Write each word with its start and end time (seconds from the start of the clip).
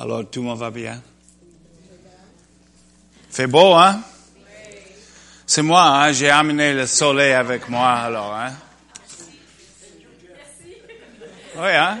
Alors, 0.00 0.30
tout 0.30 0.42
le 0.42 0.46
monde 0.46 0.60
va 0.60 0.70
bien? 0.70 1.02
Fait 3.30 3.48
beau, 3.48 3.74
hein? 3.74 4.00
C'est 5.44 5.62
moi, 5.62 5.82
hein? 5.82 6.12
J'ai 6.12 6.30
amené 6.30 6.72
le 6.72 6.86
soleil 6.86 7.32
avec 7.32 7.68
moi, 7.68 7.90
alors, 7.94 8.32
hein? 8.32 8.52
Oui, 11.56 11.70
hein? 11.74 11.98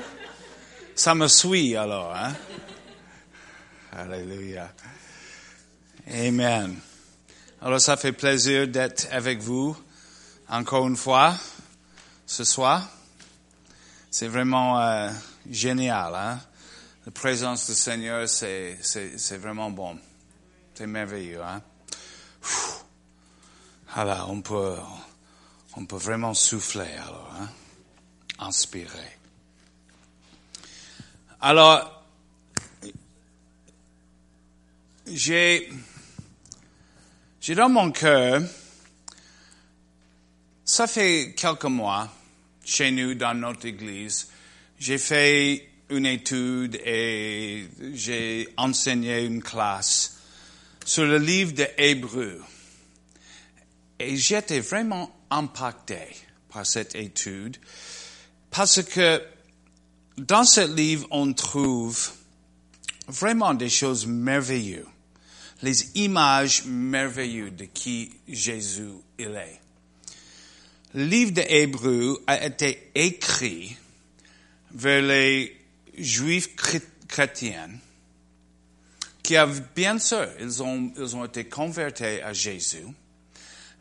Ça 0.94 1.16
me 1.16 1.26
suit, 1.26 1.74
alors, 1.74 2.14
hein? 2.14 2.34
Alléluia. 3.90 4.70
Amen. 6.08 6.76
Alors, 7.60 7.80
ça 7.80 7.96
fait 7.96 8.12
plaisir 8.12 8.68
d'être 8.68 9.08
avec 9.10 9.40
vous 9.40 9.76
encore 10.48 10.86
une 10.86 10.96
fois 10.96 11.34
ce 12.26 12.44
soir. 12.44 12.88
C'est 14.08 14.28
vraiment 14.28 14.80
euh, 14.80 15.10
génial, 15.50 16.14
hein? 16.14 16.38
La 17.08 17.12
présence 17.12 17.70
du 17.70 17.74
Seigneur, 17.74 18.28
c'est, 18.28 18.76
c'est, 18.82 19.38
vraiment 19.38 19.70
bon. 19.70 19.98
C'est 20.74 20.86
merveilleux, 20.86 21.40
hein? 21.42 21.62
Alors, 23.94 24.28
on 24.30 24.42
peut, 24.42 24.76
on 25.74 25.86
peut 25.86 25.96
vraiment 25.96 26.34
souffler, 26.34 26.92
alors, 27.02 27.34
hein? 27.40 27.48
Inspirer. 28.40 29.16
Alors, 31.40 32.04
j'ai, 35.06 35.70
j'ai 37.40 37.54
dans 37.54 37.70
mon 37.70 37.90
cœur, 37.90 38.42
ça 40.62 40.86
fait 40.86 41.34
quelques 41.34 41.64
mois, 41.64 42.06
chez 42.62 42.90
nous, 42.90 43.14
dans 43.14 43.32
notre 43.32 43.64
église, 43.64 44.28
j'ai 44.78 44.98
fait 44.98 45.67
une 45.90 46.06
étude 46.06 46.76
et 46.84 47.68
j'ai 47.94 48.48
enseigné 48.56 49.24
une 49.24 49.42
classe 49.42 50.18
sur 50.84 51.04
le 51.04 51.18
livre 51.18 51.52
de 51.52 51.66
Hébreu. 51.76 52.42
Et 53.98 54.16
j'étais 54.16 54.60
vraiment 54.60 55.14
impacté 55.30 56.00
par 56.50 56.66
cette 56.66 56.94
étude 56.94 57.56
parce 58.50 58.82
que 58.82 59.22
dans 60.16 60.44
ce 60.44 60.74
livre, 60.74 61.06
on 61.10 61.32
trouve 61.32 62.10
vraiment 63.06 63.54
des 63.54 63.68
choses 63.68 64.06
merveilleuses, 64.06 64.86
les 65.62 65.96
images 65.96 66.64
merveilleuses 66.64 67.52
de 67.56 67.64
qui 67.64 68.10
Jésus 68.28 68.90
il 69.18 69.28
est. 69.28 69.60
Le 70.94 71.04
livre 71.04 71.32
de 71.32 71.42
Hébreu 71.46 72.22
a 72.26 72.44
été 72.44 72.90
écrit 72.94 73.76
vers 74.72 75.02
les 75.02 75.57
juifs 76.02 76.56
chrétiens 77.08 77.70
qui 79.22 79.36
avaient, 79.36 79.62
bien 79.76 79.98
sûr, 79.98 80.26
ils 80.40 80.62
ont, 80.62 80.90
ils 80.96 81.16
ont 81.16 81.24
été 81.24 81.44
convertis 81.44 82.22
à 82.22 82.32
Jésus, 82.32 82.86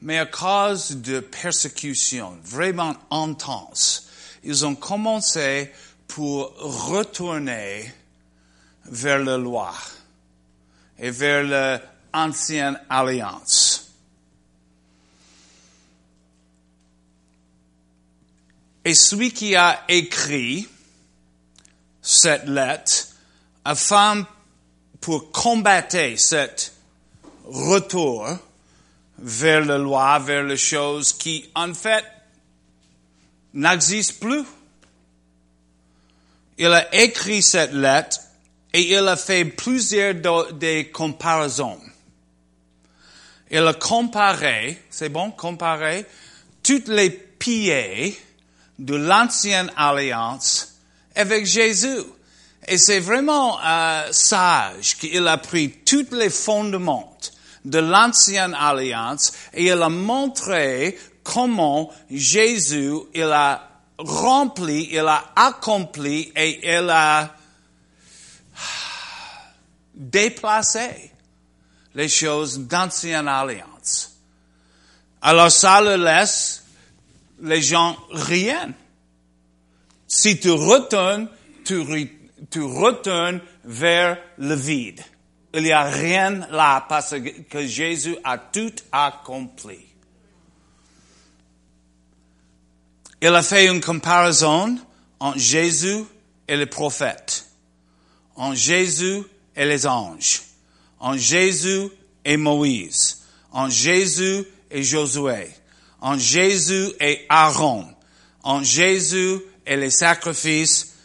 mais 0.01 0.17
à 0.19 0.25
cause 0.25 0.97
de 0.97 1.19
persécutions 1.21 2.37
vraiment 2.43 2.95
intenses, 3.09 4.09
ils 4.43 4.65
ont 4.65 4.75
commencé 4.75 5.71
pour 6.07 6.53
retourner 6.57 7.91
vers 8.85 9.19
la 9.19 9.37
loi 9.37 9.73
et 10.99 11.11
vers 11.11 11.81
l'ancienne 12.13 12.79
alliance. 12.89 13.91
Et 18.83 18.93
celui 18.93 19.31
qui 19.31 19.55
a 19.55 19.83
écrit 19.89 20.67
cette 22.07 22.47
lettre 22.47 23.09
afin 23.65 24.25
pour 25.01 25.29
combattre 25.33 26.17
cet 26.17 26.71
retour 27.43 28.29
vers 29.19 29.65
la 29.65 29.77
loi, 29.77 30.17
vers 30.19 30.43
les 30.43 30.55
choses 30.55 31.11
qui 31.11 31.49
en 31.53 31.73
fait 31.73 32.05
n'existent 33.53 34.25
plus. 34.25 34.45
Il 36.57 36.67
a 36.67 36.95
écrit 36.95 37.41
cette 37.41 37.73
lettre 37.73 38.19
et 38.71 38.93
il 38.93 39.05
a 39.05 39.17
fait 39.17 39.43
plusieurs 39.43 40.53
des 40.53 40.89
comparaisons. 40.89 41.81
Il 43.51 43.67
a 43.67 43.73
comparé, 43.73 44.81
c'est 44.89 45.09
bon, 45.09 45.31
comparé, 45.31 46.05
toutes 46.63 46.87
les 46.87 47.09
pieds 47.09 48.17
de 48.79 48.95
l'ancienne 48.95 49.69
alliance 49.75 50.76
avec 51.17 51.45
Jésus. 51.45 52.03
Et 52.67 52.77
c'est 52.77 52.99
vraiment 52.99 53.59
euh, 53.63 54.07
sage 54.11 54.97
qu'il 54.97 55.27
a 55.27 55.37
pris 55.37 55.71
tous 55.85 56.07
les 56.11 56.29
fondements 56.29 57.17
de 57.63 57.79
l'ancienne 57.79 58.53
alliance 58.53 59.33
et 59.53 59.65
il 59.65 59.81
a 59.81 59.89
montré 59.89 60.97
comment 61.23 61.91
Jésus, 62.09 62.93
il 63.13 63.23
a 63.23 63.67
rempli, 63.97 64.89
il 64.91 64.99
a 64.99 65.31
accompli 65.35 66.31
et 66.35 66.77
il 66.77 66.89
a 66.89 67.35
déplacé 69.93 71.11
les 71.95 72.09
choses 72.09 72.59
d'ancienne 72.59 73.27
alliance. 73.27 74.13
Alors 75.21 75.51
ça 75.51 75.81
le 75.81 75.95
laisse 75.95 76.63
les 77.41 77.61
gens 77.61 77.97
rien. 78.11 78.73
Si 80.07 80.39
tu 80.39 80.51
retournes, 80.51 81.27
tu, 81.65 81.79
retournes 82.61 83.41
vers 83.65 84.17
le 84.37 84.55
vide. 84.55 85.01
Il 85.53 85.63
n'y 85.63 85.71
a 85.71 85.83
rien 85.83 86.47
là 86.49 86.85
parce 86.87 87.15
que 87.49 87.65
Jésus 87.65 88.15
a 88.23 88.37
tout 88.37 88.73
accompli. 88.91 89.79
Il 93.21 93.33
a 93.33 93.41
fait 93.41 93.67
une 93.67 93.81
comparaison 93.81 94.77
entre 95.19 95.39
Jésus 95.39 96.03
et 96.47 96.55
les 96.55 96.67
prophètes, 96.67 97.45
en 98.35 98.53
Jésus 98.53 99.23
et 99.55 99.65
les 99.65 99.87
anges, 99.87 100.43
en 100.99 101.17
Jésus 101.17 101.89
et 102.23 102.37
Moïse, 102.37 103.23
en 103.51 103.69
Jésus 103.69 104.45
et 104.69 104.83
Josué, 104.83 105.49
en 105.99 106.17
Jésus 106.17 106.91
et 106.99 107.25
Aaron, 107.27 107.87
en 108.43 108.63
Jésus 108.63 109.39
et 109.67 109.75
les 109.75 109.91
sacrifices 109.91 110.95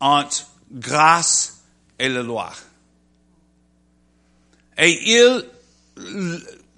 entre 0.00 0.46
grâce 0.70 1.62
et 1.98 2.08
la 2.08 2.22
loi. 2.22 2.52
Et 4.76 5.12
il, 5.12 5.44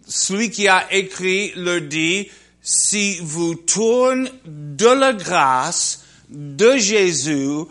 celui 0.06 0.50
qui 0.50 0.68
a 0.68 0.92
écrit 0.92 1.52
leur 1.56 1.80
dit, 1.82 2.28
si 2.62 3.18
vous 3.20 3.54
tournez 3.54 4.30
de 4.44 4.86
la 4.86 5.12
grâce 5.12 6.04
de 6.28 6.76
Jésus 6.76 7.64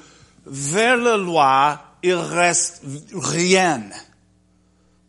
vers 0.45 0.97
la 0.97 1.17
loi, 1.17 1.83
il 2.03 2.13
reste 2.13 2.81
rien 3.13 3.89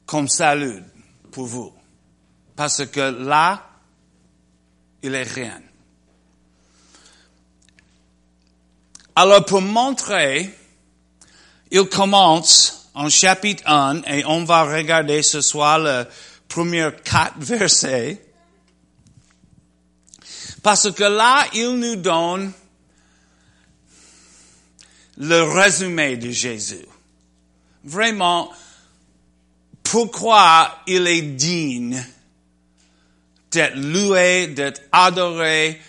comme 0.07 0.29
salut 0.29 0.83
pour 1.31 1.47
vous. 1.47 1.73
Parce 2.57 2.85
que 2.87 3.01
là, 3.01 3.69
il 5.03 5.15
est 5.15 5.23
rien. 5.23 5.63
Alors 9.17 9.45
pour 9.45 9.61
montrer, 9.61 10.51
il 11.71 11.85
commence 11.85 12.91
en 12.95 13.09
chapitre 13.09 13.63
1 13.67 14.03
et 14.03 14.25
on 14.25 14.45
va 14.45 14.65
regarder 14.65 15.23
ce 15.23 15.41
soir 15.41 15.79
le 15.79 16.07
premier 16.49 16.89
quatre 17.05 17.35
versets. 17.39 18.25
Parce 20.63 20.91
que 20.93 21.05
là, 21.05 21.47
il 21.55 21.79
nous 21.79 21.97
donne 21.97 22.53
le 25.17 25.43
résumé 25.43 26.17
de 26.17 26.31
Jésus. 26.31 26.87
Vraiment, 27.85 28.51
pourquoi 29.83 30.83
il 30.87 31.07
est 31.07 31.23
digne 31.23 32.05
d'être 33.51 33.77
loué, 33.77 34.49
d'être 34.49 34.83
adoré, 34.93 35.81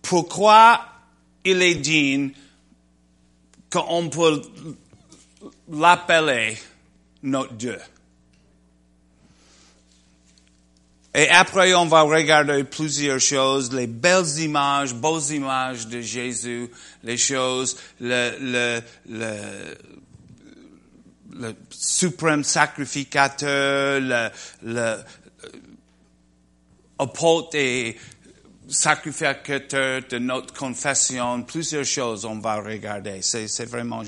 pourquoi 0.00 0.80
il 1.44 1.60
est 1.62 1.74
digne 1.74 2.30
qu'on 3.72 4.08
peut 4.10 4.42
l'appeler 5.70 6.58
notre 7.22 7.54
Dieu. 7.54 7.78
Et 11.14 11.28
après, 11.28 11.74
on 11.74 11.86
va 11.86 12.02
regarder 12.02 12.64
plusieurs 12.64 13.20
choses, 13.20 13.72
les 13.72 13.86
belles 13.86 14.38
images, 14.38 14.94
beaux 14.94 15.20
images 15.20 15.86
de 15.86 16.00
Jésus, 16.00 16.70
les 17.02 17.18
choses, 17.18 17.76
le, 18.00 18.32
le, 18.40 18.80
le, 19.08 19.36
le 21.34 21.54
suprême 21.70 22.44
sacrificateur, 22.44 24.00
le, 24.00 24.30
le 24.62 24.96
apôtre 26.98 27.56
et 27.56 27.96
sacrificateur 28.68 30.02
de 30.08 30.18
notre 30.18 30.54
confession, 30.54 31.42
plusieurs 31.42 31.84
choses 31.84 32.24
on 32.24 32.38
va 32.38 32.56
regarder. 32.60 33.20
C'est, 33.22 33.64
vraiment 33.64 34.02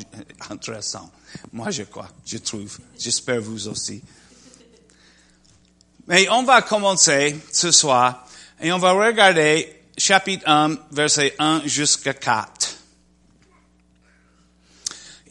intéressant. 0.51 1.11
Moi, 1.53 1.71
je 1.71 1.83
crois, 1.85 2.09
je 2.25 2.39
trouve. 2.39 2.79
J'espère 2.99 3.41
vous 3.41 3.69
aussi. 3.69 4.03
Mais 6.07 6.29
on 6.31 6.43
va 6.43 6.63
commencer 6.63 7.37
ce 7.53 7.71
soir 7.71 8.27
et 8.61 8.73
on 8.73 8.79
va 8.79 8.93
regarder 8.93 9.75
chapitre 9.97 10.49
1, 10.49 10.77
verset 10.93 11.35
1 11.39 11.63
jusqu'à 11.65 12.15
4. 12.15 12.77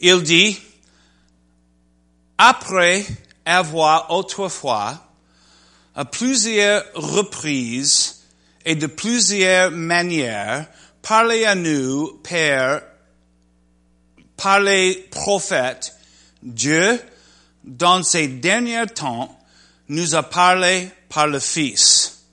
Il 0.00 0.22
dit, 0.22 0.60
après 2.36 3.06
avoir 3.44 4.10
autrefois, 4.10 5.00
à 5.94 6.04
plusieurs 6.04 6.84
reprises 6.94 8.13
et 8.64 8.74
de 8.74 8.86
plusieurs 8.86 9.70
manières, 9.70 10.66
parlé 11.02 11.44
à 11.44 11.54
nous, 11.54 12.18
Père, 12.22 12.82
par 14.36 14.60
les 14.60 14.94
prophètes, 15.10 15.94
Dieu, 16.42 17.00
dans 17.62 18.02
ces 18.02 18.28
derniers 18.28 18.86
temps, 18.86 19.38
nous 19.88 20.14
a 20.14 20.22
parlé 20.22 20.88
par 21.08 21.26
le 21.26 21.38
Fils, 21.38 22.24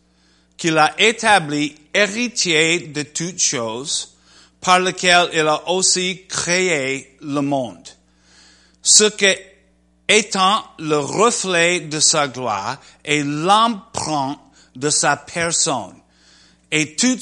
qu'il 0.57 0.77
a 0.77 0.93
établi 0.99 1.75
héritier 1.93 2.79
de 2.79 3.03
toutes 3.03 3.41
choses, 3.41 4.15
par 4.61 4.79
lequel 4.79 5.29
il 5.33 5.47
a 5.47 5.69
aussi 5.69 6.25
créé 6.27 7.17
le 7.21 7.41
monde. 7.41 7.87
Ce 8.81 9.05
que 9.05 9.35
étant 10.07 10.63
le 10.77 10.97
reflet 10.97 11.79
de 11.79 11.99
sa 11.99 12.27
gloire 12.27 12.77
et 13.05 13.23
l'empreinte 13.23 14.39
de 14.75 14.89
sa 14.89 15.15
personne, 15.15 16.00
et 16.71 16.95
tout 16.95 17.19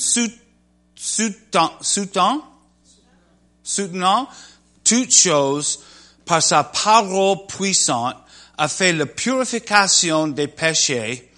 soutenant, 0.95 1.73
soutenant 3.63 4.29
toutes 4.83 5.13
choses 5.13 5.79
par 6.25 6.43
sa 6.43 6.63
parole 6.63 7.45
puissante, 7.47 8.15
a 8.57 8.67
fait 8.67 8.93
la 8.93 9.05
purification 9.05 10.27
des 10.27 10.47
péchés 10.47 11.31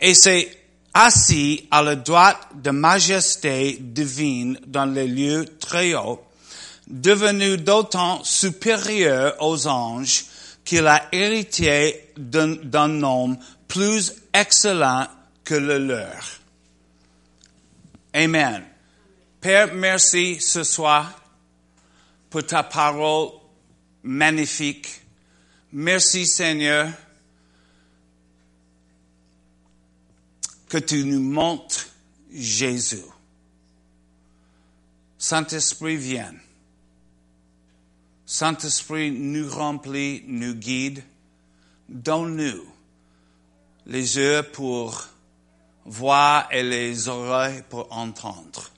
et 0.00 0.14
s'est 0.14 0.50
assis 0.94 1.66
à 1.70 1.82
la 1.82 1.96
droite 1.96 2.46
de 2.54 2.70
majesté 2.70 3.78
divine 3.80 4.58
dans 4.66 4.84
les 4.84 5.06
lieux 5.08 5.46
très 5.58 5.94
hauts, 5.94 6.22
devenu 6.86 7.56
d'autant 7.56 8.22
supérieur 8.24 9.34
aux 9.40 9.66
anges 9.66 10.26
qu'il 10.64 10.86
a 10.86 11.08
hérité 11.12 12.12
d'un 12.16 12.88
nom 12.88 13.36
plus 13.66 14.14
excellent 14.32 15.06
que 15.44 15.54
le 15.54 15.78
leur. 15.78 16.41
Amen. 18.14 18.64
Père, 19.40 19.74
merci 19.74 20.40
ce 20.40 20.62
soir 20.62 21.20
pour 22.28 22.46
ta 22.46 22.62
parole 22.62 23.30
magnifique. 24.02 25.00
Merci 25.72 26.26
Seigneur 26.26 26.92
que 30.68 30.78
tu 30.78 31.04
nous 31.04 31.20
montres 31.20 31.86
Jésus. 32.32 33.04
Saint-Esprit, 35.18 35.96
viens. 35.96 36.34
Saint-Esprit 38.26 39.10
nous 39.10 39.48
remplit, 39.48 40.24
nous 40.26 40.54
guide. 40.54 41.02
Donne-nous 41.88 42.64
les 43.86 44.16
yeux 44.16 44.42
pour 44.52 45.11
voir 45.84 46.48
et 46.52 46.62
les 46.62 47.08
oreilles 47.08 47.62
pour 47.68 47.92
entendre. 47.92 48.70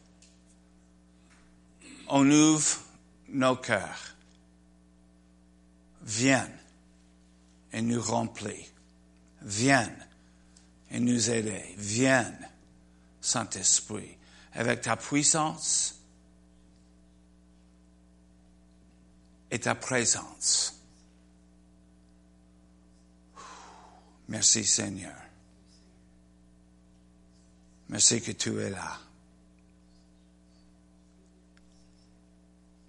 On 2.08 2.30
ouvre 2.30 2.78
nos 3.28 3.56
cœurs. 3.56 4.14
Viens 6.02 6.50
et 7.72 7.82
nous 7.82 8.00
remplis. 8.00 8.70
Viens 9.42 9.90
et 10.90 11.00
nous 11.00 11.30
aider. 11.30 11.74
Viens, 11.76 12.32
Saint-Esprit, 13.20 14.16
avec 14.52 14.82
ta 14.82 14.96
puissance 14.96 15.98
et 19.50 19.58
ta 19.58 19.74
présence. 19.74 20.78
Merci 24.28 24.64
Seigneur. 24.64 25.23
Merci 27.94 28.20
que 28.20 28.32
tu 28.32 28.60
es 28.60 28.70
là. 28.70 28.98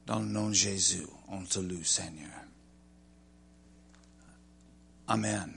Dans 0.07 0.17
le 0.17 0.25
nom 0.25 0.49
de 0.49 0.55
Jésus, 0.55 1.05
on 1.27 1.43
te 1.43 1.59
loue, 1.59 1.83
Seigneur. 1.83 2.31
Amen. 5.07 5.53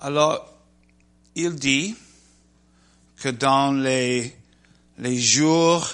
Alors, 0.00 0.50
il 1.34 1.54
dit 1.56 1.94
que 3.18 3.28
dans 3.28 3.72
les, 3.72 4.34
les 4.96 5.20
jours 5.20 5.86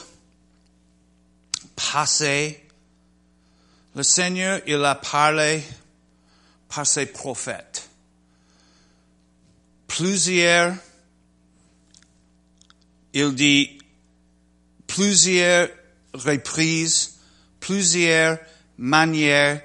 passés, 1.75 2.65
le 3.97 4.05
Seigneur, 4.05 4.61
il 4.69 4.85
a 4.85 4.95
parlé 4.95 5.65
par 6.69 6.87
ses 6.87 7.07
prophètes. 7.07 7.89
Plusieurs, 9.89 10.77
il 13.15 13.35
dit 13.35 13.79
plusieurs 14.87 15.69
reprises, 16.13 17.15
plusieurs 17.61 18.39
manières, 18.77 19.63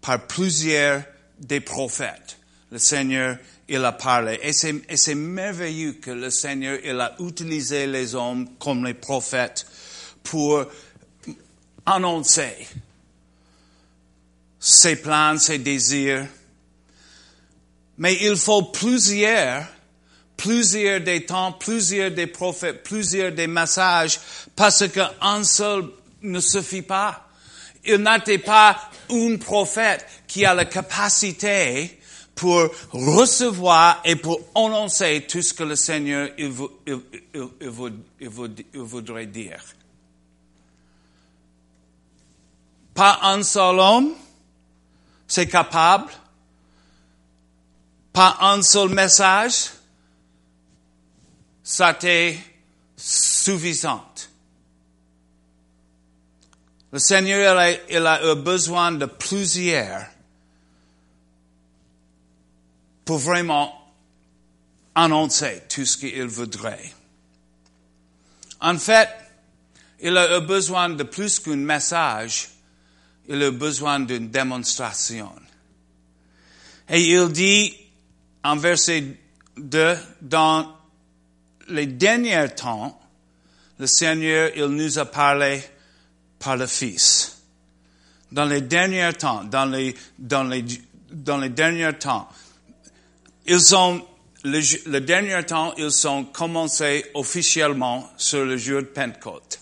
par 0.00 0.26
plusieurs 0.26 1.02
des 1.38 1.60
prophètes. 1.60 2.38
Le 2.70 2.78
Seigneur, 2.78 3.38
il 3.68 3.84
a 3.84 3.92
parlé. 3.92 4.38
Et 4.42 4.52
c'est 4.52 5.14
merveilleux 5.14 5.94
que 5.94 6.10
le 6.10 6.30
Seigneur, 6.30 6.78
il 6.84 7.00
a 7.00 7.14
utilisé 7.18 7.86
les 7.86 8.14
hommes 8.14 8.48
comme 8.58 8.84
les 8.84 8.94
prophètes 8.94 9.66
pour 10.22 10.64
annoncer 11.86 12.68
ses 14.58 14.96
plans, 14.96 15.38
ses 15.38 15.58
désirs. 15.58 16.26
Mais 17.98 18.18
il 18.22 18.36
faut 18.36 18.62
plusieurs, 18.62 19.66
plusieurs 20.42 21.00
des 21.00 21.24
temps, 21.24 21.52
plusieurs 21.52 22.10
des 22.10 22.26
prophètes, 22.26 22.82
plusieurs 22.82 23.30
des 23.30 23.46
messages, 23.46 24.18
parce 24.56 24.88
qu'un 24.88 25.44
seul 25.44 25.88
ne 26.22 26.40
suffit 26.40 26.82
pas. 26.82 27.28
Il 27.84 27.98
n'était 27.98 28.38
pas 28.38 28.90
un 29.08 29.36
prophète 29.36 30.04
qui 30.26 30.44
a 30.44 30.52
la 30.52 30.64
capacité 30.64 32.00
pour 32.34 32.68
recevoir 32.90 34.00
et 34.04 34.16
pour 34.16 34.40
annoncer 34.56 35.24
tout 35.28 35.42
ce 35.42 35.54
que 35.54 35.62
le 35.62 35.76
Seigneur 35.76 36.30
il, 36.36 36.50
voudrait 38.74 39.26
dire. 39.26 39.62
Pas 42.94 43.20
un 43.22 43.44
seul 43.44 43.78
homme, 43.78 44.12
c'est 45.28 45.46
capable. 45.46 46.10
Pas 48.12 48.38
un 48.40 48.60
seul 48.60 48.88
message, 48.88 49.70
ça 51.72 51.94
t'est 51.94 52.38
suffisant. 52.98 54.04
Le 56.92 56.98
Seigneur, 56.98 57.78
il 57.88 58.06
a, 58.06 58.30
eu 58.30 58.36
besoin 58.36 58.92
de 58.92 59.06
plusieurs 59.06 60.04
pour 63.06 63.16
vraiment 63.16 63.72
annoncer 64.94 65.62
tout 65.70 65.86
ce 65.86 65.96
qu'il 65.96 66.26
voudrait. 66.26 66.92
En 68.60 68.76
fait, 68.76 69.08
il 70.02 70.14
a 70.18 70.36
eu 70.36 70.42
besoin 70.42 70.90
de 70.90 71.04
plus 71.04 71.40
qu'un 71.40 71.56
message, 71.56 72.50
il 73.28 73.42
a 73.42 73.48
eu 73.48 73.50
besoin 73.50 74.00
d'une 74.00 74.28
démonstration. 74.28 75.32
Et 76.90 77.14
il 77.14 77.32
dit 77.32 77.74
en 78.44 78.56
verset 78.56 79.16
2, 79.56 79.96
dans 80.20 80.81
les 81.68 81.86
derniers 81.86 82.48
temps, 82.50 82.98
le 83.78 83.86
Seigneur, 83.86 84.50
il 84.56 84.66
nous 84.66 84.98
a 84.98 85.04
parlé 85.04 85.62
par 86.38 86.56
le 86.56 86.66
Fils. 86.66 87.38
Dans 88.30 88.44
les 88.44 88.60
derniers 88.60 89.12
temps, 89.12 89.44
dans 89.44 89.66
les, 89.66 89.94
dans 90.18 90.44
les, 90.44 90.64
dans 91.10 91.38
les 91.38 91.48
derniers 91.48 91.92
temps, 91.92 92.28
ils 93.46 93.74
ont, 93.74 94.04
le, 94.44 94.60
le 94.88 95.00
dernier 95.00 95.44
temps, 95.44 95.74
ils 95.76 96.06
ont 96.08 96.24
commencé 96.24 97.04
officiellement 97.14 98.10
sur 98.16 98.44
le 98.44 98.56
jour 98.56 98.82
de 98.82 98.86
Pentecôte. 98.86 99.60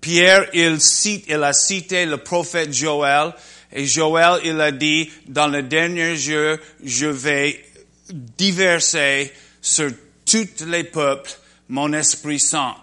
Pierre, 0.00 0.48
il 0.52 0.80
cite, 0.80 1.26
il 1.28 1.42
a 1.42 1.52
cité 1.52 2.06
le 2.06 2.18
prophète 2.18 2.72
Joël, 2.72 3.32
et 3.72 3.86
Joël, 3.86 4.40
il 4.44 4.60
a 4.60 4.72
dit, 4.72 5.10
dans 5.28 5.46
le 5.46 5.62
dernier 5.62 6.16
jour, 6.16 6.56
je 6.82 7.06
vais 7.06 7.64
diverser 8.10 9.32
sur 9.60 9.90
tous 10.32 10.64
les 10.66 10.84
peuples 10.84 11.30
mon 11.68 11.92
Esprit 11.92 12.40
Saint. 12.40 12.74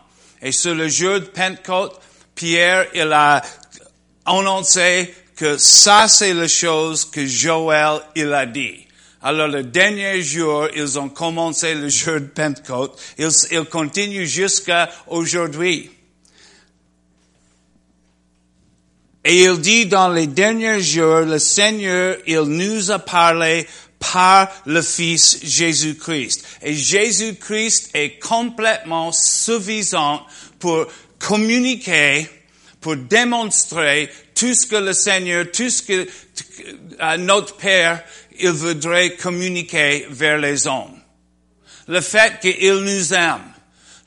Et 0.42 0.52
sur 0.52 0.74
le 0.74 0.88
jour 0.88 1.20
de 1.20 1.26
Pentecôte, 1.26 2.00
Pierre, 2.34 2.88
il 2.94 3.12
a 3.12 3.42
annoncé 4.26 5.14
que 5.36 5.58
ça, 5.58 6.08
c'est 6.08 6.34
la 6.34 6.48
chose 6.48 7.06
que 7.06 7.26
Joël, 7.26 8.00
il 8.16 8.34
a 8.34 8.46
dit. 8.46 8.88
Alors, 9.22 9.48
le 9.48 9.64
dernier 9.64 10.22
jour, 10.22 10.68
ils 10.76 10.98
ont 10.98 11.10
commencé 11.10 11.76
le 11.76 11.90
jour 11.90 12.16
de 12.16 12.26
Pentecôte. 12.26 13.00
Ils, 13.18 13.30
ils 13.52 13.66
continuent 13.66 14.26
jusqu'à 14.26 14.90
aujourd'hui. 15.08 15.92
Et 19.26 19.44
il 19.44 19.60
dit 19.60 19.86
dans 19.86 20.10
les 20.10 20.28
derniers 20.28 20.82
jours, 20.82 21.20
le 21.20 21.38
Seigneur, 21.38 22.16
il 22.26 22.42
nous 22.42 22.90
a 22.92 23.00
parlé 23.00 23.68
par 24.00 24.50
le 24.66 24.82
Fils 24.82 25.40
Jésus-Christ. 25.44 26.46
Et 26.62 26.74
Jésus-Christ 26.74 27.92
est 27.94 28.20
complètement 28.20 29.12
suffisant 29.12 30.26
pour 30.58 30.88
communiquer, 31.20 32.30
pour 32.82 32.96
démontrer 32.96 34.10
tout 34.34 34.54
ce 34.54 34.66
que 34.66 34.78
le 34.78 34.94
Seigneur, 34.94 35.46
tout 35.52 35.70
ce 35.70 35.84
que 35.84 36.08
euh, 37.02 37.18
notre 37.18 37.58
Père, 37.58 38.04
il 38.40 38.52
voudrait 38.52 39.16
communiquer 39.16 40.08
vers 40.10 40.38
les 40.38 40.66
hommes. 40.66 40.98
Le 41.88 42.02
fait 42.02 42.40
qu'il 42.40 42.76
nous 42.76 43.14
aime, 43.14 43.42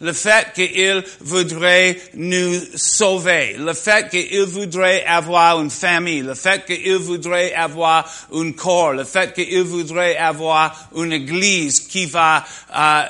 le 0.03 0.13
fait 0.13 0.53
qu'il 0.53 1.05
voudrait 1.21 1.97
nous 2.15 2.61
sauver, 2.75 3.55
le 3.57 3.73
fait 3.73 4.09
qu'il 4.11 4.43
voudrait 4.43 5.05
avoir 5.05 5.61
une 5.61 5.71
famille, 5.71 6.23
le 6.23 6.35
fait 6.35 6.67
qu'il 6.67 6.97
voudrait 6.97 7.55
avoir 7.55 8.11
un 8.35 8.51
corps, 8.53 8.93
le 8.95 9.05
fait 9.05 9.33
qu'il 9.33 9.63
voudrait 9.63 10.17
avoir 10.17 10.91
une 10.97 11.13
église 11.13 11.81
qui 11.81 12.07
va 12.07 12.45
euh, 12.77 13.03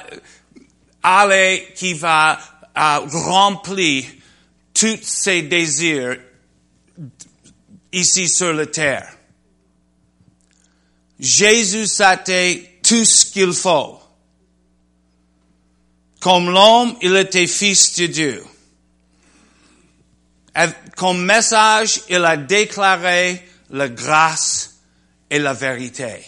aller, 1.02 1.66
qui 1.74 1.94
va 1.94 2.38
euh, 2.76 2.98
remplir 3.10 4.04
tous 4.74 4.98
ses 5.00 5.40
désirs 5.40 6.18
ici 7.90 8.28
sur 8.28 8.52
la 8.52 8.66
terre. 8.66 9.08
Jésus 11.18 11.86
c'était 11.86 12.80
tout 12.82 13.06
ce 13.06 13.24
qu'il 13.24 13.54
faut. 13.54 14.01
Comme 16.22 16.50
l'homme, 16.50 16.94
il 17.02 17.16
était 17.16 17.48
fils 17.48 17.96
de 17.96 18.06
Dieu. 18.06 18.44
Comme 20.96 21.24
message, 21.24 22.02
il 22.08 22.24
a 22.24 22.36
déclaré 22.36 23.44
la 23.70 23.88
grâce 23.88 24.76
et 25.28 25.40
la 25.40 25.52
vérité. 25.52 26.22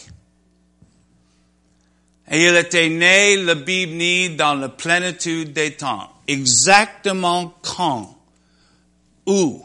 Et 2.29 2.45
il 2.45 2.57
était 2.57 2.89
né, 2.89 3.37
la 3.37 3.55
Bible 3.55 4.35
dans 4.35 4.55
la 4.55 4.69
plénitude 4.69 5.53
des 5.53 5.75
temps. 5.75 6.11
Exactement 6.27 7.55
quand, 7.63 8.19
où 9.27 9.65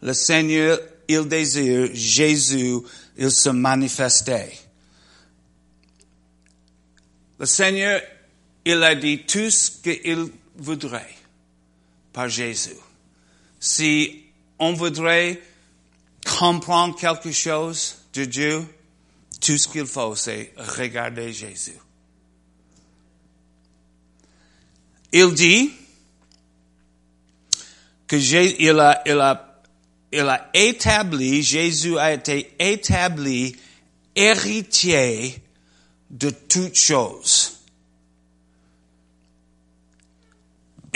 le 0.00 0.14
Seigneur, 0.14 0.78
il 1.06 1.28
désire, 1.28 1.90
Jésus, 1.92 2.78
il 3.18 3.30
se 3.30 3.50
manifestait. 3.50 4.56
Le 7.38 7.44
Seigneur 7.44 8.00
il 8.66 8.82
a 8.82 8.96
dit 8.96 9.20
tout 9.20 9.48
ce 9.48 9.70
qu'il 9.80 10.28
voudrait 10.56 11.14
par 12.12 12.28
Jésus. 12.28 12.74
Si 13.60 14.24
on 14.58 14.72
voudrait 14.72 15.40
comprendre 16.38 16.96
quelque 16.98 17.30
chose 17.30 17.94
de 18.12 18.24
Dieu, 18.24 18.66
tout 19.40 19.56
ce 19.56 19.68
qu'il 19.68 19.86
faut, 19.86 20.16
c'est 20.16 20.52
regarder 20.56 21.32
Jésus. 21.32 21.78
Il 25.12 25.32
dit 25.34 25.70
que 28.08 28.16
il 28.16 28.80
a, 28.80 29.04
il 30.12 30.28
a, 30.28 30.50
établi, 30.52 31.40
Jésus 31.44 31.96
a 31.98 32.12
été 32.12 32.52
établi 32.58 33.54
héritier 34.16 35.40
de 36.10 36.30
toutes 36.30 36.74
choses. 36.74 37.55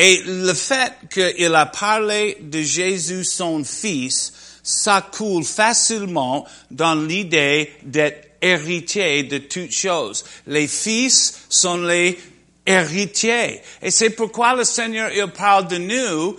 Et 0.02 0.22
le 0.24 0.54
fait 0.54 0.94
qu'il 1.12 1.54
a 1.54 1.66
parlé 1.66 2.38
de 2.40 2.62
Jésus 2.62 3.22
son 3.22 3.62
fils, 3.62 4.32
ça 4.62 5.06
coule 5.12 5.44
facilement 5.44 6.46
dans 6.70 6.94
l'idée 6.94 7.70
d'être 7.82 8.30
héritier 8.40 9.24
de 9.24 9.36
toutes 9.36 9.72
choses. 9.72 10.24
Les 10.46 10.68
fils 10.68 11.40
sont 11.50 11.82
les 11.82 12.18
héritiers. 12.64 13.60
Et 13.82 13.90
c'est 13.90 14.08
pourquoi 14.08 14.54
le 14.54 14.64
Seigneur, 14.64 15.10
il 15.14 15.26
parle 15.32 15.68
de 15.68 15.76
nous, 15.76 16.34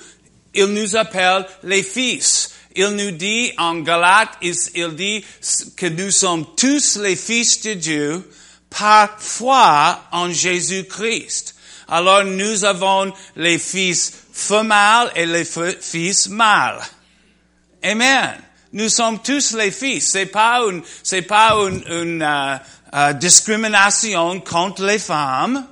il 0.55 0.65
nous 0.65 0.95
appelle 0.95 1.45
les 1.61 1.83
fils. 1.83 2.49
Il 2.75 2.87
nous 2.87 3.11
dit 3.11 3.51
en 3.59 3.75
Galate, 3.81 4.39
il, 4.41 4.55
il 4.73 4.95
dit 4.95 5.23
que 5.77 5.85
nous 5.85 6.09
sommes 6.09 6.47
tous 6.57 6.97
les 6.97 7.15
fils 7.15 7.61
de 7.61 7.73
Dieu 7.75 8.27
par 8.71 9.21
foi 9.21 10.01
en 10.11 10.33
Jésus-Christ 10.33 11.53
alors 11.91 12.23
nous 12.23 12.63
avons 12.63 13.13
les 13.35 13.59
fils 13.59 14.13
femelles 14.31 15.11
et 15.13 15.25
les 15.25 15.45
fils 15.45 16.29
mâles. 16.29 16.79
Amen. 17.83 18.41
Nous 18.71 18.87
sommes 18.87 19.19
tous 19.21 19.53
les 19.53 19.71
fils. 19.71 20.07
C'est 20.09 20.27
pas 20.27 20.61
une, 20.61 20.81
c'est 21.03 21.23
pas 21.23 21.51
une, 21.55 21.83
une 21.89 22.21
euh, 22.21 22.55
euh, 22.93 23.13
discrimination 23.13 24.39
contre 24.39 24.85
les 24.85 24.99
femmes. 24.99 25.67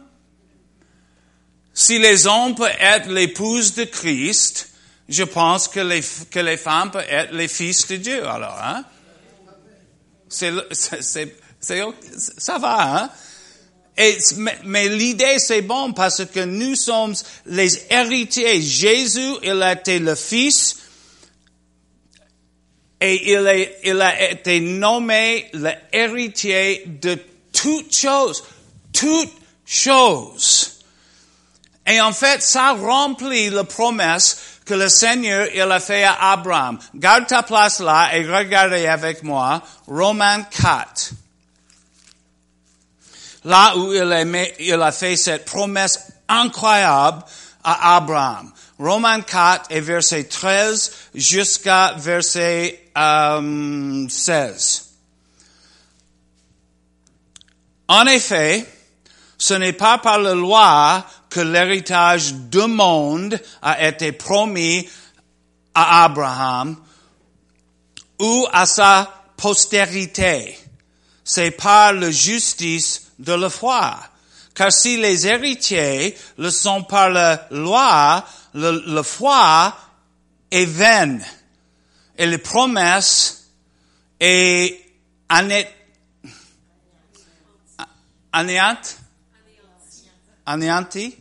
Si 1.73 1.97
les 1.97 2.27
hommes 2.27 2.55
peuvent 2.55 2.75
être 2.77 3.09
l'épouse 3.09 3.73
de 3.75 3.85
Christ, 3.85 4.71
je 5.07 5.23
pense 5.23 5.69
que 5.69 5.79
les, 5.79 6.03
que 6.29 6.39
les 6.39 6.57
femmes 6.57 6.91
peuvent 6.91 7.07
être 7.09 7.31
les 7.31 7.47
fils 7.47 7.87
de 7.87 7.95
Dieu, 7.95 8.27
alors, 8.27 8.59
hein? 8.61 8.83
C'est, 10.27 10.51
c'est, 10.73 11.33
c'est, 11.61 11.85
ça 12.37 12.57
va, 12.57 12.97
hein? 12.97 13.09
Mais, 14.63 14.87
l'idée 14.87 15.39
c'est 15.39 15.61
bon 15.61 15.91
parce 15.91 16.25
que 16.25 16.39
nous 16.39 16.75
sommes 16.75 17.15
les 17.45 17.91
héritiers. 17.91 18.61
Jésus, 18.61 19.33
il 19.43 19.61
a 19.61 19.73
été 19.73 19.99
le 19.99 20.15
fils 20.15 20.77
et 23.01 23.31
il 23.31 24.01
a 24.01 24.31
été 24.31 24.61
nommé 24.61 25.49
l'héritier 25.53 26.83
de 26.85 27.17
toutes 27.51 27.95
choses. 27.95 28.43
Toutes 28.93 29.33
choses. 29.65 30.79
Et 31.85 31.99
en 31.99 32.13
fait, 32.13 32.41
ça 32.41 32.73
remplit 32.73 33.49
la 33.49 33.63
promesse 33.63 34.59
que 34.65 34.75
le 34.75 34.87
Seigneur, 34.87 35.47
il 35.53 35.61
a 35.61 35.79
fait 35.79 36.03
à 36.03 36.31
Abraham. 36.31 36.79
Garde 36.95 37.27
ta 37.27 37.43
place 37.43 37.79
là 37.79 38.15
et 38.15 38.25
regardez 38.25 38.85
avec 38.85 39.23
moi 39.23 39.61
Romains 39.87 40.43
4 40.43 41.11
là 43.43 43.75
où 43.77 43.93
il 43.93 44.81
a, 44.81 44.91
fait 44.91 45.15
cette 45.15 45.45
promesse 45.45 46.11
incroyable 46.27 47.23
à 47.63 47.95
Abraham. 47.95 48.51
Romains 48.77 49.21
4 49.21 49.65
et 49.71 49.81
verset 49.81 50.25
13 50.25 50.91
jusqu'à 51.13 51.93
verset 51.97 52.91
euh, 52.97 54.07
16. 54.07 54.85
En 57.89 58.05
effet, 58.05 58.65
ce 59.37 59.53
n'est 59.53 59.73
pas 59.73 59.97
par 59.97 60.19
la 60.19 60.33
loi 60.33 61.03
que 61.29 61.39
l'héritage 61.39 62.33
du 62.33 62.67
monde 62.67 63.39
a 63.61 63.85
été 63.85 64.11
promis 64.11 64.87
à 65.73 66.03
Abraham 66.05 66.75
ou 68.19 68.47
à 68.51 68.65
sa 68.65 69.11
postérité. 69.37 70.57
C'est 71.23 71.51
par 71.51 71.93
la 71.93 72.11
justice 72.11 73.08
de 73.19 73.33
la 73.33 73.49
foi. 73.49 73.99
Car 74.55 74.71
si 74.71 74.97
les 74.97 75.27
héritiers 75.27 76.17
le 76.37 76.49
sont 76.49 76.83
par 76.83 77.09
la 77.09 77.47
loi, 77.51 78.25
la 78.53 79.03
foi 79.03 79.73
est 80.51 80.65
vaine. 80.65 81.23
Et 82.17 82.25
les 82.25 82.37
promesses 82.37 83.51
est 84.19 84.85
anéanti. 85.29 85.69
Anéanti. 90.45 91.15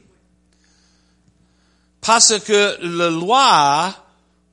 Parce 2.00 2.38
que 2.40 2.78
la 2.80 3.10
loi 3.10 3.94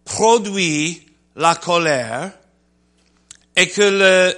produit 0.04 1.06
la 1.36 1.56
colère 1.56 2.32
et 3.56 3.70
que 3.70 3.82
le, 3.82 4.38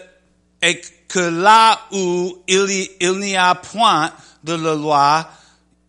et 0.61 0.81
que 1.07 1.19
là 1.19 1.79
où 1.91 2.37
il, 2.47 3.19
n'y 3.19 3.35
a 3.35 3.55
point 3.55 4.11
de 4.43 4.53
la 4.53 4.75
loi, 4.75 5.29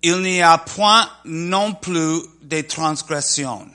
il 0.03 0.21
n'y 0.23 0.43
a 0.43 0.59
point 0.59 1.09
non 1.25 1.75
plus 1.75 2.21
des 2.43 2.67
transgressions. 2.67 3.67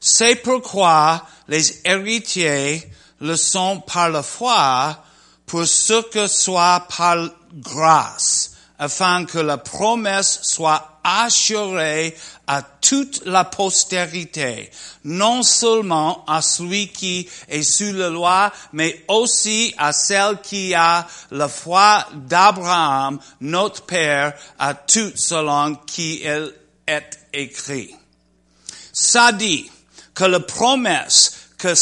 C'est 0.00 0.36
pourquoi 0.36 1.26
les 1.48 1.80
héritiers 1.84 2.90
le 3.20 3.36
sont 3.36 3.80
par 3.80 4.10
la 4.10 4.22
foi 4.22 5.02
pour 5.46 5.66
ce 5.66 6.02
que 6.10 6.26
soit 6.26 6.86
par 6.96 7.16
grâce, 7.52 8.52
afin 8.78 9.24
que 9.24 9.38
la 9.38 9.58
promesse 9.58 10.40
soit 10.42 11.00
assurée 11.04 12.16
à 12.46 12.62
toute 12.62 13.24
la 13.26 13.44
postérité, 13.44 14.70
non 15.04 15.42
seulement 15.42 16.24
à 16.26 16.42
celui 16.42 16.88
qui 16.88 17.28
est 17.48 17.62
sous 17.62 17.92
la 17.92 18.08
loi, 18.08 18.52
mais 18.72 19.04
aussi 19.08 19.74
à 19.78 19.92
celle 19.92 20.40
qui 20.40 20.74
a 20.74 21.06
la 21.30 21.48
foi 21.48 22.06
d'Abraham, 22.14 23.18
notre 23.40 23.82
Père, 23.82 24.34
à 24.58 24.74
tout 24.74 25.12
selon 25.16 25.74
qui 25.86 26.22
elle 26.22 26.52
est 26.86 27.18
écrit. 27.32 27.94
Ça 28.92 29.32
dit 29.32 29.70
que 30.14 30.24
la 30.24 30.40
promesse 30.40 31.50
que, 31.58 31.74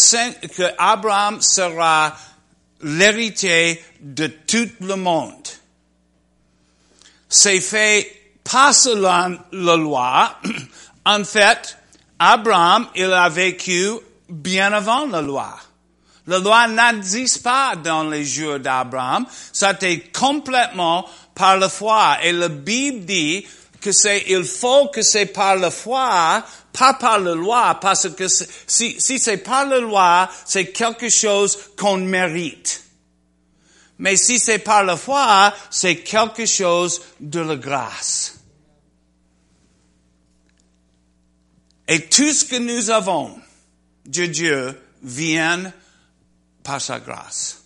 Abraham 0.78 1.42
sera 1.42 2.16
l'héritier 2.80 3.82
de 4.00 4.26
tout 4.26 4.70
le 4.80 4.96
monde 4.96 5.48
c'est 7.34 7.60
fait 7.60 8.23
pas 8.44 8.72
selon 8.72 9.38
la 9.52 9.76
loi. 9.76 10.34
En 11.06 11.22
fait, 11.22 11.76
Abraham, 12.18 12.86
il 12.94 13.12
a 13.12 13.28
vécu 13.28 13.90
bien 14.26 14.72
avant 14.72 15.06
la 15.06 15.20
loi. 15.20 15.54
La 16.26 16.38
loi 16.38 16.66
n'existe 16.66 17.42
pas 17.42 17.76
dans 17.76 18.04
les 18.04 18.24
jours 18.24 18.58
d'Abraham. 18.58 19.26
Ça 19.52 19.72
été 19.72 20.00
complètement 20.10 21.04
par 21.34 21.58
la 21.58 21.68
foi. 21.68 22.16
Et 22.22 22.32
la 22.32 22.48
Bible 22.48 23.04
dit 23.04 23.46
que 23.82 23.92
c'est, 23.92 24.24
il 24.28 24.44
faut 24.44 24.88
que 24.88 25.02
c'est 25.02 25.26
par 25.26 25.56
la 25.56 25.70
foi, 25.70 26.42
pas 26.72 26.94
par 26.94 27.18
la 27.18 27.34
loi, 27.34 27.78
parce 27.78 28.08
que 28.08 28.26
si, 28.28 28.96
si 28.98 29.18
c'est 29.18 29.36
par 29.36 29.66
la 29.66 29.78
loi, 29.78 30.30
c'est 30.46 30.72
quelque 30.72 31.10
chose 31.10 31.58
qu'on 31.76 31.98
mérite. 31.98 32.83
Mais 33.98 34.16
si 34.16 34.38
c'est 34.38 34.58
par 34.58 34.82
la 34.84 34.96
foi, 34.96 35.54
c'est 35.70 36.02
quelque 36.02 36.46
chose 36.46 37.00
de 37.20 37.40
la 37.40 37.56
grâce. 37.56 38.38
Et 41.86 42.08
tout 42.08 42.32
ce 42.32 42.44
que 42.44 42.56
nous 42.56 42.90
avons 42.90 43.38
de 44.06 44.26
Dieu 44.26 44.80
vient 45.02 45.72
par 46.62 46.80
sa 46.80 46.98
grâce. 46.98 47.62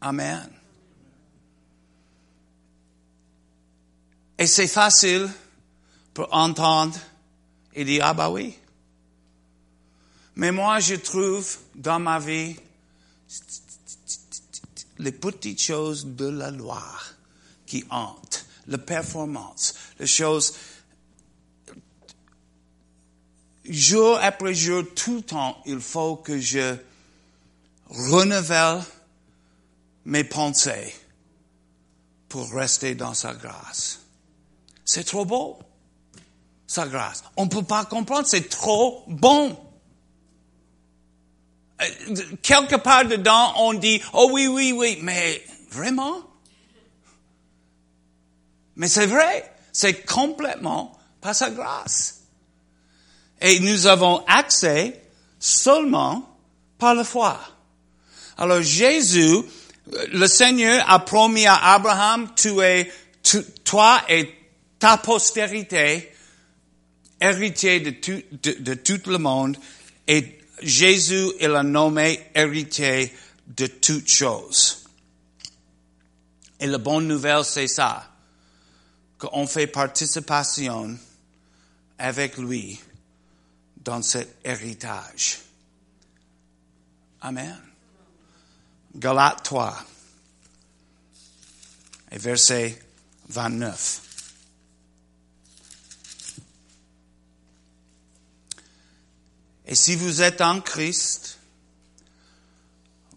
Amen. 0.00 0.48
Et 4.38 4.46
c'est 4.46 4.68
facile 4.68 5.28
pour 6.12 6.32
entendre 6.32 6.98
et 7.74 7.84
dire, 7.84 8.04
ah 8.04 8.14
bah 8.14 8.30
oui. 8.30 8.54
Mais 10.34 10.52
moi, 10.52 10.80
je 10.80 10.94
trouve 10.96 11.58
dans 11.74 11.98
ma 11.98 12.18
vie, 12.18 12.56
les 14.98 15.12
petites 15.12 15.60
choses 15.60 16.06
de 16.06 16.26
la 16.26 16.50
loi 16.50 16.82
qui 17.66 17.84
hantent, 17.90 18.46
la 18.66 18.78
performance, 18.78 19.74
les 19.98 20.06
choses 20.06 20.54
jour 23.68 24.18
après 24.20 24.54
jour, 24.54 24.84
tout 24.94 25.16
le 25.16 25.22
temps, 25.22 25.58
il 25.66 25.80
faut 25.80 26.16
que 26.16 26.38
je 26.38 26.76
renouvelle 27.88 28.82
mes 30.04 30.24
pensées 30.24 30.94
pour 32.28 32.50
rester 32.52 32.94
dans 32.94 33.14
sa 33.14 33.34
grâce. 33.34 34.00
C'est 34.84 35.04
trop 35.04 35.24
beau, 35.24 35.58
sa 36.66 36.86
grâce. 36.86 37.24
On 37.36 37.44
ne 37.44 37.50
peut 37.50 37.62
pas 37.62 37.84
comprendre, 37.84 38.26
c'est 38.26 38.48
trop 38.48 39.04
bon. 39.08 39.56
Euh, 41.82 41.86
quelque 42.42 42.76
part 42.76 43.04
dedans, 43.04 43.52
on 43.58 43.74
dit, 43.74 44.00
oh 44.12 44.30
oui, 44.32 44.46
oui, 44.46 44.72
oui, 44.72 44.98
mais 45.02 45.44
vraiment? 45.70 46.22
Mais 48.76 48.88
c'est 48.88 49.06
vrai, 49.06 49.52
c'est 49.72 50.06
complètement 50.06 50.98
par 51.20 51.34
sa 51.34 51.50
grâce. 51.50 52.22
Et 53.40 53.60
nous 53.60 53.86
avons 53.86 54.24
accès 54.26 55.02
seulement 55.38 56.38
par 56.78 56.94
la 56.94 57.04
foi. 57.04 57.38
Alors 58.38 58.62
Jésus, 58.62 59.42
le 60.12 60.26
Seigneur 60.26 60.84
a 60.90 60.98
promis 60.98 61.46
à 61.46 61.74
Abraham, 61.74 62.30
tu 62.34 62.60
es, 62.60 62.90
toi 63.64 64.02
et 64.08 64.30
ta 64.78 64.96
postérité, 64.96 66.12
héritier 67.20 67.80
de 67.80 67.90
tout, 67.90 68.22
de 68.42 68.74
tout 68.74 69.00
le 69.10 69.18
monde, 69.18 69.56
et 70.06 70.35
Jésus, 70.62 71.32
il 71.40 71.54
a 71.54 71.62
nommé 71.62 72.30
héritier 72.34 73.14
de 73.46 73.66
toutes 73.66 74.08
choses. 74.08 74.84
Et 76.58 76.66
la 76.66 76.78
bonne 76.78 77.06
nouvelle, 77.06 77.44
c'est 77.44 77.68
ça, 77.68 78.10
qu'on 79.18 79.46
fait 79.46 79.66
participation 79.66 80.96
avec 81.98 82.38
lui 82.38 82.80
dans 83.76 84.02
cet 84.02 84.36
héritage. 84.44 85.38
Amen. 87.20 87.60
Galates 88.94 89.42
3 89.42 89.76
et 92.12 92.18
verset 92.18 92.80
29. 93.28 94.05
Et 99.66 99.74
si 99.74 99.96
vous 99.96 100.22
êtes 100.22 100.40
en 100.40 100.60
Christ, 100.60 101.38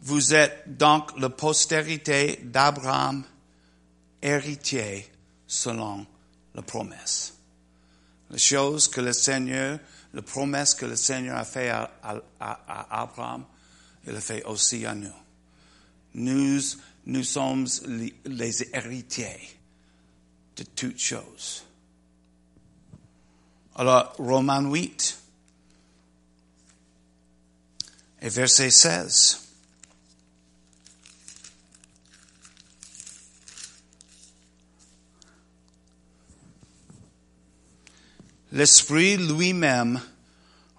vous 0.02 0.34
êtes 0.34 0.78
donc 0.78 1.18
la 1.20 1.30
postérité 1.30 2.40
d'Abraham, 2.44 3.24
héritier 4.22 5.08
selon 5.46 6.06
la 6.56 6.62
promesse. 6.62 7.36
La 8.32 8.38
chose 8.38 8.88
que 8.88 9.02
le 9.02 9.14
Seigneur, 9.14 9.80
la 10.14 10.22
promesse 10.22 10.74
que 10.74 10.86
le 10.86 10.96
Seigneur 10.96 11.38
a 11.38 11.46
fait 11.46 11.70
à, 11.70 11.92
Abraham, 12.40 13.46
il 14.08 14.16
a 14.16 14.22
fait 14.22 14.44
aussi 14.46 14.86
à 14.86 14.96
nous. 14.96 15.14
Nous, 16.16 16.62
nous 17.06 17.24
sommes 17.24 17.68
les 18.26 18.76
héritiers 18.76 19.60
de 20.56 20.64
toutes 20.64 21.00
choses. 21.00 21.64
Alors, 23.76 24.16
Romains 24.18 24.68
8, 24.68 25.19
et 28.22 28.30
verset 28.30 28.70
16. 28.70 29.50
L'Esprit 38.52 39.18
lui-même 39.18 40.02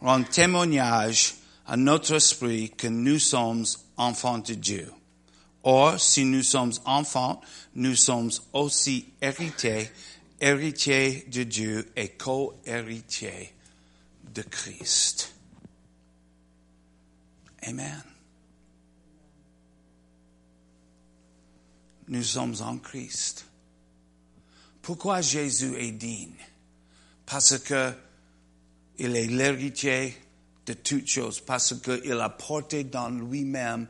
rend 0.01 0.25
témoignage 0.25 1.35
à 1.67 1.77
notre 1.77 2.17
esprit 2.17 2.71
que 2.71 2.89
nous 2.89 3.21
sommes 3.21 3.65
enfants 3.97 4.39
de 4.39 4.55
Dieu. 4.55 4.91
Or, 5.63 6.01
si 6.01 6.25
nous 6.25 6.43
sommes 6.43 6.73
enfants, 6.85 7.41
nous 7.75 7.95
sommes 7.95 8.31
aussi 8.53 9.13
héritiers, 9.23 9.91
héritiers 10.41 11.27
de 11.31 11.45
Dieu 11.45 11.93
et 11.95 12.09
co-héritiers 12.09 13.53
de 14.35 14.43
Christ. 14.43 15.33
Amen. 17.63 18.03
Nous 22.09 22.23
sommes 22.23 22.57
en 22.61 22.79
Christ. 22.79 23.47
Pourquoi 24.83 25.21
Jésus 25.21 25.77
est 25.77 25.93
digne? 25.93 26.35
Parce 27.27 27.59
que 27.59 27.93
il 28.99 29.17
est 29.17 29.27
l'héritier 29.27 30.17
de 30.67 30.75
toutes 30.75 31.09
choses, 31.09 31.41
parce 31.41 31.75
qu'il 31.81 32.13
a 32.13 32.29
porté 32.29 32.85
dans 32.85 33.09
lui-même 33.09 33.87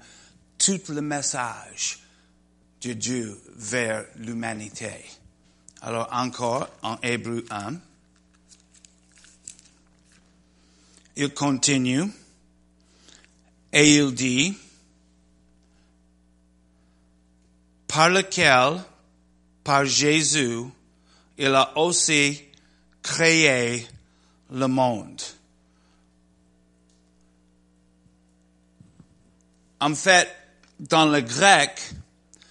tout 0.56 0.80
le 0.88 1.00
message 1.00 2.00
de 2.82 2.92
Dieu 2.92 3.40
vers 3.56 4.06
l'humanité. 4.16 5.04
Alors 5.82 6.08
encore, 6.12 6.68
en 6.82 6.98
Hébreu 7.02 7.44
1, 7.50 7.74
il 11.16 11.34
continue. 11.34 12.04
Et 13.72 13.96
il 13.96 14.14
dit, 14.14 14.56
par 17.86 18.08
lequel, 18.08 18.82
par 19.62 19.84
Jésus, 19.84 20.64
il 21.38 21.54
a 21.54 21.76
aussi 21.78 22.40
créé 23.02 23.86
le 24.52 24.66
monde. 24.66 25.22
En 29.80 29.94
fait, 29.94 30.28
dans 30.78 31.06
le 31.06 31.20
grec, 31.20 31.80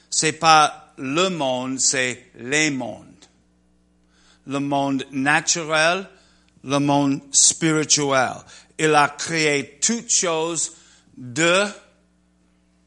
c'est 0.09 0.33
pas 0.33 0.93
le 0.97 1.29
monde, 1.29 1.79
c'est 1.79 2.31
les 2.35 2.71
mondes. 2.71 3.05
Le 4.47 4.59
monde 4.59 5.05
naturel, 5.11 6.09
le 6.63 6.79
monde 6.79 7.21
spirituel. 7.31 8.33
Il 8.77 8.95
a 8.95 9.09
créé 9.09 9.79
toutes 9.79 10.09
choses 10.09 10.73
de, 11.19 11.65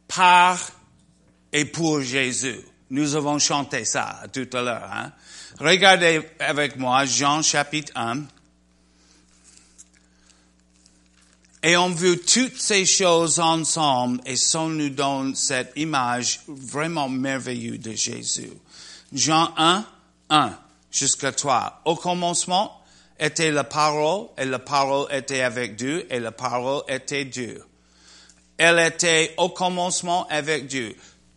par 0.08 0.58
et 1.52 1.66
pour 1.66 2.00
Jésus. 2.00 2.58
Nous 2.90 3.14
avons 3.14 3.38
chanté 3.38 3.84
ça 3.84 4.22
tout 4.32 4.48
à 4.54 4.62
l'heure. 4.62 4.90
Hein? 4.90 5.12
Regardez 5.60 6.22
avec 6.40 6.76
moi 6.76 7.04
Jean 7.04 7.42
chapitre 7.42 7.92
1. 7.94 8.22
Et 11.64 11.76
on 11.76 11.90
veut 11.90 12.18
toutes 12.18 12.60
ces 12.60 12.84
choses 12.84 13.38
ensemble 13.38 14.20
et 14.26 14.36
ça 14.36 14.66
nous 14.66 14.90
donne 14.90 15.36
cette 15.36 15.72
image 15.76 16.40
vraiment 16.48 17.08
merveilleuse 17.08 17.78
de 17.78 17.92
Jésus. 17.92 18.50
Jean 19.12 19.52
1, 19.56 19.84
1 20.30 20.58
jusqu'à 20.90 21.30
3. 21.30 21.82
Au 21.84 21.94
commencement 21.94 22.82
était 23.20 23.52
la 23.52 23.62
parole 23.62 24.26
et 24.36 24.44
la 24.44 24.58
parole 24.58 25.06
était 25.12 25.42
avec 25.42 25.76
Dieu 25.76 26.06
et 26.10 26.18
la 26.18 26.32
parole 26.32 26.82
était 26.88 27.26
Dieu. 27.26 27.62
Elle 28.58 28.78
était 28.78 29.34
au 29.36 29.48
commencement 29.48 30.26
avec 30.28 30.66
Dieu. 30.66 30.94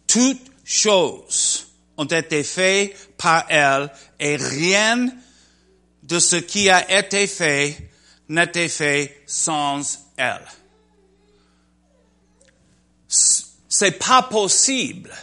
Toutes 0.07 0.51
choses 0.63 1.67
ont 1.97 2.05
été 2.05 2.43
faites 2.43 3.15
par 3.17 3.45
elle 3.49 3.91
et 4.19 4.35
rien 4.35 5.09
de 6.03 6.19
ce 6.19 6.35
qui 6.35 6.69
a 6.69 6.99
été 6.99 7.27
fait 7.27 7.77
n'était 8.29 8.67
fait 8.67 9.23
sans 9.25 9.99
elle. 10.17 10.45
C'est 13.07 13.99
pas 13.99 14.23
possible 14.23 15.13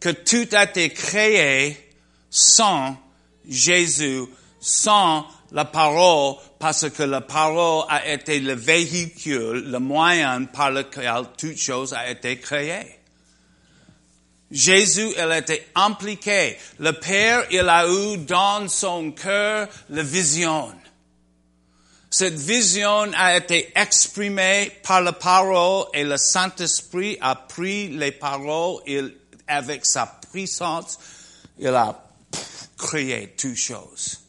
que 0.00 0.10
tout 0.10 0.48
a 0.52 0.64
été 0.64 0.90
créé 0.90 1.94
sans 2.30 2.96
Jésus, 3.48 4.24
sans 4.60 5.26
la 5.56 5.64
parole, 5.64 6.36
parce 6.58 6.90
que 6.90 7.02
la 7.02 7.22
parole 7.22 7.86
a 7.88 8.06
été 8.06 8.40
le 8.40 8.52
véhicule, 8.52 9.70
le 9.70 9.78
moyen 9.78 10.44
par 10.44 10.70
lequel 10.70 11.22
toute 11.38 11.56
chose 11.56 11.94
a 11.94 12.10
été 12.10 12.38
créée. 12.38 13.00
Jésus, 14.50 15.14
il 15.16 15.32
était 15.32 15.66
impliqué. 15.74 16.58
Le 16.78 16.92
Père, 16.92 17.46
il 17.50 17.66
a 17.70 17.88
eu 17.88 18.18
dans 18.18 18.68
son 18.68 19.12
cœur 19.12 19.66
la 19.88 20.02
vision. 20.02 20.70
Cette 22.10 22.36
vision 22.36 23.10
a 23.16 23.38
été 23.38 23.72
exprimée 23.74 24.70
par 24.82 25.00
la 25.00 25.12
parole 25.12 25.86
et 25.94 26.04
le 26.04 26.18
Saint-Esprit 26.18 27.16
a 27.22 27.34
pris 27.34 27.88
les 27.88 28.12
paroles 28.12 28.82
et 28.86 29.00
avec 29.48 29.86
sa 29.86 30.20
puissance, 30.30 30.98
il 31.58 31.68
a 31.68 31.98
créé 32.76 33.34
toutes 33.38 33.56
choses. 33.56 34.25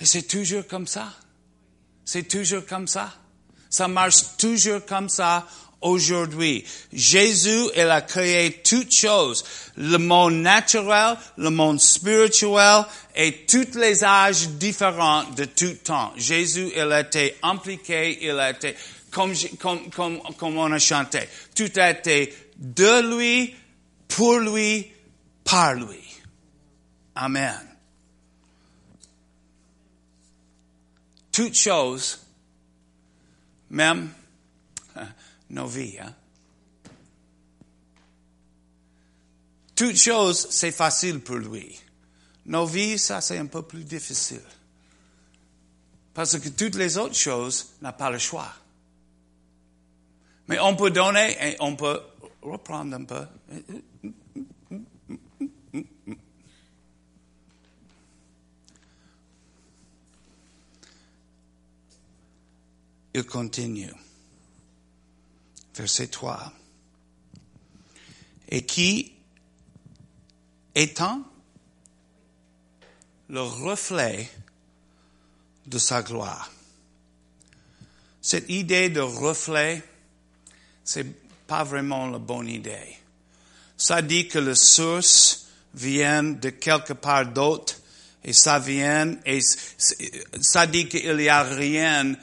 Et 0.00 0.06
c'est 0.06 0.22
toujours 0.22 0.66
comme 0.66 0.86
ça. 0.86 1.12
C'est 2.04 2.28
toujours 2.28 2.66
comme 2.66 2.86
ça. 2.86 3.12
Ça 3.70 3.88
marche 3.88 4.36
toujours 4.38 4.84
comme 4.84 5.08
ça 5.08 5.46
aujourd'hui. 5.80 6.64
Jésus, 6.92 7.68
il 7.76 7.90
a 7.90 8.02
créé 8.02 8.62
toutes 8.62 8.92
choses. 8.92 9.44
Le 9.76 9.98
monde 9.98 10.34
naturel, 10.34 11.16
le 11.36 11.50
monde 11.50 11.80
spirituel 11.80 12.84
et 13.14 13.44
tous 13.46 13.76
les 13.78 14.04
âges 14.04 14.48
différents 14.50 15.24
de 15.36 15.44
tout 15.44 15.74
temps. 15.84 16.12
Jésus, 16.16 16.70
il 16.74 16.92
a 16.92 17.00
été 17.00 17.36
impliqué, 17.42 18.18
il 18.22 18.38
a 18.38 18.50
été, 18.50 18.74
comme, 19.10 19.34
comme, 19.58 19.90
comme, 19.90 20.20
comme 20.36 20.58
on 20.58 20.72
a 20.72 20.78
chanté, 20.78 21.28
tout 21.54 21.70
a 21.76 21.90
été 21.90 22.34
de 22.56 23.14
lui, 23.14 23.54
pour 24.08 24.38
lui, 24.38 24.90
par 25.44 25.74
lui. 25.74 26.02
Amen. 27.14 27.75
Toutes 31.36 31.54
choses, 31.54 32.18
même 33.68 34.08
nos 35.50 35.66
vies. 35.66 35.98
Hein? 36.00 36.14
Toutes 39.74 39.98
choses, 39.98 40.48
c'est 40.48 40.72
facile 40.72 41.20
pour 41.20 41.36
lui. 41.36 41.78
Nos 42.46 42.64
vies, 42.64 42.98
ça, 42.98 43.20
c'est 43.20 43.36
un 43.36 43.44
peu 43.44 43.60
plus 43.60 43.84
difficile. 43.84 44.40
Parce 46.14 46.38
que 46.38 46.48
toutes 46.48 46.76
les 46.76 46.96
autres 46.96 47.14
choses 47.14 47.74
n'ont 47.82 47.92
pas 47.92 48.08
le 48.08 48.16
choix. 48.16 48.54
Mais 50.48 50.58
on 50.58 50.74
peut 50.74 50.90
donner 50.90 51.36
et 51.38 51.56
on 51.60 51.76
peut 51.76 52.00
reprendre 52.40 52.96
un 52.96 53.04
peu. 53.04 53.26
Il 63.16 63.24
continue 63.24 63.90
verset 65.74 66.08
3. 66.08 66.52
Et 68.50 68.66
qui, 68.66 69.10
étant 70.74 71.22
le 73.30 73.40
reflet 73.40 74.28
de 75.66 75.78
sa 75.78 76.02
gloire. 76.02 76.52
Cette 78.20 78.50
idée 78.50 78.90
de 78.90 79.00
reflet, 79.00 79.82
c'est 80.84 81.06
pas 81.46 81.64
vraiment 81.64 82.08
la 82.08 82.18
bonne 82.18 82.48
idée. 82.48 82.98
Ça 83.78 84.02
dit 84.02 84.28
que 84.28 84.40
la 84.40 84.54
source 84.54 85.46
vient 85.72 86.22
de 86.22 86.50
quelque 86.50 86.92
part 86.92 87.32
d'autre 87.32 87.80
et 88.22 88.34
ça 88.34 88.58
vient 88.58 89.16
et 89.24 89.40
ça 89.40 90.66
dit 90.66 90.86
qu'il 90.86 91.16
n'y 91.16 91.30
a 91.30 91.44
rien 91.44 92.14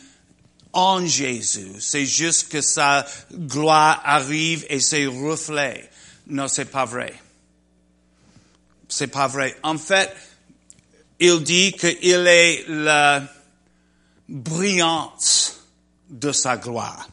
en 0.73 1.05
Jésus. 1.05 1.75
C'est 1.79 2.05
juste 2.05 2.49
que 2.49 2.61
sa 2.61 3.05
gloire 3.31 4.01
arrive 4.03 4.65
et 4.69 4.79
c'est 4.79 5.05
reflet. 5.05 5.89
Non, 6.27 6.47
c'est 6.47 6.65
pas 6.65 6.85
vrai. 6.85 7.13
C'est 8.89 9.07
pas 9.07 9.27
vrai. 9.27 9.55
En 9.63 9.77
fait, 9.77 10.13
il 11.19 11.43
dit 11.43 11.73
qu'il 11.73 12.27
est 12.27 12.65
la 12.67 13.23
brillance 14.27 15.59
de 16.09 16.31
sa 16.31 16.57
gloire. 16.57 17.07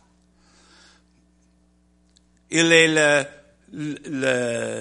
Il 2.51 2.73
est 2.73 3.29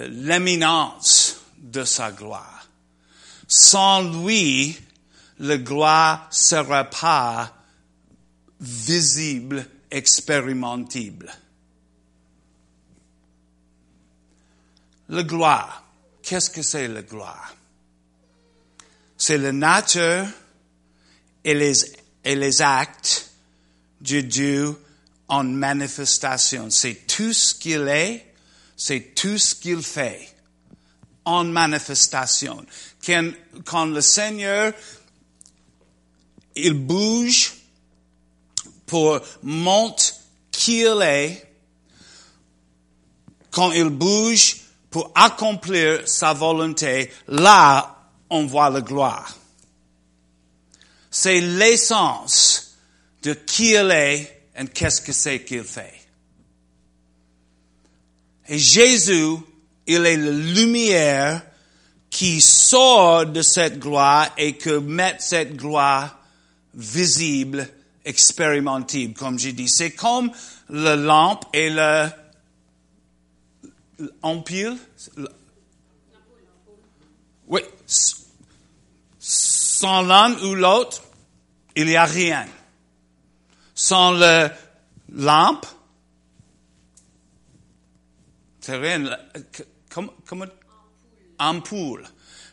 l'éminence 0.10 1.42
de 1.58 1.84
sa 1.84 2.12
gloire. 2.12 2.68
Sans 3.48 4.02
lui, 4.24 4.80
la 5.40 5.58
gloire 5.58 6.28
sera 6.32 6.86
pas 6.86 7.59
visible, 8.60 9.66
expérimentable. 9.90 11.32
La 15.10 15.24
gloire. 15.24 15.84
Qu'est-ce 16.22 16.50
que 16.50 16.62
c'est 16.62 16.88
la 16.88 17.02
gloire? 17.02 17.56
C'est 19.18 19.38
la 19.38 19.52
nature 19.52 20.28
et 21.44 21.54
les, 21.54 21.74
et 22.24 22.36
les 22.36 22.62
actes 22.62 23.32
de 24.02 24.22
Dieu 24.22 24.76
en 25.28 25.44
manifestation. 25.44 26.70
C'est 26.70 27.08
tout 27.08 27.34
ce 27.34 27.56
qu'il 27.56 27.88
est, 27.88 28.34
c'est 28.76 29.14
tout 29.16 29.38
ce 29.38 29.56
qu'il 29.56 29.82
fait 29.82 30.34
en 31.26 31.44
manifestation. 31.46 32.66
Quand, 33.06 33.32
quand 33.66 33.86
le 33.86 34.02
Seigneur, 34.02 34.74
il 36.56 36.74
bouge, 36.74 37.54
pour 38.90 39.22
montre 39.44 40.16
qui 40.52 40.82
il 40.82 41.02
est 41.04 41.46
quand 43.52 43.72
il 43.72 43.90
bouge 43.90 44.58
pour 44.90 45.12
accomplir 45.14 46.08
sa 46.08 46.34
volonté, 46.34 47.12
là, 47.28 47.96
on 48.30 48.48
voit 48.48 48.72
la 48.72 48.82
gloire. 48.82 49.36
C'est 51.12 51.40
l'essence 51.40 52.76
de 53.22 53.34
qui 53.34 53.74
il 53.74 53.92
est 53.92 54.42
et 54.58 54.66
qu'est-ce 54.66 55.02
que 55.02 55.14
c'est 55.14 55.44
qu'il 55.44 55.64
fait. 55.64 55.94
Et 58.48 58.58
Jésus, 58.58 59.36
il 59.86 60.06
est 60.06 60.18
la 60.18 60.32
lumière 60.32 61.42
qui 62.10 62.42
sort 62.42 63.28
de 63.28 63.44
cette 63.44 63.78
gloire 63.78 64.30
et 64.38 64.58
que 64.58 64.80
met 64.80 65.16
cette 65.20 65.56
gloire 65.56 66.18
visible 66.74 67.70
expérimentable, 68.06 69.14
comme 69.14 69.38
j'ai 69.38 69.54
dit. 69.54 69.68
C'est 69.68 69.92
comme 69.92 70.32
la 70.70 70.96
lampe 70.96 71.46
et 71.54 71.70
le 71.70 72.08
ampule. 74.22 74.78
Oui. 77.48 77.62
Sans 79.20 80.02
l'un 80.02 80.34
ou 80.44 80.56
l'autre, 80.56 81.04
il 81.76 81.86
n'y 81.86 81.96
a 81.96 82.06
rien. 82.06 82.46
Sans 83.76 84.12
la 84.12 84.52
lampe, 85.12 85.66
c'est 88.60 88.78
rien. 88.78 89.18
Comme, 89.90 90.12
comme 90.26 90.48
ampoule. 91.40 92.08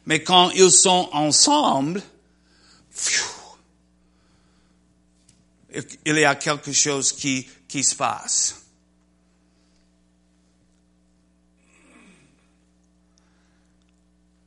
Mais 0.06 0.22
quand 0.22 0.50
ils 0.50 0.70
sont 0.70 1.08
ensemble, 1.12 2.00
il 6.04 6.16
y 6.16 6.24
a 6.24 6.34
quelque 6.34 6.72
chose 6.72 7.12
qui, 7.12 7.46
se 7.82 7.94
passe. 7.94 8.62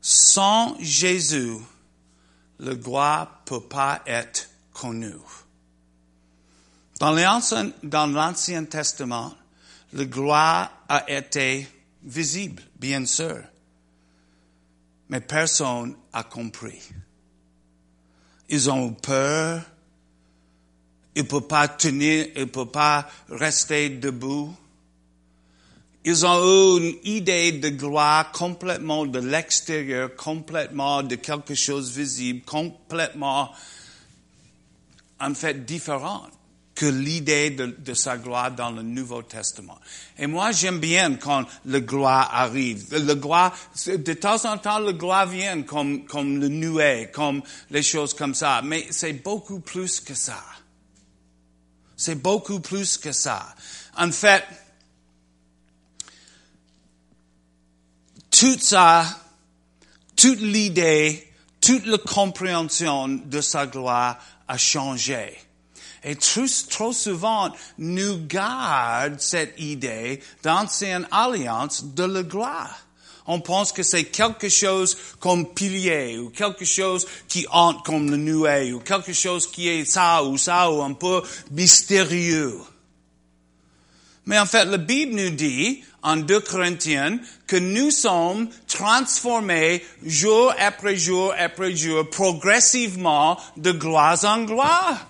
sans 0.01 0.75
Jésus, 0.79 1.57
le 2.57 2.73
gloire 2.75 3.43
peut 3.45 3.61
pas 3.61 4.01
être 4.07 4.49
connu. 4.73 5.13
Dans 6.99 7.11
l'Ancien, 7.11 7.71
dans 7.83 8.07
l'Ancien 8.07 8.65
Testament, 8.65 9.33
le 9.93 10.05
gloire 10.05 10.71
a 10.89 11.09
été 11.09 11.67
visible, 12.03 12.63
bien 12.79 13.05
sûr. 13.05 13.39
Mais 15.09 15.21
personne 15.21 15.95
a 16.11 16.23
compris. 16.23 16.81
Ils 18.49 18.69
ont 18.69 18.89
eu 18.89 18.93
peur. 18.93 19.63
Ils 21.19 21.23
ne 21.23 21.27
peuvent 21.27 21.47
pas 21.47 21.67
tenir, 21.67 22.27
ils 22.33 22.43
ne 22.43 22.45
peuvent 22.45 22.67
pas 22.67 23.05
rester 23.27 23.89
debout. 23.89 24.55
Ils 26.05 26.25
ont 26.25 26.77
eu 26.77 26.79
une 26.79 26.95
idée 27.03 27.51
de 27.51 27.67
gloire 27.67 28.31
complètement 28.31 29.05
de 29.05 29.19
l'extérieur, 29.19 30.15
complètement 30.15 31.03
de 31.03 31.15
quelque 31.15 31.55
chose 31.55 31.91
visible, 31.91 32.45
complètement, 32.45 33.51
en 35.19 35.33
fait, 35.33 35.65
différente 35.65 36.31
que 36.73 36.85
l'idée 36.85 37.49
de, 37.49 37.93
sa 37.93 38.17
gloire 38.17 38.51
dans 38.51 38.71
le 38.71 38.81
Nouveau 38.81 39.21
Testament. 39.21 39.77
Et 40.17 40.25
moi, 40.25 40.53
j'aime 40.53 40.79
bien 40.79 41.15
quand 41.15 41.43
le 41.65 41.81
gloire 41.81 42.29
arrive. 42.33 42.85
Le 42.93 43.15
gloire, 43.15 43.53
de 43.85 44.13
temps 44.13 44.45
en 44.45 44.57
temps, 44.57 44.79
le 44.79 44.93
gloire 44.93 45.27
vient 45.27 45.63
comme, 45.63 46.05
comme 46.05 46.39
le 46.39 46.47
nuée, 46.47 47.09
comme 47.11 47.41
les 47.71 47.83
choses 47.83 48.13
comme 48.13 48.33
ça. 48.33 48.61
Mais 48.63 48.87
c'est 48.91 49.21
beaucoup 49.21 49.59
plus 49.59 49.99
que 49.99 50.13
ça. 50.13 50.41
C'est 51.99 52.15
beaucoup 52.15 52.61
plus 52.61 52.97
que 52.97 53.11
ça. 53.11 53.53
En 53.97 54.09
fait, 54.09 54.45
toute 58.31 58.63
ça, 58.63 59.05
toute 60.15 60.39
l'idée, 60.39 61.29
toute 61.59 61.85
la 61.85 61.97
compréhension 61.97 63.09
de 63.09 63.41
sa 63.41 63.67
gloire 63.67 64.17
a 64.47 64.57
changé. 64.57 65.37
Et 66.05 66.15
trop, 66.15 66.45
trop 66.69 66.93
souvent, 66.93 67.53
nous 67.77 68.25
garde 68.25 69.19
cette 69.19 69.59
idée 69.59 70.23
d'ancienne 70.41 71.05
alliance 71.11 71.83
de 71.83 72.05
la 72.05 72.23
gloire. 72.23 72.79
On 73.31 73.41
pense 73.41 73.71
que 73.71 73.83
c'est 73.83 74.05
quelque 74.05 74.49
chose 74.49 74.97
comme 75.19 75.53
pilier 75.53 76.17
ou 76.17 76.31
quelque 76.31 76.65
chose 76.65 77.05
qui 77.27 77.45
hante 77.51 77.85
comme 77.85 78.09
le 78.09 78.17
nuée 78.17 78.73
ou 78.73 78.79
quelque 78.79 79.13
chose 79.13 79.45
qui 79.45 79.67
est 79.69 79.85
ça 79.85 80.23
ou 80.23 80.35
ça 80.35 80.71
ou 80.71 80.81
un 80.81 80.93
peu 80.93 81.21
mystérieux. 81.51 82.57
Mais 84.25 84.39
en 84.39 84.47
fait, 84.47 84.65
la 84.65 84.77
Bible 84.77 85.13
nous 85.13 85.29
dit 85.29 85.83
en 86.01 86.17
2 86.17 86.39
Corinthiens 86.39 87.19
que 87.45 87.57
nous 87.57 87.91
sommes 87.91 88.49
transformés 88.67 89.85
jour 90.03 90.51
après 90.57 90.95
jour 90.95 91.31
après 91.37 91.75
jour 91.75 92.09
progressivement 92.09 93.39
de 93.57 93.71
gloire 93.71 94.25
en 94.25 94.43
gloire. 94.45 95.05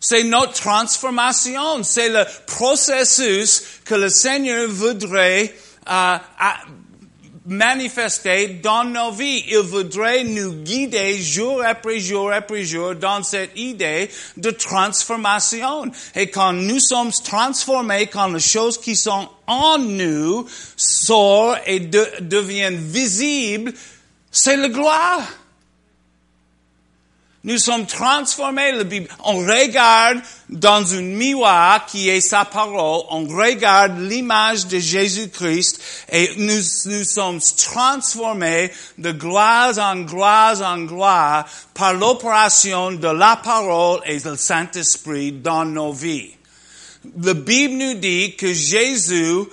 C'est 0.00 0.24
notre 0.24 0.54
transformation, 0.54 1.82
c'est 1.82 2.08
le 2.08 2.24
processus 2.46 3.62
que 3.84 3.94
le 3.94 4.08
Seigneur 4.08 4.70
voudrait 4.70 5.54
euh, 5.90 6.16
manifester 7.48 8.48
dans 8.62 8.84
nos 8.84 9.10
vies. 9.10 9.42
Il 9.48 9.58
voudrait 9.58 10.22
nous 10.22 10.52
guider 10.52 11.20
jour 11.20 11.62
après 11.64 11.98
jour 11.98 12.30
après 12.30 12.64
jour 12.64 12.94
dans 12.94 13.22
cette 13.22 13.56
idée 13.56 14.10
de 14.36 14.50
transformation. 14.50 15.90
Et 16.14 16.28
quand 16.28 16.52
nous 16.52 16.78
sommes 16.78 17.10
transformés, 17.24 18.06
quand 18.06 18.28
les 18.28 18.40
choses 18.40 18.78
qui 18.78 18.94
sont 18.94 19.28
en 19.46 19.78
nous 19.78 20.46
sortent 20.76 21.62
et 21.66 21.80
deviennent 21.80 22.76
visibles, 22.76 23.72
c'est 24.30 24.56
la 24.56 24.68
gloire. 24.68 25.22
Nous 27.48 27.56
sommes 27.56 27.86
transformés, 27.86 28.72
la 28.72 28.84
Bible. 28.84 29.08
On 29.24 29.38
regarde 29.38 30.18
dans 30.50 30.84
une 30.84 31.16
miroir 31.16 31.86
qui 31.86 32.10
est 32.10 32.20
sa 32.20 32.44
parole, 32.44 33.06
on 33.08 33.26
regarde 33.26 33.98
l'image 34.00 34.66
de 34.66 34.78
Jésus-Christ 34.78 35.80
et 36.12 36.30
nous, 36.36 36.60
nous 36.84 37.04
sommes 37.04 37.40
transformés 37.56 38.70
de 38.98 39.12
gloire 39.12 39.78
en 39.78 40.00
gloire 40.00 40.60
en 40.60 40.82
gloire 40.82 41.46
par 41.72 41.94
l'opération 41.94 42.92
de 42.92 43.08
la 43.08 43.36
parole 43.36 44.00
et 44.04 44.18
du 44.18 44.36
Saint-Esprit 44.36 45.32
dans 45.32 45.64
nos 45.64 45.94
vies. 45.94 46.34
La 47.18 47.32
Bible 47.32 47.76
nous 47.76 47.94
dit 47.94 48.36
que 48.36 48.52
Jésus, 48.52 49.44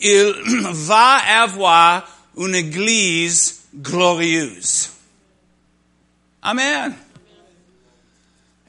il 0.00 0.34
va 0.72 1.18
avoir 1.40 2.04
une 2.36 2.56
église 2.56 3.60
glorieuse. 3.76 4.90
Amen. 6.42 6.96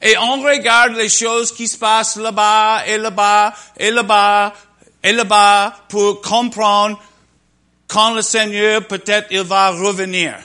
Et 0.06 0.16
on 0.18 0.40
regarde 0.40 0.92
les 0.92 1.08
choses 1.08 1.50
qui 1.50 1.66
se 1.66 1.76
passent 1.76 2.14
là-bas 2.14 2.86
et 2.86 2.96
là-bas 2.96 3.52
et 3.76 3.90
là-bas 3.90 4.54
et 5.02 5.10
là-bas 5.10 5.84
pour 5.88 6.20
comprendre 6.20 7.02
quand 7.88 8.14
le 8.14 8.22
Seigneur 8.22 8.86
peut-être 8.86 9.26
il 9.32 9.42
va 9.42 9.70
revenir. 9.70 10.38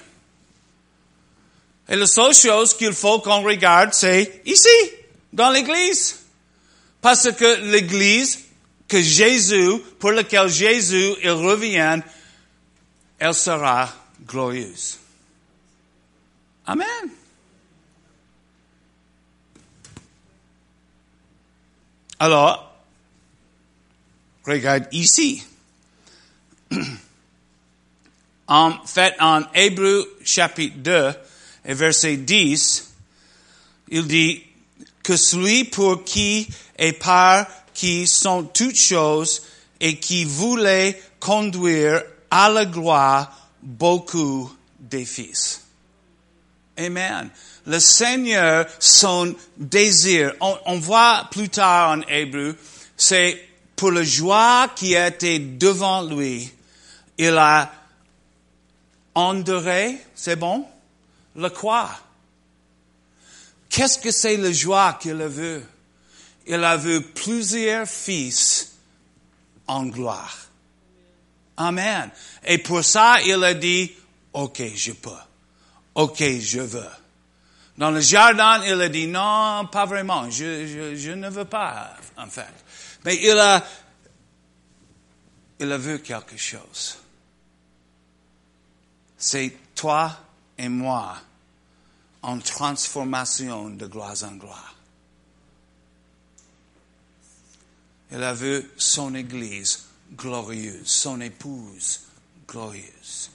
Et 1.88 1.96
la 1.96 2.08
seule 2.08 2.34
chose 2.34 2.74
qu'il 2.74 2.94
faut 2.94 3.20
qu'on 3.20 3.44
regarde, 3.44 3.94
c'est 3.94 4.42
ici, 4.48 4.68
dans 5.32 5.52
l'église. 5.52 6.18
Parce 7.00 7.32
que 7.32 7.62
l'église 7.72 8.40
que 8.88 9.00
Jésus, 9.00 9.78
pour 10.00 10.12
laquelle 10.12 10.50
Jésus, 10.50 11.14
il 11.22 11.30
revient, 11.30 12.02
elle 13.20 13.34
sera 13.36 13.94
glorieuse. 14.26 14.98
Amen. 16.66 17.21
Alors, 22.22 22.72
regarde 24.46 24.88
ici. 24.92 25.44
En 28.48 28.86
fait, 28.86 29.16
en 29.22 29.44
Hébreu 29.56 30.18
chapitre 30.26 30.76
2 30.80 31.14
et 31.64 31.74
verset 31.74 32.18
10, 32.18 32.94
il 33.92 34.08
dit 34.08 34.44
que 35.04 35.16
celui 35.16 35.64
pour 35.64 36.04
qui 36.04 36.50
et 36.78 36.92
par 36.92 37.48
qui 37.74 38.06
sont 38.06 38.44
toutes 38.44 38.76
choses 38.76 39.44
et 39.80 39.98
qui 40.00 40.26
voulait 40.26 41.02
conduire 41.22 42.04
à 42.30 42.50
la 42.50 42.66
gloire 42.66 43.50
beaucoup 43.64 44.54
des 44.82 45.06
fils. 45.06 45.66
Amen 46.78 47.32
le 47.66 47.80
Seigneur, 47.80 48.66
son 48.80 49.36
désir, 49.58 50.34
on, 50.40 50.80
voit 50.80 51.28
plus 51.32 51.50
tard 51.50 51.98
en 51.98 52.02
hébreu, 52.08 52.58
c'est 52.98 53.48
pour 53.76 53.92
la 53.92 54.04
joie 54.04 54.70
qui 54.76 54.94
était 54.94 55.40
devant 55.40 56.04
lui, 56.04 56.52
il 57.18 57.38
a 57.38 57.72
enduré, 59.14 59.98
c'est 60.16 60.36
bon, 60.36 60.66
le 61.36 61.50
quoi? 61.50 61.90
Qu'est-ce 63.70 64.00
que 64.00 64.12
c'est 64.12 64.38
la 64.38 64.52
joie 64.52 64.98
qu'il 65.02 65.22
a 65.22 65.28
vu? 65.28 65.62
Il 66.48 66.64
a 66.64 66.76
vu 66.78 67.02
plusieurs 67.02 67.88
fils 67.88 68.74
en 69.68 69.86
gloire. 69.86 70.38
Amen. 71.58 72.10
Et 72.46 72.58
pour 72.58 72.84
ça, 72.84 73.22
il 73.22 73.44
a 73.44 73.54
dit, 73.54 73.92
OK, 74.34 74.62
je 74.76 74.92
peux. 74.92 75.10
OK, 75.96 76.24
je 76.40 76.60
veux. 76.60 77.01
Dans 77.78 77.92
le 77.92 78.00
jardin, 78.00 78.64
il 78.64 78.80
a 78.82 78.90
dit 78.90 79.08
non, 79.08 79.68
pas 79.72 79.86
vraiment, 79.86 80.30
je, 80.30 81.14
ne 81.14 81.30
veux 81.30 81.46
pas, 81.46 81.96
en 82.18 82.28
fait. 82.28 82.54
Mais 83.06 83.16
il 83.16 83.38
a, 83.38 83.66
il 85.60 85.72
a 85.72 85.78
vu 85.78 86.00
quelque 86.00 86.38
chose. 86.38 86.98
C'est 89.18 89.56
toi 89.76 90.18
et 90.58 90.70
moi 90.70 91.16
en 92.24 92.40
transformation 92.40 93.70
de 93.70 93.88
gloire 93.88 94.16
en 94.24 94.36
gloire. 94.36 94.76
Il 98.12 98.22
a 98.22 98.34
vu 98.34 98.70
son 98.78 99.16
Église 99.16 99.86
glorieuse, 100.12 100.88
son 100.88 101.22
épouse 101.22 102.02
glorieuse. 102.46 103.32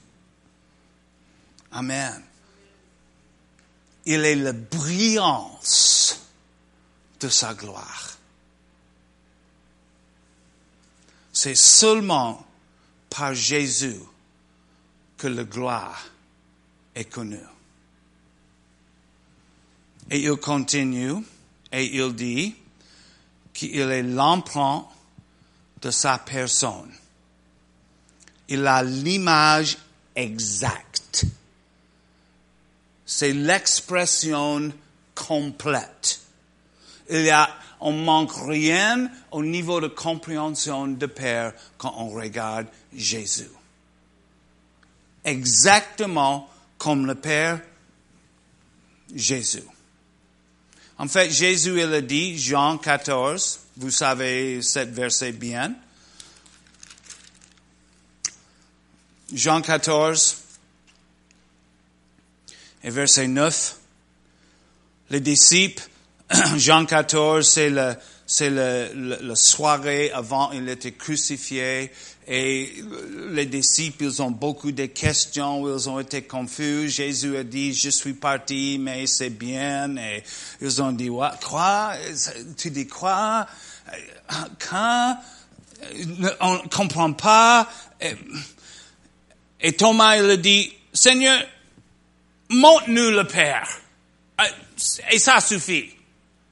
Amen 1.73 2.23
il 4.07 4.25
est 4.25 4.37
la 4.37 4.53
brillance 4.53 6.27
de 7.21 7.29
sa 7.29 7.55
gloire. 7.55 8.17
C'est 11.33 11.57
seulement 11.57 12.47
par 13.11 13.35
Jésus 13.35 14.01
que 15.19 15.27
la 15.27 15.45
gloire 15.45 16.07
est 16.95 17.07
connue. 17.07 17.39
Et 20.11 20.21
il 20.21 20.37
continue 20.37 21.17
et 21.73 21.97
il 21.97 22.15
dit 22.15 22.55
qu'il 23.53 23.81
est 23.81 24.03
l'emprunt 24.03 24.87
de 25.83 25.91
sa 25.91 26.19
personne. 26.19 26.93
Il 28.49 28.67
a 28.67 28.83
l'image 28.83 29.79
exacte 30.15 30.96
c'est 33.07 33.33
l'expression 33.33 34.73
complète. 35.15 36.21
Il 37.09 37.23
y 37.23 37.31
a, 37.31 37.49
on 37.81 37.93
manque 37.93 38.33
rien 38.47 39.09
au 39.31 39.45
niveau 39.45 39.81
de 39.81 39.87
compréhension 39.87 40.89
de 40.89 41.07
Père 41.07 41.53
quand 41.79 41.95
on 41.99 42.11
regarde 42.11 42.67
Jésus. 42.95 43.49
Exactement 45.25 46.51
comme 46.79 47.07
le 47.07 47.15
Père, 47.15 47.61
Jésus. 49.15 49.63
En 50.99 51.07
fait, 51.07 51.31
Jésus, 51.31 51.81
il 51.81 51.95
a 51.95 52.01
dit, 52.01 52.39
Jean 52.39 52.79
14, 52.79 53.61
vous 53.77 53.91
savez 53.91 54.63
cette 54.63 54.91
verset 54.91 55.33
bien. 55.33 55.75
Jean 59.33 59.61
14 59.61 60.46
et 62.87 62.91
verset 62.91 63.27
9. 63.27 63.77
Les 65.11 65.21
disciples, 65.21 65.83
Jean 66.57 66.87
14, 66.87 67.47
c'est 67.47 67.69
le, 67.69 67.95
c'est 68.27 68.51
le, 68.51 69.35
soirée 69.35 70.11
avant 70.13 70.53
il 70.53 70.69
était 70.69 70.93
crucifié 70.93 71.91
et 72.29 72.73
les 73.31 73.47
disciples, 73.47 74.05
ils 74.05 74.23
ont 74.23 74.31
beaucoup 74.31 74.73
de 74.73 74.87
questions, 74.87 75.69
ils 75.69 75.89
ont 75.89 76.01
été 76.01 76.23
confus. 76.23 76.89
Jésus 76.89 77.37
a 77.37 77.45
dit, 77.45 77.73
je 77.73 77.91
suis 77.91 78.15
parti, 78.15 78.79
mais 78.81 79.07
c'est 79.07 79.31
bien. 79.31 79.97
Et 79.97 80.25
ils 80.61 80.83
ont 80.83 80.91
dit, 80.91 81.09
quoi? 81.09 81.93
Tu 82.57 82.71
dis 82.71 82.89
quoi? 82.89 83.47
Quand? 84.69 85.19
On 86.41 86.59
comprend 86.69 87.13
pas. 87.13 87.69
Et, 89.61 89.73
Thomas, 89.75 90.17
il 90.17 90.31
a 90.31 90.37
dit, 90.37 90.73
Seigneur, 90.93 91.41
montre-nous 92.51 93.11
le 93.11 93.25
Père. 93.25 93.69
Et 95.11 95.19
ça 95.19 95.41
suffit. 95.41 95.91